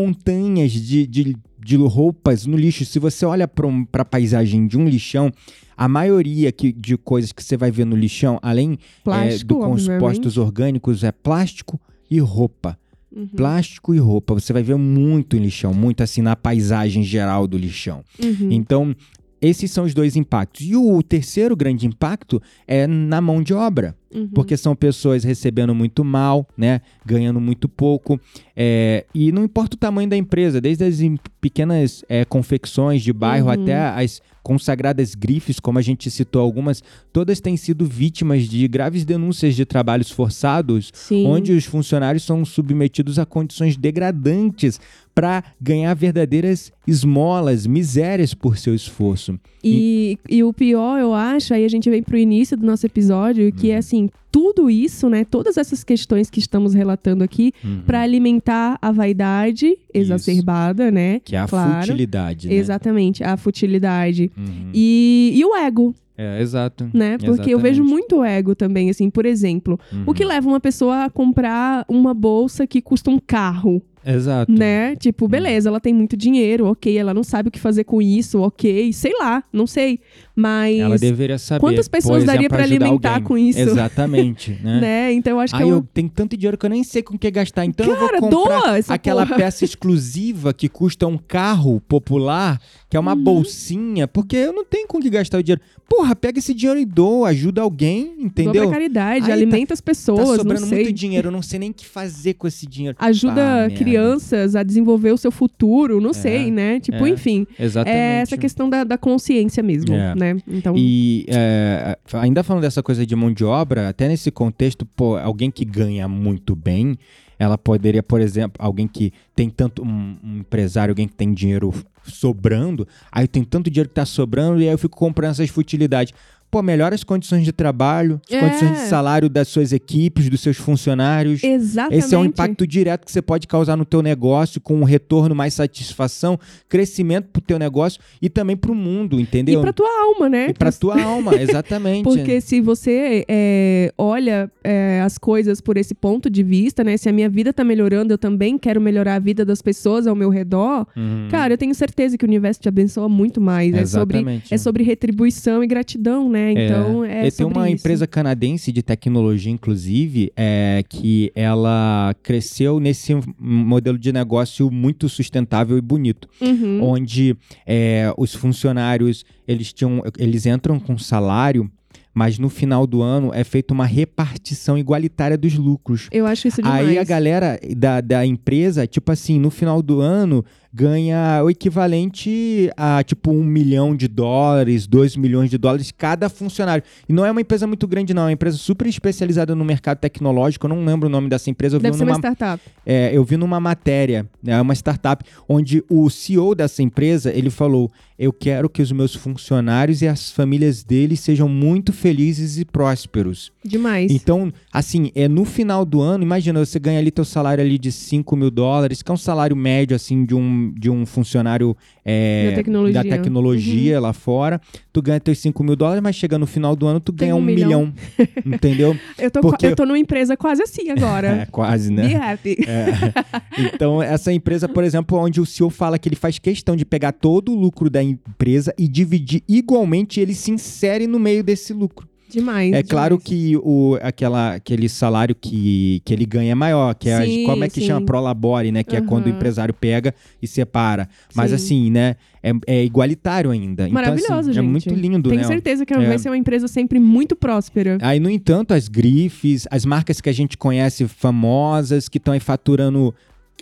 de, 0.72 1.08
de, 1.08 1.38
de 1.60 1.76
roupas 1.78 2.46
no 2.46 2.58
lixo. 2.58 2.86
Se 2.86 3.00
você 3.00 3.26
olha 3.26 3.48
para 3.48 3.68
um, 3.68 3.86
a 3.92 4.06
paisagem 4.06 4.68
de 4.68 4.78
um 4.78 4.88
lixão, 4.88 5.32
a 5.76 5.88
maioria 5.88 6.52
que, 6.52 6.72
de 6.72 6.98
coisas 6.98 7.32
que 7.32 7.44
você 7.44 7.56
vai 7.56 7.72
ver 7.72 7.86
no 7.86 7.96
lixão, 7.96 8.40
além 8.42 8.74
é, 8.74 9.04
Plástico, 9.04 9.54
do 9.54 9.60
compostos 9.60 10.38
orgânicos, 10.38 11.04
é 11.04 11.12
plástico 11.12 11.80
e 12.10 12.20
roupa. 12.20 12.78
Uhum. 13.16 13.28
Plástico 13.28 13.96
e 13.96 13.98
roupa, 13.98 14.34
você 14.34 14.54
vai 14.54 14.62
ver 14.62 14.76
muito 14.76 15.36
em 15.36 15.40
lixão, 15.40 15.74
muito 15.74 16.04
assim 16.04 16.22
na 16.22 16.36
paisagem 16.36 17.04
geral 17.04 17.48
do 17.48 17.58
lixão. 17.58 18.04
Uhum. 18.22 18.52
Então, 18.52 18.96
esses 19.42 19.72
são 19.72 19.86
os 19.86 19.94
dois 19.94 20.16
impactos. 20.16 20.66
E 20.66 20.76
o 20.76 21.02
terceiro 21.02 21.56
grande 21.56 21.88
impacto 21.88 22.42
é 22.68 22.86
na 22.86 23.22
mão 23.22 23.42
de 23.42 23.54
obra, 23.54 23.96
Uhum. 24.14 24.28
porque 24.34 24.58
são 24.58 24.76
pessoas 24.76 25.24
recebendo 25.24 25.74
muito 25.76 26.04
mal, 26.04 26.48
né, 26.58 26.82
ganhando 27.06 27.40
muito 27.40 27.70
pouco, 27.70 28.20
é, 28.56 29.06
e 29.14 29.32
não 29.32 29.44
importa 29.44 29.76
o 29.76 29.80
tamanho 29.80 30.10
da 30.10 30.18
empresa, 30.18 30.60
desde 30.60 30.84
as 30.84 31.00
em- 31.00 31.18
pequenas 31.40 32.04
é, 32.10 32.26
confecções 32.26 33.02
de 33.04 33.14
bairro 33.14 33.48
Uhum. 33.48 33.54
até 33.64 33.76
as 33.78 34.22
consagradas 34.42 35.14
grifes, 35.14 35.60
como 35.60 35.78
a 35.78 35.82
gente 35.82 36.10
citou 36.10 36.42
algumas, 36.42 36.82
todas 37.14 37.40
têm 37.40 37.56
sido 37.56 37.86
vítimas 37.86 38.46
de 38.48 38.68
graves 38.68 39.06
denúncias 39.06 39.54
de 39.56 39.64
trabalhos 39.64 40.10
forçados 40.10 40.90
Sim. 40.94 41.28
onde 41.28 41.52
os 41.54 41.66
funcionários 41.66 42.24
são 42.24 42.44
submetidos 42.44 43.20
a 43.20 43.26
condições 43.28 43.78
degradantes 43.78 44.80
para 45.14 45.44
ganhar 45.62 45.94
verdadeiras 45.94 46.72
esmolas, 46.88 47.68
misérias 47.68 48.34
por 48.34 48.58
seu 48.58 48.74
esforço. 48.74 49.38
E, 49.64 50.18
e 50.30 50.42
o 50.44 50.54
pior, 50.54 50.98
eu 51.00 51.14
acho, 51.14 51.54
aí 51.54 51.66
a 51.66 51.68
gente 51.68 51.90
vem 51.90 52.02
pro 52.02 52.18
início 52.18 52.56
do 52.56 52.66
nosso 52.66 52.86
episódio, 52.86 53.52
que 53.52 53.70
é 53.70 53.76
Uhum. 53.76 53.82
Assim, 54.00 54.10
tudo 54.32 54.70
isso, 54.70 55.10
né? 55.10 55.26
Todas 55.26 55.58
essas 55.58 55.84
questões 55.84 56.30
que 56.30 56.40
estamos 56.40 56.74
relatando 56.74 57.24
aqui, 57.24 57.52
pra 57.86 58.02
alimentar 58.02 58.78
a 58.82 58.92
vaidade 58.92 59.76
exacerbada, 59.94 60.92
né? 60.92 61.20
Que 61.24 61.36
é 61.36 61.40
a 61.40 61.48
claro. 61.48 61.82
futilidade, 61.88 62.48
né? 62.48 62.54
Exatamente, 62.56 63.24
a 63.24 63.36
futilidade. 63.38 64.32
Uhum. 64.38 64.70
E, 64.74 65.32
e 65.36 65.46
o 65.46 65.56
ego, 65.56 65.94
É, 66.18 66.42
exato. 66.42 66.90
né? 66.94 67.18
Porque 67.18 67.54
eu 67.54 67.60
vejo 67.60 67.84
muito 67.84 68.24
ego 68.24 68.56
também, 68.56 68.90
assim, 68.90 69.10
por 69.10 69.26
exemplo, 69.26 69.80
o 70.06 70.14
que 70.14 70.24
Uhum. 70.24 70.30
leva 70.30 70.48
uma 70.48 70.60
pessoa 70.60 71.06
a 71.06 71.10
comprar 71.10 71.86
uma 71.88 72.14
bolsa 72.14 72.68
que 72.68 72.82
custa 72.82 73.10
um 73.10 73.20
carro? 73.20 73.82
Exato. 74.12 74.52
Né? 74.52 74.96
Tipo, 74.96 75.28
beleza, 75.28 75.70
ela 75.70 75.80
tem 75.80 75.94
muito 75.94 76.18
dinheiro, 76.18 76.66
ok, 76.68 76.98
ela 76.98 77.14
não 77.14 77.24
sabe 77.24 77.50
o 77.50 77.52
que 77.52 77.60
fazer 77.60 77.84
com 77.84 78.02
isso, 78.02 78.40
ok, 78.42 78.92
sei 78.94 79.14
lá, 79.20 79.44
não 79.54 79.68
sei. 79.68 80.00
Mas. 80.36 80.80
Ela 80.80 80.98
deveria 80.98 81.38
saber. 81.38 81.60
Quantas 81.60 81.88
pessoas 81.88 82.20
por 82.24 82.28
daria 82.28 82.48
ajudar 82.50 82.64
alimentar 82.64 83.10
alguém. 83.16 83.24
com 83.24 83.38
isso? 83.38 83.60
Exatamente, 83.60 84.58
né? 84.64 84.80
né? 84.82 85.14
Então 85.14 85.34
eu 85.34 85.40
acho 85.40 85.54
que 85.56 85.62
Aí 85.62 85.68
é 85.70 85.72
um... 85.74 85.78
eu 85.78 85.88
tenho 85.94 86.10
tanto 86.10 86.38
dinheiro 86.38 86.58
que 86.58 86.66
eu 86.66 86.70
nem 86.70 86.84
sei 86.84 87.02
com 87.04 87.16
o 87.16 87.20
que 87.20 87.30
gastar. 87.30 87.66
Então 87.66 87.86
eu 87.86 87.96
Cara, 87.98 88.20
vou 88.22 88.30
comprar 88.30 88.60
doa 88.62 88.80
aquela 88.90 89.26
porra. 89.26 89.36
peça 89.40 89.66
exclusiva 89.66 90.54
que 90.54 90.70
custa 90.70 91.06
um 91.08 91.18
carro 91.18 91.82
popular, 91.82 92.60
que 92.90 92.96
é 92.96 93.00
uma 93.00 93.14
Uhum. 93.14 93.24
bolsinha, 93.24 94.08
porque 94.08 94.36
eu 94.38 94.54
não 94.54 94.64
tenho 94.64 94.88
com 94.88 94.98
o 94.98 95.02
que 95.02 95.10
gastar 95.10 95.40
o 95.40 95.44
dinheiro. 95.44 95.62
Porra, 95.90 96.16
pega 96.16 96.40
esse 96.40 96.54
dinheiro 96.54 96.80
e 96.80 96.86
doa, 96.86 97.30
ajuda 97.30 97.62
alguém, 97.62 98.16
Doa 98.16 98.26
entendeu? 98.26 98.64
pra 98.70 98.72
caridade, 98.72 99.24
Aí 99.26 99.28
tá- 99.28 99.34
alimenta 99.34 99.74
as 99.74 99.80
Tá 99.82 99.86
pessoas, 99.86 100.20
não 100.30 100.36
sobrando 100.38 100.66
sei. 100.68 100.84
muito 100.84 100.94
dinheiro, 100.94 101.28
eu 101.28 101.32
não 101.32 101.42
sei 101.42 101.60
nem 101.60 101.72
o 101.72 101.74
que 101.74 101.86
fazer 101.86 102.36
com 102.36 102.48
esse 102.48 102.66
dinheiro. 102.68 102.96
Ajuda 103.00 103.42
Ah, 103.42 103.68
merda. 103.68 103.76
Crianças 104.00 104.56
a 104.56 104.64
desenvolver 104.64 105.12
o 105.12 105.18
seu 105.18 105.32
futuro, 105.32 106.00
não 106.02 106.14
sei, 106.14 106.52
né? 106.52 106.80
Tipo, 106.80 107.06
é, 107.06 107.10
enfim. 107.10 107.46
Exatamente. 107.60 107.98
É 108.00 108.22
essa 108.22 108.38
questão 108.38 108.70
da, 108.70 108.84
da 108.84 108.98
consciência 108.98 109.62
mesmo, 109.64 109.94
É. 109.94 110.16
né? 110.16 110.38
Então, 110.48 110.74
E 110.78 111.26
é, 111.28 111.98
ainda 112.14 112.44
falando 112.44 112.62
dessa 112.64 112.82
coisa 112.84 113.06
de 113.06 113.16
mão 113.16 113.32
de 113.32 113.44
obra, 113.44 113.90
até 113.90 114.08
nesse 114.08 114.32
contexto, 114.32 114.86
pô, 114.86 115.18
alguém 115.18 115.52
que 115.52 115.66
ganha 115.66 116.08
muito 116.08 116.56
bem, 116.56 116.98
ela 117.38 117.58
poderia, 117.58 118.04
por 118.04 118.20
exemplo, 118.20 118.54
alguém 118.60 118.88
que 118.88 119.14
tem 119.36 119.50
tanto, 119.50 119.82
um, 119.82 120.18
um 120.24 120.38
empresário, 120.40 120.92
alguém 120.92 121.08
que 121.08 121.16
tem 121.16 121.34
dinheiro 121.34 121.74
sobrando, 122.04 122.88
aí 123.12 123.28
tem 123.28 123.44
tanto 123.44 123.70
dinheiro 123.70 123.88
que 123.90 123.96
tá 123.96 124.06
sobrando 124.06 124.60
e 124.62 124.66
aí 124.68 124.74
eu 124.74 124.78
fico 124.78 124.98
comprando 124.98 125.32
essas 125.32 125.50
futilidades. 125.50 126.14
Pô, 126.52 126.64
melhora 126.64 126.96
as 126.96 127.04
condições 127.04 127.44
de 127.46 127.52
trabalho, 127.52 128.20
as 128.28 128.36
É. 128.36 128.40
condições 128.40 128.72
de 128.82 128.88
salário 128.88 129.30
das 129.30 129.48
suas 129.48 129.72
equipes, 129.72 130.30
dos 130.30 130.42
seus 130.42 130.58
funcionários. 130.58 131.44
exatamente. 131.44 132.00
Esse 132.04 132.16
é 132.16 132.18
um 132.18 132.26
impacto 132.26 132.66
direto 132.66 133.06
que 133.06 133.12
você 133.12 133.22
pode 133.22 133.46
causar 133.48 133.76
no 133.76 133.86
teu 133.86 134.02
negócio, 134.02 134.60
com 134.60 134.76
um 134.76 134.84
retorno, 134.84 135.36
mais 135.36 135.54
satisfação, 135.54 136.40
crescimento 136.68 137.28
pro 137.32 137.40
teu 137.42 137.60
negócio 137.60 138.02
e 138.22 138.30
também 138.30 138.58
pro 138.58 138.74
mundo, 138.74 139.20
entendeu? 139.20 139.60
E 139.60 139.62
pra 139.62 139.72
tua 139.74 139.90
alma, 140.06 140.28
né? 140.28 140.48
E 140.50 140.54
pra 140.54 140.72
tua 140.72 141.00
alma, 141.02 141.36
exatamente. 141.40 142.04
Porque 142.04 142.42
se 142.42 142.60
você 142.62 143.24
é, 143.28 143.94
olha 143.98 144.52
é, 144.64 145.02
as 145.06 145.18
coisas 145.20 145.62
por 145.62 145.78
esse 145.78 145.94
ponto 145.94 146.30
de 146.32 146.42
vista, 146.42 146.84
né? 146.84 146.98
Se 146.98 147.08
a 147.08 147.14
minha 147.14 147.30
vida 147.30 147.54
tá 147.54 147.64
melhorando, 147.64 148.12
eu 148.14 148.18
também 148.18 148.58
quero 148.58 148.82
melhorar 148.82 149.16
a 149.16 149.20
vida 149.20 149.46
das 149.46 149.62
pessoas 149.62 150.08
ao 150.08 150.16
meu 150.16 150.30
redor. 150.30 150.88
Uhum. 150.98 151.28
Cara, 151.30 151.54
eu 151.54 151.58
tenho 151.58 151.76
certeza 151.76 152.18
que 152.18 152.26
o 152.26 152.28
universo 152.28 152.60
te 152.60 152.68
abençoa 152.70 153.08
muito 153.08 153.40
mais. 153.40 153.74
É 153.76 153.86
sobre, 153.86 154.18
Exatamente. 154.18 154.54
é 154.54 154.58
sobre 154.58 154.84
retribuição 154.84 155.64
e 155.64 155.68
gratidão, 155.68 156.28
né? 156.30 156.39
Então, 156.52 157.04
é, 157.06 157.28
E 157.28 157.32
tem 157.32 157.46
uma 157.46 157.70
isso. 157.70 157.82
empresa 157.82 158.08
canadense 158.08 158.72
de 158.72 158.82
tecnologia, 158.82 159.52
inclusive, 159.52 160.32
é, 160.36 160.84
que 160.88 161.32
ela 161.36 162.16
cresceu 162.24 162.80
nesse 162.80 163.14
modelo 163.40 163.98
de 163.98 164.12
negócio 164.14 164.70
muito 164.72 165.08
sustentável 165.10 165.78
e 165.78 165.82
bonito, 165.82 166.28
Uhum. 166.42 166.80
onde 166.84 167.36
é, 167.66 168.14
os 168.18 168.34
funcionários 168.34 169.24
eles 169.48 169.74
tinham, 169.74 170.02
eles 170.18 170.46
entram 170.46 170.80
com 170.80 170.98
salário, 170.98 171.70
mas 172.14 172.38
no 172.40 172.50
final 172.50 172.86
do 172.88 173.02
ano 173.02 173.32
é 173.34 173.44
feita 173.44 173.74
uma 173.74 173.86
repartição 173.86 174.78
igualitária 174.78 175.38
dos 175.38 175.56
lucros. 175.56 176.08
Eu 176.12 176.26
acho 176.26 176.48
isso 176.48 176.62
demais. 176.62 176.88
Aí 176.88 176.98
a 176.98 177.04
galera 177.04 177.60
da, 177.78 178.02
da 178.02 178.26
empresa, 178.26 178.86
tipo 178.88 179.12
assim, 179.12 179.40
no 179.40 179.50
final 179.50 179.82
do 179.82 180.02
ano, 180.02 180.44
ganha 180.74 181.42
o 181.44 181.50
equivalente 181.50 182.70
a, 182.78 183.04
tipo, 183.04 183.32
um 183.32 183.44
milhão 183.44 183.96
de 183.96 184.08
dólares, 184.08 184.86
dois 184.86 185.16
milhões 185.16 185.50
de 185.50 185.58
dólares 185.58 185.92
cada 185.92 186.30
funcionário. 186.30 186.84
E 187.08 187.14
não 187.14 187.26
é 187.26 187.32
uma 187.32 187.42
empresa 187.42 187.66
muito 187.66 187.88
grande, 187.88 188.14
não. 188.14 188.24
É 188.24 188.26
uma 188.26 188.32
empresa 188.34 188.58
super 188.58 188.88
especializada 188.88 189.56
no 189.56 189.66
mercado 189.66 189.98
tecnológico. 189.98 190.66
Eu 190.66 190.70
não 190.70 190.86
lembro 190.86 191.08
o 191.08 191.12
nome 191.12 191.30
dessa 191.30 191.50
empresa. 191.50 191.76
Eu 191.76 191.80
vi 191.80 191.84
Deve 191.84 191.98
ser 191.98 192.06
numa, 192.06 192.16
uma 192.16 192.20
startup. 192.20 192.64
é, 192.86 193.12
eu 193.14 193.24
vi 193.24 193.38
numa 193.38 193.60
matéria, 193.60 194.28
é 194.46 194.62
uma 194.62 194.74
startup, 194.74 195.24
onde 195.48 195.84
o 195.90 196.10
CEO 196.10 196.54
dessa 196.54 196.84
empresa, 196.84 197.32
ele 197.34 197.50
falou, 197.50 197.92
eu 198.20 198.34
quero 198.34 198.70
que 198.70 198.82
os 198.82 198.92
meus 198.92 199.16
funcionários 199.16 200.02
e 200.02 200.08
as 200.08 200.30
famílias 200.30 200.84
deles 200.84 201.22
sejam 201.22 201.48
muito 201.48 201.94
felizes 201.94 202.58
e 202.58 202.66
prósperos. 202.66 203.50
Demais. 203.64 204.12
Então, 204.12 204.52
assim, 204.74 205.10
é 205.16 205.28
no 205.30 205.46
final 205.46 205.86
do 205.86 206.02
ano, 206.02 206.22
imagina, 206.22 206.64
você 206.64 206.78
ganha 206.80 207.00
ali 207.00 207.12
teu 207.12 207.24
salário 207.24 207.64
ali 207.64 207.78
de 207.78 207.94
5 207.94 208.36
mil 208.36 208.52
dólares, 208.52 209.02
que 209.02 209.10
é 209.10 209.14
um 209.14 209.18
salário 209.18 209.56
médio, 209.56 209.96
assim, 209.96 210.26
de 210.26 210.36
um, 210.36 210.59
de 210.78 210.90
um 210.90 211.06
funcionário 211.06 211.76
é, 212.04 212.50
Da 212.52 212.56
tecnologia. 212.58 213.04
da 213.04 213.10
tecnologia 213.10 214.00
lá 214.00 214.14
fora. 214.14 214.60
Tu 214.92 215.02
ganha 215.02 215.20
teus 215.20 215.38
5 215.40 215.64
mil 215.64 215.76
dólares, 215.76 216.02
mas 216.02 216.16
chega 216.16 216.38
no 216.38 216.46
final 216.48 216.76
do 216.76 216.88
ano, 216.88 217.00
tu 217.00 217.12
Tem 217.14 217.28
ganha 217.30 217.36
um 217.36 217.40
um 217.40 217.42
milhão. 217.42 217.70
milhão. 217.70 217.94
entendeu? 218.46 218.98
eu, 219.18 219.30
tô, 219.32 219.42
porque- 219.42 219.68
eu 219.68 219.76
tô 219.76 219.86
numa 219.86 220.00
empresa 220.00 220.36
quase 220.36 220.62
assim 220.64 220.90
É, 220.90 220.92
agora. 220.92 221.48
quase, 221.52 221.90
Be 221.90 221.96
né? 221.96 222.16
happy. 222.16 222.58
É. 222.68 223.72
Então, 223.74 224.02
essa 224.02 224.34
empresa, 224.34 224.68
por 224.68 224.84
exemplo, 224.84 225.18
onde 225.20 225.40
o 225.40 225.46
CEO 225.46 225.70
fala 225.70 226.00
que 226.00 226.10
ele 226.10 226.16
faz 226.16 226.40
questão 226.40 226.76
de 226.76 226.84
pegar 226.86 227.12
todo 227.12 227.52
o 227.52 227.56
lucro 227.56 227.90
da 227.90 228.02
empresa 228.04 228.74
e 228.78 228.88
dividir 228.88 229.44
igualmente, 229.48 230.20
ele 230.20 230.34
se 230.34 230.50
insere 230.52 231.06
no 231.06 231.20
meio 231.20 231.44
desse 231.44 231.72
lucro. 231.74 232.09
Demais. 232.30 232.72
É 232.74 232.84
claro 232.84 233.18
demais. 233.18 233.24
que 233.28 233.58
o, 233.58 233.98
aquela, 234.02 234.54
aquele 234.56 234.88
salário 234.88 235.34
que, 235.36 236.02
que 236.06 236.14
ele 236.14 236.26
ganha 236.26 236.52
é 236.52 236.56
maior, 236.56 236.94
que 236.96 237.10
é, 237.10 237.16
a- 237.18 237.26
Sim, 237.26 237.46
como 237.46 237.64
é 237.64 237.68
que 237.70 237.82
sim. 237.82 237.88
chama? 237.88 238.06
Prolabore, 238.06 238.72
né? 238.72 238.84
Que 238.84 238.96
é 238.96 239.02
quando 239.02 239.26
o 239.26 239.30
empresário 239.30 239.74
pega 239.74 240.14
e 240.42 240.48
separa. 240.48 241.10
Mas 241.34 241.50
Sim. 241.50 241.56
assim, 241.56 241.92
né? 241.92 242.16
É, 242.42 242.52
é 242.68 242.86
igualitário 242.86 243.52
ainda. 243.52 243.90
Maravilhoso, 243.90 244.24
então, 244.26 244.40
assim, 244.40 244.54
gente. 244.54 244.60
É 244.60 244.62
muito 244.62 244.94
lindo, 244.94 245.30
Tenho 245.30 245.42
né? 245.42 245.48
certeza 245.48 245.86
que 245.86 245.94
É. 245.94 246.08
vai 246.08 246.18
ser 246.18 246.30
uma 246.30 246.38
empresa 246.38 246.68
sempre 246.70 246.98
muito 247.00 247.36
próspera. 247.36 247.98
Aí, 248.02 248.20
no 248.20 248.30
entanto, 248.30 248.74
as 248.74 248.88
grifes, 248.88 249.68
as 249.70 249.84
marcas 249.84 250.22
que 250.22 250.30
a 250.30 250.34
gente 250.34 250.58
conhece 250.58 251.06
famosas, 251.08 252.08
que 252.08 252.18
estão 252.18 252.34
aí 252.34 252.40
faturando 252.40 253.14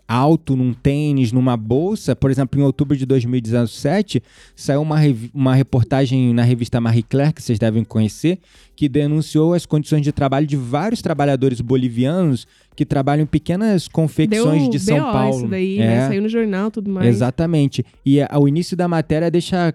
alto 0.07 0.55
num 0.55 0.73
tênis, 0.73 1.31
numa 1.33 1.57
bolsa, 1.57 2.15
por 2.15 2.31
exemplo, 2.31 2.59
em 2.59 2.63
outubro 2.63 2.95
de 2.95 3.05
2017, 3.05 4.23
saiu 4.55 4.81
uma, 4.81 4.97
uma 5.33 5.53
reportagem 5.53 6.33
na 6.33 6.43
revista 6.43 6.79
Marie 6.79 7.03
Claire, 7.03 7.33
que 7.33 7.41
vocês 7.43 7.59
devem 7.59 7.83
conhecer, 7.83 8.39
que 8.75 8.87
denunciou 8.87 9.53
as 9.53 9.65
condições 9.65 10.01
de 10.01 10.11
trabalho 10.11 10.47
de 10.47 10.55
vários 10.55 11.01
trabalhadores 11.01 11.59
bolivianos 11.59 12.47
que 12.75 12.85
trabalham 12.85 13.23
em 13.23 13.27
pequenas 13.27 13.87
confecções 13.87 14.61
Deu 14.63 14.69
de 14.71 14.79
São 14.79 14.97
BO 14.97 15.11
Paulo. 15.11 15.37
isso 15.37 15.47
daí, 15.47 15.79
É. 15.79 15.85
né? 15.87 16.07
Saiu 16.07 16.21
no 16.21 16.29
jornal 16.29 16.67
e 16.67 16.71
tudo 16.71 16.89
mais. 16.89 17.07
Exatamente. 17.07 17.85
E 18.05 18.21
a- 18.21 18.29
o 18.39 18.47
início 18.47 18.77
da 18.77 18.87
matéria 18.87 19.29
deixa 19.29 19.73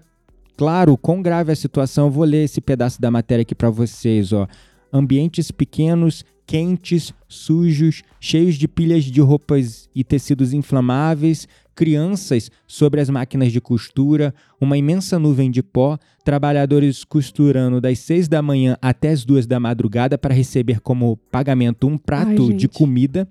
claro 0.57 0.97
quão 0.97 1.21
grave 1.21 1.51
é 1.51 1.53
a 1.53 1.55
situação. 1.55 2.05
Eu 2.07 2.11
vou 2.11 2.23
ler 2.23 2.45
esse 2.45 2.61
pedaço 2.61 2.99
da 3.01 3.11
matéria 3.11 3.41
aqui 3.43 3.53
para 3.53 3.69
vocês, 3.69 4.31
ó. 4.33 4.47
Ambientes 4.91 5.51
pequenos, 5.51 6.23
quentes, 6.53 7.11
sujos, 7.27 8.03
cheios 8.19 8.53
de 8.53 8.67
pilhas 8.67 9.05
de 9.05 9.19
roupas 9.19 9.89
e 9.95 10.03
tecidos 10.03 10.53
inflamáveis, 10.53 11.47
crianças 11.73 12.51
sobre 12.67 13.01
as 13.01 13.09
máquinas 13.09 13.51
de 13.51 13.59
costura, 13.59 14.35
uma 14.61 14.77
imensa 14.77 15.17
nuvem 15.17 15.49
de 15.49 15.63
pó, 15.63 15.97
trabalhadores 16.23 17.03
costurando 17.03 17.81
das 17.81 17.97
seis 17.97 18.27
da 18.27 18.39
manhã 18.39 18.77
até 18.79 19.09
as 19.09 19.25
duas 19.25 19.47
da 19.47 19.59
madrugada 19.59 20.15
para 20.15 20.31
receber 20.31 20.79
como 20.79 21.17
pagamento 21.31 21.87
um 21.87 21.97
prato 21.97 22.53
de 22.53 22.61
gente. 22.61 22.67
comida. 22.67 23.27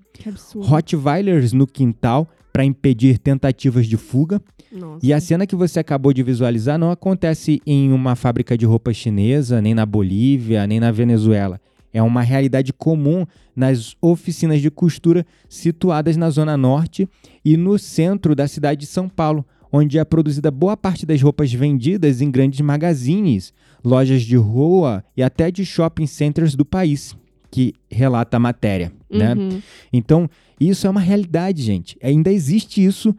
Rottweilers 0.55 1.53
no 1.53 1.65
quintal 1.65 2.27
para 2.51 2.65
impedir 2.65 3.17
tentativas 3.17 3.87
de 3.87 3.95
fuga. 3.95 4.41
Nossa. 4.69 4.99
E 5.01 5.13
a 5.13 5.21
cena 5.21 5.47
que 5.47 5.55
você 5.55 5.79
acabou 5.79 6.11
de 6.11 6.21
visualizar 6.23 6.77
não 6.77 6.91
acontece 6.91 7.61
em 7.65 7.93
uma 7.93 8.17
fábrica 8.17 8.57
de 8.57 8.65
roupa 8.65 8.91
chinesa, 8.91 9.61
nem 9.61 9.73
na 9.73 9.85
Bolívia, 9.85 10.67
nem 10.67 10.81
na 10.81 10.91
Venezuela. 10.91 11.61
É 11.93 12.01
uma 12.01 12.21
realidade 12.21 12.73
comum 12.73 13.25
nas 13.55 13.95
oficinas 14.01 14.61
de 14.61 14.71
costura 14.71 15.25
situadas 15.47 16.17
na 16.17 16.29
Zona 16.29 16.57
Norte 16.57 17.07
e 17.45 17.55
no 17.55 17.77
centro 17.77 18.35
da 18.35 18.47
cidade 18.47 18.81
de 18.81 18.87
São 18.87 19.07
Paulo, 19.07 19.45
onde 19.71 19.97
é 19.99 20.03
produzida 20.03 20.49
boa 20.51 20.75
parte 20.75 21.05
das 21.05 21.21
roupas 21.21 21.53
vendidas 21.53 22.21
em 22.21 22.31
grandes 22.31 22.61
magazines, 22.61 23.53
lojas 23.83 24.23
de 24.23 24.35
rua 24.35 25.03
e 25.15 25.21
até 25.21 25.51
de 25.51 25.65
shopping 25.65 26.07
centers 26.07 26.55
do 26.55 26.65
país, 26.65 27.15
que 27.51 27.73
relata 27.89 28.37
a 28.37 28.39
matéria. 28.39 28.91
Né? 29.09 29.33
Uhum. 29.33 29.61
Então, 29.91 30.29
isso 30.59 30.87
é 30.87 30.89
uma 30.89 30.99
realidade, 30.99 31.61
gente. 31.61 31.97
Ainda 32.01 32.31
existe 32.31 32.83
isso 32.83 33.15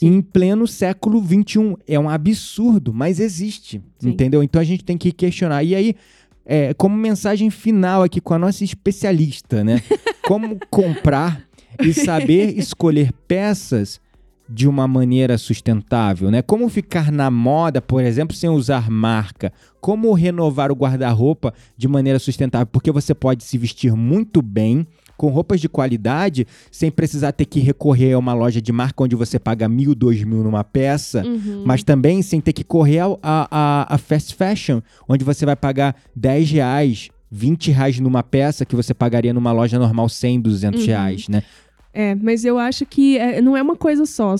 em 0.00 0.20
pleno 0.20 0.66
século 0.66 1.22
XXI. 1.22 1.76
É 1.86 1.98
um 1.98 2.08
absurdo, 2.08 2.92
mas 2.92 3.20
existe. 3.20 3.82
Sim. 3.98 4.10
Entendeu? 4.10 4.42
Então 4.42 4.60
a 4.60 4.64
gente 4.64 4.84
tem 4.84 4.96
que 4.96 5.12
questionar. 5.12 5.62
E 5.64 5.74
aí, 5.74 5.94
é, 6.50 6.72
como 6.72 6.96
mensagem 6.96 7.50
final 7.50 8.02
aqui 8.02 8.22
com 8.22 8.32
a 8.32 8.38
nossa 8.38 8.64
especialista, 8.64 9.62
né? 9.62 9.82
Como 10.26 10.58
comprar 10.70 11.42
e 11.78 11.92
saber 11.92 12.56
escolher 12.58 13.12
peças 13.28 14.00
de 14.48 14.66
uma 14.66 14.88
maneira 14.88 15.36
sustentável, 15.36 16.30
né? 16.30 16.40
Como 16.40 16.66
ficar 16.70 17.12
na 17.12 17.30
moda, 17.30 17.82
por 17.82 18.02
exemplo, 18.02 18.34
sem 18.34 18.48
usar 18.48 18.90
marca? 18.90 19.52
Como 19.78 20.10
renovar 20.14 20.72
o 20.72 20.74
guarda-roupa 20.74 21.52
de 21.76 21.86
maneira 21.86 22.18
sustentável? 22.18 22.66
Porque 22.66 22.90
você 22.90 23.14
pode 23.14 23.44
se 23.44 23.58
vestir 23.58 23.94
muito 23.94 24.40
bem 24.40 24.86
com 25.18 25.28
roupas 25.28 25.60
de 25.60 25.68
qualidade 25.68 26.46
sem 26.70 26.90
precisar 26.90 27.32
ter 27.32 27.44
que 27.44 27.60
recorrer 27.60 28.12
a 28.14 28.18
uma 28.18 28.32
loja 28.32 28.62
de 28.62 28.72
marca 28.72 29.02
onde 29.04 29.14
você 29.16 29.38
paga 29.38 29.68
mil, 29.68 29.94
dois 29.94 30.22
mil 30.24 30.42
numa 30.42 30.64
peça, 30.64 31.22
Uhum. 31.26 31.64
mas 31.66 31.82
também 31.82 32.22
sem 32.22 32.40
ter 32.40 32.52
que 32.54 32.64
correr 32.64 33.00
a, 33.00 33.08
a, 33.22 33.94
a 33.94 33.98
fast 33.98 34.34
fashion, 34.34 34.80
onde 35.08 35.24
você 35.24 35.44
vai 35.44 35.56
pagar 35.56 35.94
10 36.16 36.50
reais, 36.52 37.10
20 37.30 37.70
reais 37.72 37.98
numa 38.00 38.22
peça 38.22 38.64
que 38.64 38.74
você 38.76 38.94
pagaria 38.94 39.34
numa 39.34 39.52
loja 39.52 39.78
normal 39.78 40.08
100, 40.08 40.40
200 40.40 40.80
Uhum. 40.80 40.86
reais, 40.86 41.28
né? 41.28 41.42
É, 41.92 42.14
mas 42.14 42.44
eu 42.44 42.56
acho 42.58 42.86
que 42.86 43.18
é, 43.18 43.40
não 43.42 43.56
é 43.56 43.62
uma 43.62 43.74
coisa 43.74 44.06
só, 44.06 44.36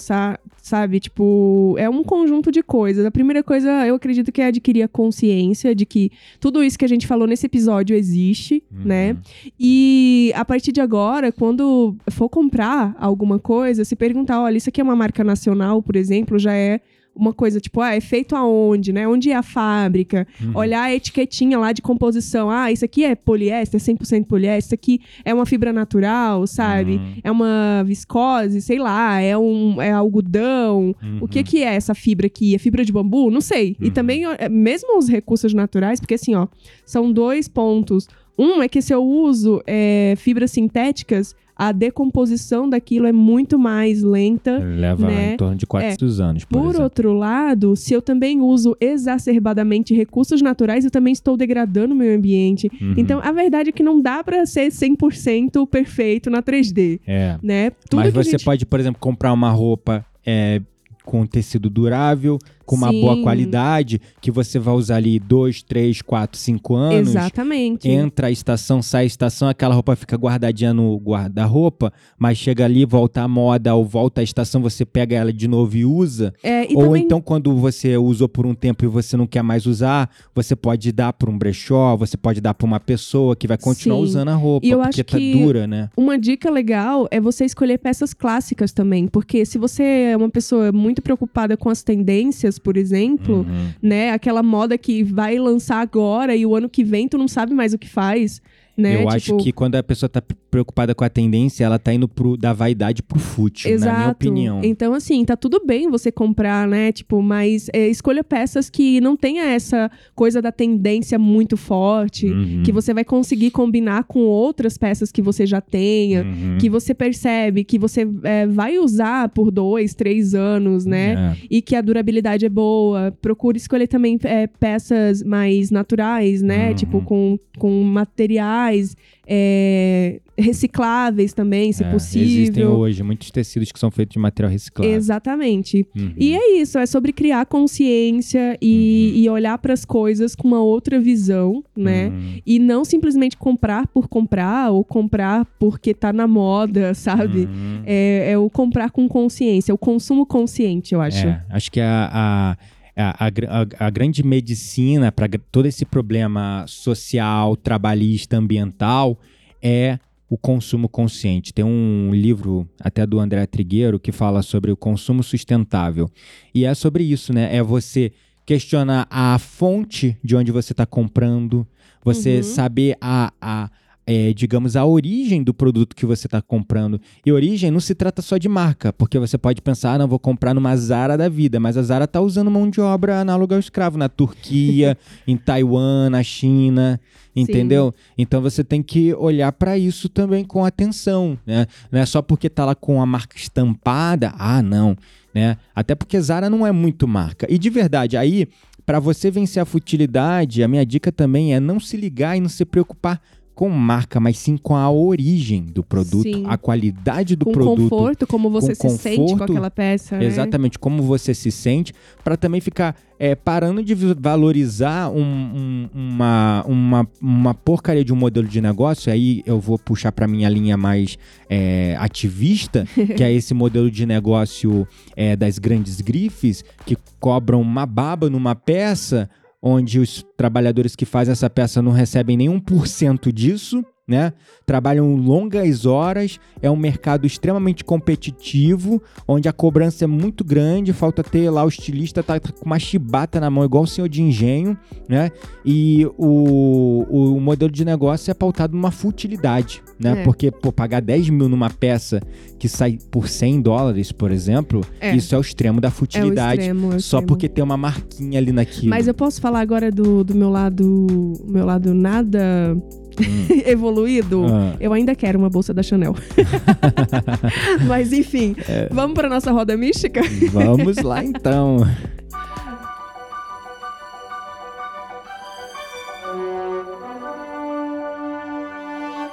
sabe? 0.68 1.00
Tipo, 1.00 1.74
é 1.78 1.88
um 1.88 2.04
conjunto 2.04 2.52
de 2.52 2.62
coisas. 2.62 3.04
A 3.04 3.10
primeira 3.10 3.42
coisa, 3.42 3.86
eu 3.86 3.94
acredito 3.94 4.30
que 4.30 4.40
é 4.40 4.46
adquirir 4.46 4.82
a 4.82 4.88
consciência 4.88 5.74
de 5.74 5.84
que 5.86 6.10
tudo 6.38 6.62
isso 6.62 6.78
que 6.78 6.84
a 6.84 6.88
gente 6.88 7.06
falou 7.06 7.26
nesse 7.26 7.46
episódio 7.46 7.96
existe, 7.96 8.62
né? 8.84 9.16
E 9.58 10.32
a 10.34 10.44
partir 10.44 10.70
de 10.72 10.80
agora, 10.80 11.32
quando 11.32 11.96
for 12.10 12.28
comprar 12.28 12.94
alguma 12.98 13.38
coisa, 13.38 13.84
se 13.84 13.96
perguntar, 13.96 14.42
olha, 14.42 14.56
isso 14.56 14.68
aqui 14.68 14.80
é 14.80 14.84
uma 14.84 14.96
marca 14.96 15.24
nacional, 15.24 15.82
por 15.82 15.96
exemplo, 15.96 16.38
já 16.38 16.52
é 16.52 16.80
uma 17.18 17.32
coisa 17.32 17.60
tipo, 17.60 17.80
ah, 17.80 17.94
é 17.94 18.00
feito 18.00 18.36
aonde, 18.36 18.92
né? 18.92 19.06
Onde 19.08 19.30
é 19.30 19.34
a 19.34 19.42
fábrica? 19.42 20.26
Olhar 20.54 20.84
a 20.84 20.94
etiquetinha 20.94 21.58
lá 21.58 21.72
de 21.72 21.82
composição. 21.82 22.50
Ah, 22.50 22.70
isso 22.70 22.84
aqui 22.84 23.04
é 23.04 23.14
poliéster, 23.14 23.80
100% 23.80 24.24
poliéster, 24.24 24.58
isso 24.58 24.74
aqui 24.74 25.00
é 25.24 25.34
uma 25.34 25.44
fibra 25.44 25.72
natural, 25.72 26.46
sabe? 26.46 26.92
Uhum. 26.96 27.14
É 27.24 27.30
uma 27.30 27.82
viscose, 27.84 28.60
sei 28.62 28.78
lá, 28.78 29.20
é 29.20 29.36
um 29.36 29.82
é 29.82 29.90
algodão. 29.90 30.94
O 31.20 31.26
que 31.26 31.42
que 31.42 31.62
é 31.62 31.74
essa 31.74 31.94
fibra 31.94 32.26
aqui? 32.26 32.54
É 32.54 32.58
fibra 32.58 32.84
de 32.84 32.92
bambu? 32.92 33.30
Não 33.30 33.40
sei. 33.40 33.76
E 33.80 33.90
também, 33.90 34.26
ó, 34.26 34.34
é, 34.38 34.48
mesmo 34.48 34.98
os 34.98 35.08
recursos 35.08 35.52
naturais, 35.52 36.00
porque 36.00 36.14
assim, 36.14 36.34
ó, 36.34 36.46
são 36.84 37.12
dois 37.12 37.48
pontos. 37.48 38.08
Um 38.38 38.62
é 38.62 38.68
que 38.68 38.80
se 38.80 38.94
eu 38.94 39.04
uso 39.04 39.60
é, 39.66 40.14
fibras 40.16 40.52
sintéticas, 40.52 41.34
a 41.58 41.72
decomposição 41.72 42.70
daquilo 42.70 43.06
é 43.08 43.10
muito 43.12 43.58
mais 43.58 44.02
lenta. 44.04 44.58
Leva 44.58 45.08
né? 45.08 45.34
em 45.34 45.36
torno 45.36 45.56
de 45.56 45.66
400 45.66 46.20
anos, 46.20 46.44
por, 46.44 46.58
Por 46.60 46.64
exemplo. 46.68 46.84
outro 46.84 47.12
lado, 47.12 47.74
se 47.74 47.92
eu 47.92 48.00
também 48.00 48.40
uso 48.40 48.76
exacerbadamente 48.80 49.92
recursos 49.92 50.40
naturais, 50.40 50.84
eu 50.84 50.90
também 50.90 51.12
estou 51.12 51.36
degradando 51.36 51.94
o 51.94 51.96
meio 51.96 52.16
ambiente. 52.16 52.70
Uhum. 52.80 52.94
Então, 52.96 53.20
a 53.22 53.32
verdade 53.32 53.70
é 53.70 53.72
que 53.72 53.82
não 53.82 54.00
dá 54.00 54.22
pra 54.22 54.46
ser 54.46 54.70
100% 54.70 55.66
perfeito 55.66 56.30
na 56.30 56.40
3D, 56.42 57.00
É. 57.06 57.36
né? 57.42 57.70
Tudo 57.90 58.00
Mas 58.00 58.12
você 58.14 58.30
gente- 58.32 58.44
pode, 58.44 58.64
por 58.64 58.78
exemplo, 58.78 59.00
comprar 59.00 59.32
uma 59.32 59.50
roupa 59.50 60.04
é, 60.24 60.60
com 61.04 61.26
tecido 61.26 61.68
durável, 61.70 62.38
com 62.68 62.76
uma 62.76 62.92
boa 62.92 63.14
Sim. 63.16 63.22
qualidade, 63.22 63.98
que 64.20 64.30
você 64.30 64.58
vai 64.58 64.74
usar 64.74 64.96
ali 64.96 65.18
dois, 65.18 65.62
três, 65.62 66.02
quatro, 66.02 66.38
cinco 66.38 66.74
anos. 66.74 67.08
Exatamente. 67.08 67.88
Entra 67.88 68.26
a 68.26 68.30
estação, 68.30 68.82
sai 68.82 69.04
a 69.04 69.06
estação, 69.06 69.48
aquela 69.48 69.74
roupa 69.74 69.96
fica 69.96 70.16
guardadinha 70.16 70.74
no 70.74 70.96
guarda-roupa, 70.98 71.90
mas 72.18 72.36
chega 72.36 72.66
ali, 72.66 72.84
volta 72.84 73.22
à 73.22 73.28
moda 73.28 73.74
ou 73.74 73.84
volta 73.86 74.20
à 74.20 74.24
estação, 74.24 74.60
você 74.60 74.84
pega 74.84 75.16
ela 75.16 75.32
de 75.32 75.48
novo 75.48 75.76
e 75.78 75.84
usa. 75.84 76.34
É, 76.42 76.70
e 76.70 76.76
ou 76.76 76.82
também 76.84 77.02
então, 77.04 77.22
quando 77.22 77.56
você 77.56 77.96
usou 77.96 78.28
por 78.28 78.44
um 78.44 78.54
tempo 78.54 78.84
e 78.84 78.88
você 78.88 79.16
não 79.16 79.26
quer 79.26 79.42
mais 79.42 79.64
usar, 79.64 80.10
você 80.34 80.54
pode 80.54 80.92
dar 80.92 81.14
para 81.14 81.30
um 81.30 81.38
brechó, 81.38 81.96
você 81.96 82.16
pode 82.18 82.40
dar 82.40 82.52
para 82.52 82.66
uma 82.66 82.78
pessoa 82.78 83.34
que 83.34 83.46
vai 83.48 83.56
continuar 83.56 83.96
Sim. 83.96 84.02
usando 84.02 84.28
a 84.28 84.34
roupa, 84.34 84.66
E 84.66 84.70
eu 84.70 84.78
porque 84.80 85.00
acho 85.00 85.04
tá 85.10 85.16
que- 85.18 85.32
dura, 85.32 85.66
né? 85.66 85.88
Uma 85.96 86.18
dica 86.18 86.50
legal 86.50 87.08
é 87.10 87.18
você 87.18 87.46
escolher 87.46 87.78
peças 87.78 88.12
clássicas 88.12 88.72
também, 88.72 89.06
porque 89.08 89.46
se 89.46 89.56
você 89.56 89.82
é 90.12 90.16
uma 90.16 90.28
pessoa 90.28 90.70
muito 90.70 91.00
preocupada 91.00 91.56
com 91.56 91.70
as 91.70 91.82
tendências, 91.82 92.57
por 92.58 92.76
exemplo, 92.76 93.38
Uhum. 93.48 93.68
né, 93.82 94.10
aquela 94.10 94.42
moda 94.42 94.76
que 94.76 95.02
vai 95.02 95.38
lançar 95.38 95.80
agora 95.80 96.34
e 96.36 96.44
o 96.44 96.54
ano 96.54 96.68
que 96.68 96.82
vem 96.84 97.08
tu 97.08 97.16
não 97.18 97.28
sabe 97.28 97.54
mais 97.54 97.72
o 97.72 97.78
que 97.78 97.88
faz, 97.88 98.40
né? 98.76 99.02
Eu 99.02 99.08
acho 99.08 99.26
Tipo, 99.26 99.38
que 99.38 99.52
quando 99.52 99.74
a 99.76 99.82
pessoa 99.82 100.08
tá 100.08 100.22
preocupada 100.50 100.94
com 100.94 101.04
a 101.04 101.08
tendência, 101.08 101.64
ela 101.64 101.78
tá 101.78 101.92
indo 101.92 102.08
pro, 102.08 102.36
da 102.36 102.52
vaidade 102.52 103.02
pro 103.02 103.18
fútil, 103.18 103.70
Exato. 103.70 103.92
na 103.92 103.98
minha 103.98 104.12
opinião. 104.12 104.60
Então, 104.64 104.94
assim, 104.94 105.24
tá 105.24 105.36
tudo 105.36 105.62
bem 105.64 105.90
você 105.90 106.10
comprar, 106.10 106.66
né? 106.66 106.90
Tipo, 106.92 107.22
mas 107.22 107.68
é, 107.72 107.88
escolha 107.88 108.24
peças 108.24 108.68
que 108.70 109.00
não 109.00 109.16
tenha 109.16 109.44
essa 109.44 109.90
coisa 110.14 110.40
da 110.42 110.50
tendência 110.52 111.18
muito 111.18 111.56
forte, 111.56 112.26
Uhum. 112.26 112.62
que 112.64 112.72
você 112.72 112.92
vai 112.94 113.04
conseguir 113.04 113.50
combinar 113.50 114.04
com 114.04 114.20
outras 114.20 114.76
peças 114.78 115.12
que 115.12 115.22
você 115.22 115.46
já 115.46 115.60
tenha. 115.60 116.22
Uhum. 116.22 116.58
Que 116.58 116.68
você 116.70 116.94
percebe 116.94 117.64
que 117.64 117.78
você 117.78 118.06
é, 118.22 118.46
vai 118.46 118.78
usar 118.78 119.28
por 119.28 119.50
dois, 119.50 119.94
três 119.94 120.34
anos, 120.34 120.84
né? 120.84 121.34
É. 121.40 121.46
E 121.50 121.62
que 121.62 121.74
a 121.76 121.80
durabilidade 121.80 122.46
é 122.46 122.48
boa. 122.48 123.12
Procure 123.20 123.56
escolher 123.58 123.86
também 123.86 124.18
é, 124.24 124.46
peças 124.46 125.22
mais 125.22 125.70
naturais, 125.70 126.42
né? 126.42 126.68
Uhum. 126.70 126.74
Tipo, 126.74 127.02
com, 127.02 127.38
com 127.58 127.82
materiais 127.82 128.96
é, 129.30 130.20
recicláveis 130.38 131.32
também, 131.34 131.70
se 131.72 131.84
É, 131.84 131.90
possível. 131.90 132.26
Existem 132.42 132.64
hoje 132.66 133.02
muitos 133.02 133.30
tecidos 133.30 133.70
que 133.70 133.78
são 133.78 133.90
feitos 133.90 134.14
de 134.14 134.18
material 134.18 134.50
reciclado. 134.50 134.90
Exatamente. 134.90 135.86
Uhum. 135.94 136.12
E 136.16 136.34
é 136.34 136.60
isso, 136.60 136.78
é 136.78 136.86
sobre 136.86 137.12
criar 137.12 137.44
consciência 137.46 138.56
e, 138.62 139.12
Uhum. 139.14 139.20
e 139.22 139.28
olhar 139.28 139.58
para 139.58 139.74
as 139.74 139.84
coisas 139.84 140.34
com 140.34 140.48
uma 140.48 140.60
outra 140.62 140.98
visão, 140.98 141.62
né? 141.76 142.08
Uhum. 142.08 142.40
E 142.46 142.58
não 142.58 142.84
simplesmente 142.84 143.36
comprar 143.36 143.86
por 143.88 144.08
comprar 144.08 144.70
ou 144.70 144.82
comprar 144.82 145.44
porque 145.58 145.92
tá 145.92 146.12
na 146.12 146.26
moda, 146.26 146.94
sabe? 146.94 147.40
Uhum. 147.40 147.82
É, 147.84 148.30
é 148.32 148.38
o 148.38 148.48
comprar 148.48 148.90
com 148.90 149.06
consciência, 149.08 149.74
o 149.74 149.78
consumo 149.78 150.24
consciente, 150.24 150.94
eu 150.94 151.00
acho. 151.02 151.26
É, 151.26 151.42
acho 151.50 151.70
que 151.70 151.80
a, 151.80 152.08
a, 152.12 152.56
a, 153.02 153.26
a, 153.26 153.86
a 153.86 153.90
grande 153.90 154.22
medicina 154.24 155.12
para 155.12 155.28
todo 155.52 155.66
esse 155.66 155.84
problema 155.84 156.64
social, 156.66 157.56
trabalhista, 157.56 158.36
ambiental 158.36 159.18
é 159.62 159.98
o 160.28 160.36
consumo 160.36 160.88
consciente. 160.88 161.54
Tem 161.54 161.64
um 161.64 162.10
livro 162.12 162.68
até 162.80 163.06
do 163.06 163.18
André 163.18 163.46
Trigueiro 163.46 163.98
que 163.98 164.12
fala 164.12 164.42
sobre 164.42 164.70
o 164.70 164.76
consumo 164.76 165.22
sustentável. 165.22 166.10
E 166.54 166.64
é 166.64 166.74
sobre 166.74 167.04
isso, 167.04 167.32
né? 167.32 167.54
É 167.54 167.62
você 167.62 168.12
questionar 168.44 169.06
a 169.10 169.38
fonte 169.38 170.16
de 170.22 170.34
onde 170.36 170.50
você 170.50 170.72
está 170.72 170.84
comprando, 170.84 171.66
você 172.04 172.38
Uhum. 172.38 172.42
saber 172.42 172.96
a, 173.00 173.32
a 173.40 173.70
é, 174.10 174.32
digamos, 174.32 174.74
a 174.74 174.86
origem 174.86 175.42
do 175.42 175.52
produto 175.52 175.94
que 175.94 176.06
você 176.06 176.26
está 176.26 176.40
comprando. 176.40 176.98
E 177.26 177.30
origem 177.30 177.70
não 177.70 177.78
se 177.78 177.94
trata 177.94 178.22
só 178.22 178.38
de 178.38 178.48
marca, 178.48 178.90
porque 178.90 179.18
você 179.18 179.36
pode 179.36 179.60
pensar, 179.60 179.92
ah, 179.92 179.98
não, 179.98 180.08
vou 180.08 180.18
comprar 180.18 180.54
numa 180.54 180.74
Zara 180.78 181.14
da 181.14 181.28
vida, 181.28 181.60
mas 181.60 181.76
a 181.76 181.82
Zara 181.82 182.06
está 182.06 182.18
usando 182.18 182.50
mão 182.50 182.70
de 182.70 182.80
obra 182.80 183.20
análoga 183.20 183.54
ao 183.54 183.60
escravo 183.60 183.98
na 183.98 184.08
Turquia, 184.08 184.96
em 185.28 185.36
Taiwan, 185.36 186.08
na 186.08 186.22
China, 186.22 186.98
entendeu? 187.36 187.94
Então 188.16 188.40
você 188.40 188.64
tem 188.64 188.82
que 188.82 189.12
olhar 189.12 189.52
para 189.52 189.76
isso 189.76 190.08
também 190.08 190.42
com 190.42 190.64
atenção, 190.64 191.38
né? 191.46 191.66
Não 191.92 192.00
é 192.00 192.06
só 192.06 192.22
porque 192.22 192.48
tá 192.48 192.64
lá 192.64 192.74
com 192.74 193.02
a 193.02 193.04
marca 193.04 193.36
estampada, 193.36 194.32
ah, 194.38 194.62
não, 194.62 194.96
né? 195.34 195.58
Até 195.74 195.94
porque 195.94 196.18
Zara 196.18 196.48
não 196.48 196.66
é 196.66 196.72
muito 196.72 197.06
marca. 197.06 197.46
E 197.50 197.58
de 197.58 197.68
verdade, 197.68 198.16
aí, 198.16 198.48
para 198.86 199.00
você 199.00 199.30
vencer 199.30 199.62
a 199.62 199.66
futilidade, 199.66 200.62
a 200.62 200.66
minha 200.66 200.86
dica 200.86 201.12
também 201.12 201.54
é 201.54 201.60
não 201.60 201.78
se 201.78 201.94
ligar 201.94 202.38
e 202.38 202.40
não 202.40 202.48
se 202.48 202.64
preocupar 202.64 203.20
com 203.58 203.68
marca, 203.68 204.20
mas 204.20 204.38
sim 204.38 204.56
com 204.56 204.76
a 204.76 204.88
origem 204.88 205.64
do 205.64 205.82
produto, 205.82 206.22
Sim. 206.22 206.44
a 206.46 206.56
qualidade 206.56 207.34
do 207.34 207.44
com 207.44 207.50
produto. 207.50 207.88
conforto, 207.90 208.24
como 208.24 208.48
você 208.50 208.72
com 208.76 208.88
se 208.88 208.98
sente 208.98 209.16
com 209.16 209.26
conforto, 209.32 209.50
aquela 209.52 209.68
peça. 209.68 210.16
né? 210.16 210.24
Exatamente, 210.26 210.78
como 210.78 211.02
você 211.02 211.34
se 211.34 211.50
sente, 211.50 211.92
para 212.22 212.36
também 212.36 212.60
ficar 212.60 212.94
é, 213.18 213.34
parando 213.34 213.82
de 213.82 213.96
valorizar 213.96 215.10
um- 215.10 215.20
um- 215.20 215.88
uma, 215.92 216.64
uma, 216.68 217.08
uma 217.20 217.52
porcaria 217.52 218.04
de 218.04 218.12
um 218.12 218.16
modelo 218.16 218.46
de 218.46 218.60
negócio. 218.60 219.12
Aí 219.12 219.42
eu 219.44 219.58
vou 219.58 219.76
puxar 219.76 220.12
para 220.12 220.28
minha 220.28 220.48
linha 220.48 220.76
mais 220.76 221.18
é, 221.50 221.96
ativista, 221.98 222.86
que 223.16 223.24
é 223.24 223.32
esse 223.32 223.52
modelo 223.54 223.90
de 223.90 224.06
negócio 224.06 224.86
é, 225.16 225.34
das 225.34 225.58
grandes 225.58 226.00
grifes, 226.00 226.64
que 226.86 226.96
cobram 227.18 227.60
uma 227.60 227.84
baba 227.84 228.30
numa 228.30 228.54
peça, 228.54 229.28
onde 229.62 229.98
os 229.98 230.24
trabalhadores 230.36 230.94
que 230.94 231.04
fazem 231.04 231.32
essa 231.32 231.50
peça 231.50 231.82
não 231.82 231.92
recebem 231.92 232.36
nenhum 232.36 232.60
por 232.60 232.86
cento 232.86 233.32
disso. 233.32 233.82
Né? 234.08 234.32
Trabalham 234.64 235.14
longas 235.16 235.84
horas, 235.84 236.40
é 236.62 236.70
um 236.70 236.76
mercado 236.76 237.26
extremamente 237.26 237.84
competitivo, 237.84 239.02
onde 239.26 239.50
a 239.50 239.52
cobrança 239.52 240.04
é 240.04 240.06
muito 240.06 240.42
grande, 240.42 240.94
falta 240.94 241.22
ter 241.22 241.50
lá 241.50 241.62
o 241.62 241.68
estilista 241.68 242.22
tá, 242.22 242.40
tá 242.40 242.50
com 242.50 242.64
uma 242.64 242.78
chibata 242.78 243.38
na 243.38 243.50
mão, 243.50 243.62
igual 243.66 243.82
o 243.84 243.86
senhor 243.86 244.08
de 244.08 244.22
engenho, 244.22 244.78
né? 245.06 245.30
E 245.62 246.06
o, 246.16 247.34
o 247.36 247.38
modelo 247.40 247.70
de 247.70 247.84
negócio 247.84 248.30
é 248.30 248.34
pautado 248.34 248.74
numa 248.74 248.90
futilidade, 248.90 249.82
né? 250.00 250.20
É. 250.20 250.24
Porque, 250.24 250.50
pô, 250.50 250.72
pagar 250.72 251.02
10 251.02 251.28
mil 251.28 251.46
numa 251.48 251.68
peça 251.68 252.22
que 252.58 252.66
sai 252.66 252.98
por 253.10 253.28
100 253.28 253.60
dólares, 253.60 254.10
por 254.10 254.30
exemplo, 254.30 254.80
É. 255.00 255.14
isso 255.14 255.34
é 255.34 255.38
o 255.38 255.42
extremo 255.42 255.82
da 255.82 255.88
É 255.88 255.90
futilidade. 255.90 256.62
extremo, 256.62 256.86
é 256.92 256.96
o 256.96 257.00
só 257.00 257.18
extremo. 257.18 257.26
porque 257.26 257.46
tem 257.46 257.62
uma 257.62 257.76
marquinha 257.76 258.38
ali 258.38 258.52
naquilo. 258.52 258.88
Mas 258.88 259.06
eu 259.06 259.12
posso 259.12 259.38
falar 259.40 259.60
agora 259.60 259.92
do, 259.92 260.24
do 260.24 260.34
meu 260.34 260.48
lado. 260.48 261.34
Meu 261.46 261.66
lado 261.66 261.92
nada 261.92 262.74
evoluído. 263.66 264.46
Ah. 264.48 264.74
Eu 264.80 264.92
ainda 264.92 265.14
quero 265.14 265.38
uma 265.38 265.48
bolsa 265.50 265.72
da 265.74 265.82
Chanel. 265.82 266.14
Mas 267.86 268.12
enfim, 268.12 268.54
É. 268.68 268.88
vamos 268.90 269.14
para 269.14 269.28
nossa 269.28 269.50
roda 269.52 269.76
mística? 269.76 270.20
Vamos 270.52 270.96
lá 270.98 271.24
então. 271.24 271.78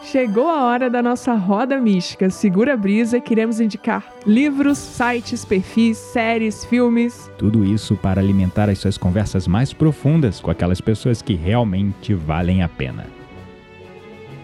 Chegou 0.03 0.47
a 0.47 0.63
hora 0.65 0.89
da 0.89 1.01
nossa 1.01 1.33
roda 1.33 1.79
mística. 1.81 2.29
Segura 2.29 2.73
a 2.73 2.77
brisa, 2.77 3.19
queremos 3.19 3.59
indicar 3.59 4.03
livros, 4.25 4.77
sites, 4.77 5.43
perfis, 5.43 5.97
séries, 5.97 6.63
filmes. 6.63 7.29
Tudo 7.37 7.65
isso 7.65 7.95
para 7.97 8.21
alimentar 8.21 8.69
as 8.69 8.77
suas 8.77 8.97
conversas 8.97 9.47
mais 9.47 9.73
profundas 9.73 10.39
com 10.39 10.51
aquelas 10.51 10.79
pessoas 10.79 11.21
que 11.21 11.33
realmente 11.33 12.13
valem 12.13 12.61
a 12.61 12.69
pena. 12.69 13.07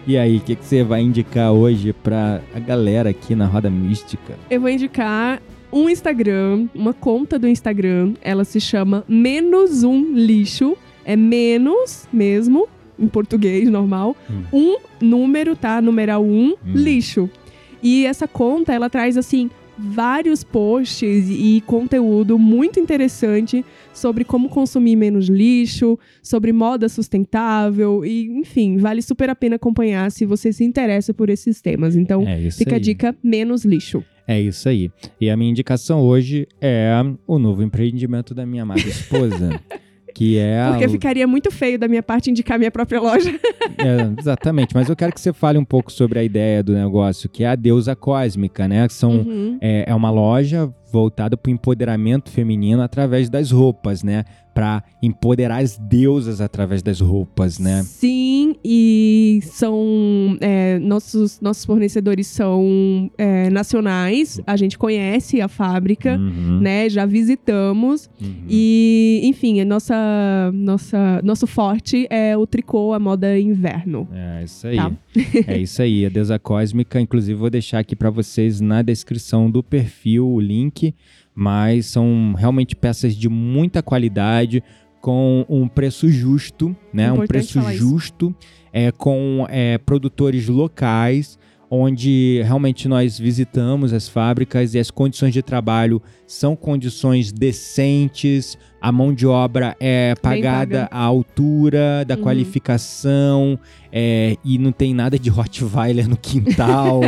E 0.04 0.18
aí, 0.18 0.38
o 0.38 0.40
que, 0.40 0.56
que 0.56 0.64
você 0.64 0.82
vai 0.82 1.00
indicar 1.00 1.52
hoje 1.52 1.92
pra 1.92 2.40
a 2.52 2.58
galera 2.58 3.10
aqui 3.10 3.36
na 3.36 3.46
Roda 3.46 3.70
Mística? 3.70 4.36
Eu 4.50 4.60
vou 4.60 4.68
indicar 4.68 5.40
um 5.72 5.88
Instagram, 5.88 6.66
uma 6.74 6.92
conta 6.92 7.38
do 7.38 7.46
Instagram. 7.46 8.14
Ela 8.20 8.44
se 8.44 8.60
chama 8.60 9.04
Menos 9.08 9.84
Um 9.84 10.12
Lixo. 10.12 10.76
É 11.04 11.16
menos 11.16 12.06
mesmo, 12.12 12.68
em 12.98 13.08
português 13.08 13.68
normal. 13.68 14.16
Hum. 14.30 14.42
Um 14.52 14.76
número, 15.00 15.56
tá? 15.56 15.80
Numeral 15.80 16.24
um, 16.24 16.54
lixo. 16.64 17.28
E 17.82 18.06
essa 18.06 18.28
conta, 18.28 18.72
ela 18.72 18.88
traz 18.88 19.16
assim 19.16 19.50
vários 19.78 20.44
posts 20.44 21.26
e 21.30 21.62
conteúdo 21.66 22.38
muito 22.38 22.78
interessante 22.78 23.64
sobre 23.92 24.24
como 24.24 24.48
consumir 24.48 24.96
menos 24.96 25.28
lixo, 25.28 25.98
sobre 26.22 26.52
moda 26.52 26.88
sustentável 26.88 28.04
e, 28.04 28.26
enfim, 28.38 28.76
vale 28.76 29.02
super 29.02 29.30
a 29.30 29.34
pena 29.34 29.56
acompanhar 29.56 30.10
se 30.10 30.24
você 30.24 30.52
se 30.52 30.64
interessa 30.64 31.12
por 31.14 31.30
esses 31.30 31.60
temas. 31.60 31.96
Então, 31.96 32.26
É 32.26 32.50
fica 32.50 32.72
a 32.72 32.74
aí. 32.76 32.80
dica 32.80 33.16
menos 33.22 33.64
lixo. 33.64 34.04
É 34.26 34.40
isso 34.40 34.68
aí. 34.68 34.90
E 35.20 35.28
a 35.28 35.36
minha 35.36 35.50
indicação 35.50 36.00
hoje 36.00 36.46
é 36.60 36.92
o 37.26 37.38
novo 37.38 37.62
empreendimento 37.62 38.34
da 38.34 38.46
minha 38.46 38.62
amada 38.62 38.80
esposa. 38.80 39.60
que 40.14 40.38
é 40.38 40.60
a. 40.60 40.70
Porque 40.70 40.88
ficaria 40.88 41.26
muito 41.26 41.50
feio 41.50 41.78
da 41.78 41.88
minha 41.88 42.02
parte 42.02 42.30
indicar 42.30 42.58
minha 42.58 42.70
própria 42.70 43.00
loja. 43.00 43.32
É, 43.78 44.20
exatamente, 44.20 44.74
mas 44.74 44.88
eu 44.88 44.94
quero 44.94 45.12
que 45.12 45.20
você 45.20 45.32
fale 45.32 45.58
um 45.58 45.64
pouco 45.64 45.90
sobre 45.90 46.18
a 46.18 46.22
ideia 46.22 46.62
do 46.62 46.72
negócio, 46.72 47.28
que 47.28 47.42
é 47.42 47.48
a 47.48 47.54
deusa 47.56 47.96
cósmica, 47.96 48.68
né? 48.68 48.86
São, 48.88 49.10
Uhum. 49.12 49.58
é, 49.60 49.84
é 49.88 49.94
uma 49.94 50.10
loja 50.10 50.72
voltada 50.92 51.36
para 51.36 51.48
o 51.50 51.52
empoderamento 51.52 52.30
feminino 52.30 52.82
através 52.82 53.30
das 53.30 53.50
roupas, 53.50 54.02
né? 54.02 54.24
Para 54.54 54.84
empoderar 55.02 55.62
as 55.62 55.78
deusas 55.78 56.42
através 56.42 56.82
das 56.82 57.00
roupas, 57.00 57.58
né? 57.58 57.82
Sim, 57.84 58.54
e 58.62 59.40
são. 59.42 60.36
é, 60.40 60.78
nossos, 60.78 61.40
nossos 61.40 61.64
fornecedores 61.64 62.26
são 62.26 63.10
é, 63.16 63.48
nacionais, 63.48 64.40
a 64.46 64.54
gente 64.56 64.76
conhece 64.76 65.40
a 65.40 65.48
fábrica, 65.48 66.16
Uhum, 66.18 66.60
né? 66.60 66.88
Já 66.90 67.06
visitamos. 67.06 68.10
uhum. 68.20 68.44
E, 68.48 69.20
enfim, 69.24 69.60
a 69.60 69.64
nossa, 69.64 69.94
nossa, 70.52 71.20
nosso 71.24 71.46
forte 71.46 72.06
é 72.10 72.36
o 72.36 72.46
tricô, 72.46 72.92
a 72.92 72.98
moda 72.98 73.38
inverno. 73.38 74.06
É 74.12 74.44
isso 74.44 74.66
aí. 74.66 74.76
Tá. 74.76 74.92
é 75.46 75.58
isso 75.58 75.80
aí. 75.80 76.04
A 76.04 76.08
deusa 76.10 76.38
cósmica, 76.38 77.00
inclusive, 77.00 77.38
vou 77.38 77.48
deixar 77.48 77.78
aqui 77.78 77.96
para 77.96 78.10
vocês 78.10 78.60
na 78.60 78.82
descrição 78.82 79.50
do 79.50 79.62
perfil 79.62 80.28
o 80.28 80.40
link. 80.40 80.81
Mas 81.34 81.86
são 81.86 82.34
realmente 82.36 82.76
peças 82.76 83.14
de 83.14 83.28
muita 83.28 83.82
qualidade, 83.82 84.62
com 85.00 85.44
um 85.48 85.66
preço 85.66 86.08
justo, 86.08 86.74
né? 86.92 87.10
um 87.10 87.14
Importante 87.16 87.28
preço 87.28 87.60
falar 87.60 87.74
isso. 87.74 87.88
justo, 87.88 88.34
é, 88.72 88.92
com 88.92 89.46
é, 89.50 89.76
produtores 89.78 90.48
locais, 90.48 91.38
onde 91.74 92.42
realmente 92.44 92.86
nós 92.86 93.18
visitamos 93.18 93.94
as 93.94 94.06
fábricas 94.06 94.74
e 94.74 94.78
as 94.78 94.90
condições 94.90 95.32
de 95.32 95.40
trabalho 95.42 96.02
são 96.26 96.54
condições 96.54 97.32
decentes, 97.32 98.58
a 98.78 98.92
mão 98.92 99.14
de 99.14 99.26
obra 99.26 99.74
é 99.80 100.14
pagada 100.20 100.82
paga. 100.82 100.88
à 100.94 101.00
altura 101.02 102.04
da 102.06 102.14
Uhum. 102.14 102.22
qualificação 102.22 103.58
é, 103.90 104.36
e 104.44 104.58
não 104.58 104.70
tem 104.70 104.92
nada 104.92 105.18
de 105.18 105.28
Rottweiler 105.30 106.06
no 106.08 106.16
quintal, 106.16 107.00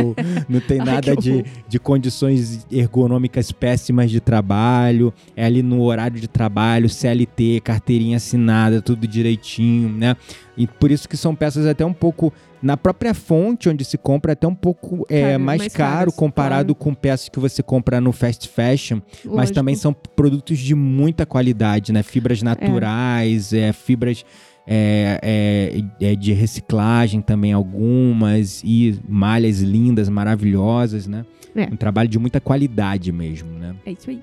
não 0.49 0.59
tem 0.59 0.79
Ai, 0.81 0.85
nada 0.85 1.15
que 1.15 1.21
de, 1.21 1.45
de 1.67 1.79
condições 1.79 2.65
ergonômicas 2.71 3.51
péssimas 3.51 4.09
de 4.09 4.19
trabalho, 4.19 5.13
é 5.35 5.45
ali 5.45 5.61
no 5.61 5.81
horário 5.83 6.19
de 6.19 6.27
trabalho, 6.27 6.89
CLT, 6.89 7.61
carteirinha 7.63 8.17
assinada, 8.17 8.81
tudo 8.81 9.07
direitinho, 9.07 9.89
né? 9.89 10.15
E 10.57 10.65
por 10.65 10.89
isso 10.89 11.07
que 11.09 11.17
são 11.17 11.35
peças 11.35 11.65
até 11.67 11.85
um 11.85 11.93
pouco 11.93 12.31
na 12.65 12.75
própria 12.75 13.13
fonte 13.13 13.69
onde 13.69 13.85
se 13.85 13.95
compra 13.95 14.33
até 14.33 14.47
um 14.47 14.55
pouco 14.55 15.05
é, 15.07 15.21
Cara, 15.21 15.39
mais, 15.39 15.59
mais 15.59 15.73
caro 15.73 15.89
caras, 15.97 16.15
comparado 16.15 16.73
com 16.73 16.95
peças 16.95 17.29
que 17.29 17.39
você 17.39 17.61
compra 17.61 18.01
no 18.01 18.11
fast 18.11 18.49
fashion, 18.49 19.01
mas 19.23 19.35
Lógico. 19.35 19.53
também 19.53 19.75
são 19.75 19.93
produtos 19.93 20.57
de 20.57 20.73
muita 20.73 21.27
qualidade, 21.27 21.93
né? 21.93 22.01
Fibras 22.01 22.41
naturais, 22.41 23.53
é, 23.53 23.71
fibras 23.71 24.25
é, 24.65 25.83
é, 26.01 26.07
é 26.07 26.15
de 26.15 26.33
reciclagem 26.33 27.21
também 27.21 27.53
algumas 27.53 28.63
e 28.65 28.99
malhas 29.07 29.59
lindas, 29.59 30.09
maravilhosas, 30.09 31.05
né? 31.05 31.23
É. 31.55 31.65
Um 31.71 31.77
trabalho 31.77 32.09
de 32.09 32.17
muita 32.17 32.41
qualidade 32.41 33.11
mesmo, 33.11 33.59
né? 33.59 33.75
É 33.85 33.91
isso 33.91 34.09
aí. 34.09 34.19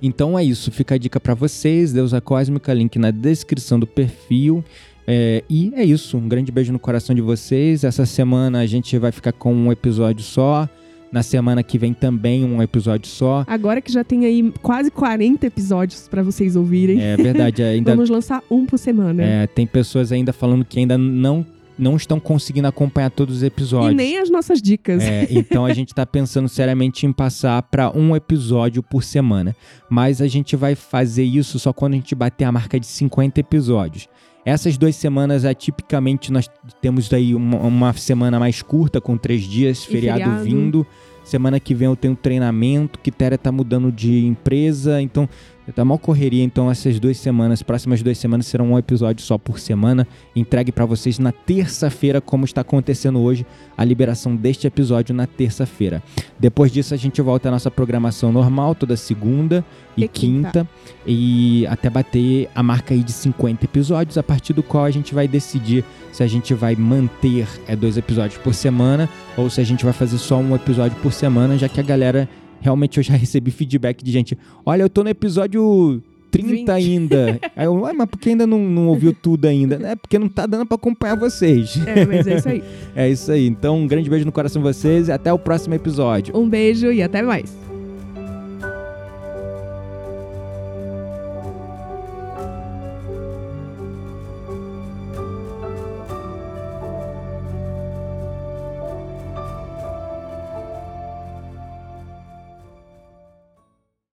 Então 0.00 0.38
é 0.38 0.42
isso, 0.44 0.72
fica 0.72 0.94
a 0.94 0.98
dica 0.98 1.20
pra 1.20 1.34
vocês, 1.34 1.92
Deusa 1.92 2.18
Cósmica, 2.18 2.72
link 2.72 2.98
na 2.98 3.10
descrição 3.10 3.78
do 3.78 3.86
perfil. 3.86 4.64
É, 5.06 5.44
e 5.48 5.72
é 5.74 5.84
isso, 5.84 6.16
um 6.16 6.28
grande 6.28 6.50
beijo 6.50 6.72
no 6.72 6.78
coração 6.78 7.14
de 7.14 7.20
vocês. 7.20 7.84
Essa 7.84 8.06
semana 8.06 8.60
a 8.60 8.66
gente 8.66 8.96
vai 8.98 9.12
ficar 9.12 9.32
com 9.32 9.54
um 9.54 9.70
episódio 9.70 10.24
só. 10.24 10.68
Na 11.12 11.22
semana 11.22 11.62
que 11.62 11.78
vem 11.78 11.94
também 11.94 12.44
um 12.44 12.60
episódio 12.60 13.08
só. 13.08 13.44
Agora 13.46 13.80
que 13.80 13.92
já 13.92 14.02
tem 14.02 14.24
aí 14.24 14.52
quase 14.60 14.90
40 14.90 15.46
episódios 15.46 16.08
pra 16.08 16.24
vocês 16.24 16.56
ouvirem, 16.56 17.00
É 17.00 17.16
verdade, 17.16 17.62
ainda 17.62 17.92
vamos 17.94 18.10
lançar 18.10 18.42
um 18.50 18.66
por 18.66 18.78
semana. 18.78 19.22
é, 19.22 19.46
tem 19.46 19.64
pessoas 19.64 20.10
ainda 20.10 20.32
falando 20.32 20.64
que 20.64 20.80
ainda 20.80 20.98
não, 20.98 21.46
não 21.78 21.94
estão 21.94 22.18
conseguindo 22.18 22.66
acompanhar 22.66 23.10
todos 23.10 23.36
os 23.36 23.42
episódios. 23.44 23.92
E 23.92 23.94
nem 23.94 24.18
as 24.18 24.28
nossas 24.28 24.60
dicas. 24.60 25.04
É, 25.04 25.28
então 25.30 25.64
a 25.64 25.72
gente 25.72 25.94
tá 25.94 26.04
pensando 26.04 26.48
seriamente 26.48 27.06
em 27.06 27.12
passar 27.12 27.62
para 27.62 27.96
um 27.96 28.16
episódio 28.16 28.82
por 28.82 29.04
semana. 29.04 29.54
Mas 29.88 30.20
a 30.20 30.26
gente 30.26 30.56
vai 30.56 30.74
fazer 30.74 31.22
isso 31.22 31.60
só 31.60 31.72
quando 31.72 31.92
a 31.92 31.96
gente 31.96 32.12
bater 32.16 32.42
a 32.42 32.50
marca 32.50 32.80
de 32.80 32.86
50 32.86 33.38
episódios. 33.38 34.08
Essas 34.44 34.76
duas 34.76 34.94
semanas, 34.94 35.44
atipicamente, 35.44 36.30
nós 36.30 36.50
temos 36.80 37.10
aí 37.12 37.34
uma, 37.34 37.58
uma 37.58 37.92
semana 37.94 38.38
mais 38.38 38.60
curta, 38.60 39.00
com 39.00 39.16
três 39.16 39.42
dias, 39.42 39.84
feriado, 39.84 40.20
feriado. 40.20 40.44
vindo. 40.44 40.86
Semana 41.24 41.58
que 41.58 41.74
vem 41.74 41.88
eu 41.88 41.96
tenho 41.96 42.14
treinamento, 42.14 42.98
Quitéria 42.98 43.38
tá 43.38 43.50
mudando 43.50 43.90
de 43.90 44.26
empresa, 44.26 45.00
então 45.00 45.26
tá 45.72 45.84
mal 45.84 45.98
correria. 45.98 46.42
Então 46.44 46.70
essas 46.70 46.98
duas 47.00 47.16
semanas, 47.16 47.62
próximas 47.62 48.02
duas 48.02 48.18
semanas, 48.18 48.46
serão 48.46 48.72
um 48.72 48.78
episódio 48.78 49.24
só 49.24 49.38
por 49.38 49.58
semana. 49.58 50.06
Entregue 50.34 50.70
para 50.72 50.84
vocês 50.84 51.18
na 51.18 51.32
terça-feira, 51.32 52.20
como 52.20 52.44
está 52.44 52.60
acontecendo 52.60 53.20
hoje, 53.20 53.46
a 53.76 53.84
liberação 53.84 54.36
deste 54.36 54.66
episódio 54.66 55.14
na 55.14 55.26
terça-feira. 55.26 56.02
Depois 56.38 56.70
disso, 56.72 56.92
a 56.94 56.96
gente 56.96 57.20
volta 57.22 57.48
à 57.48 57.52
nossa 57.52 57.70
programação 57.70 58.30
normal, 58.32 58.74
toda 58.74 58.96
segunda 58.96 59.64
e, 59.96 60.04
E 60.04 60.08
quinta. 60.08 60.50
quinta. 60.60 60.68
E 61.06 61.66
até 61.68 61.88
bater 61.88 62.48
a 62.54 62.62
marca 62.62 62.94
aí 62.94 63.02
de 63.02 63.12
50 63.12 63.64
episódios, 63.64 64.18
a 64.18 64.22
partir 64.22 64.52
do 64.52 64.62
qual 64.62 64.84
a 64.84 64.90
gente 64.90 65.14
vai 65.14 65.28
decidir 65.28 65.84
se 66.12 66.22
a 66.22 66.26
gente 66.26 66.54
vai 66.54 66.76
manter 66.76 67.46
é, 67.66 67.74
dois 67.74 67.96
episódios 67.96 68.38
por 68.38 68.54
semana 68.54 69.08
ou 69.36 69.50
se 69.50 69.60
a 69.60 69.64
gente 69.64 69.84
vai 69.84 69.92
fazer 69.92 70.18
só 70.18 70.36
um 70.38 70.54
episódio 70.54 70.96
por 71.02 71.12
semana, 71.12 71.56
já 71.58 71.68
que 71.68 71.80
a 71.80 71.82
galera. 71.82 72.28
Realmente 72.64 72.96
eu 72.96 73.02
já 73.02 73.12
recebi 73.14 73.50
feedback 73.50 74.02
de 74.02 74.10
gente. 74.10 74.38
Olha, 74.64 74.82
eu 74.82 74.88
tô 74.88 75.04
no 75.04 75.10
episódio 75.10 76.02
30 76.30 76.50
20. 76.50 76.70
ainda. 76.70 77.40
Aí 77.54 77.66
eu, 77.66 77.74
mas 77.94 78.08
por 78.08 78.18
que 78.18 78.30
ainda 78.30 78.46
não, 78.46 78.58
não 78.58 78.88
ouviu 78.88 79.12
tudo 79.12 79.44
ainda? 79.44 79.78
É 79.86 79.94
porque 79.94 80.18
não 80.18 80.30
tá 80.30 80.46
dando 80.46 80.64
pra 80.64 80.76
acompanhar 80.76 81.14
vocês. 81.14 81.78
É, 81.86 82.06
mas 82.06 82.26
é 82.26 82.36
isso 82.38 82.48
aí. 82.48 82.64
É 82.96 83.10
isso 83.10 83.30
aí. 83.30 83.46
Então, 83.46 83.76
um 83.78 83.86
grande 83.86 84.08
beijo 84.08 84.24
no 84.24 84.32
coração 84.32 84.62
de 84.62 84.66
vocês 84.66 85.08
e 85.08 85.12
até 85.12 85.30
o 85.30 85.38
próximo 85.38 85.74
episódio. 85.74 86.34
Um 86.34 86.48
beijo 86.48 86.90
e 86.90 87.02
até 87.02 87.20
mais. 87.22 87.63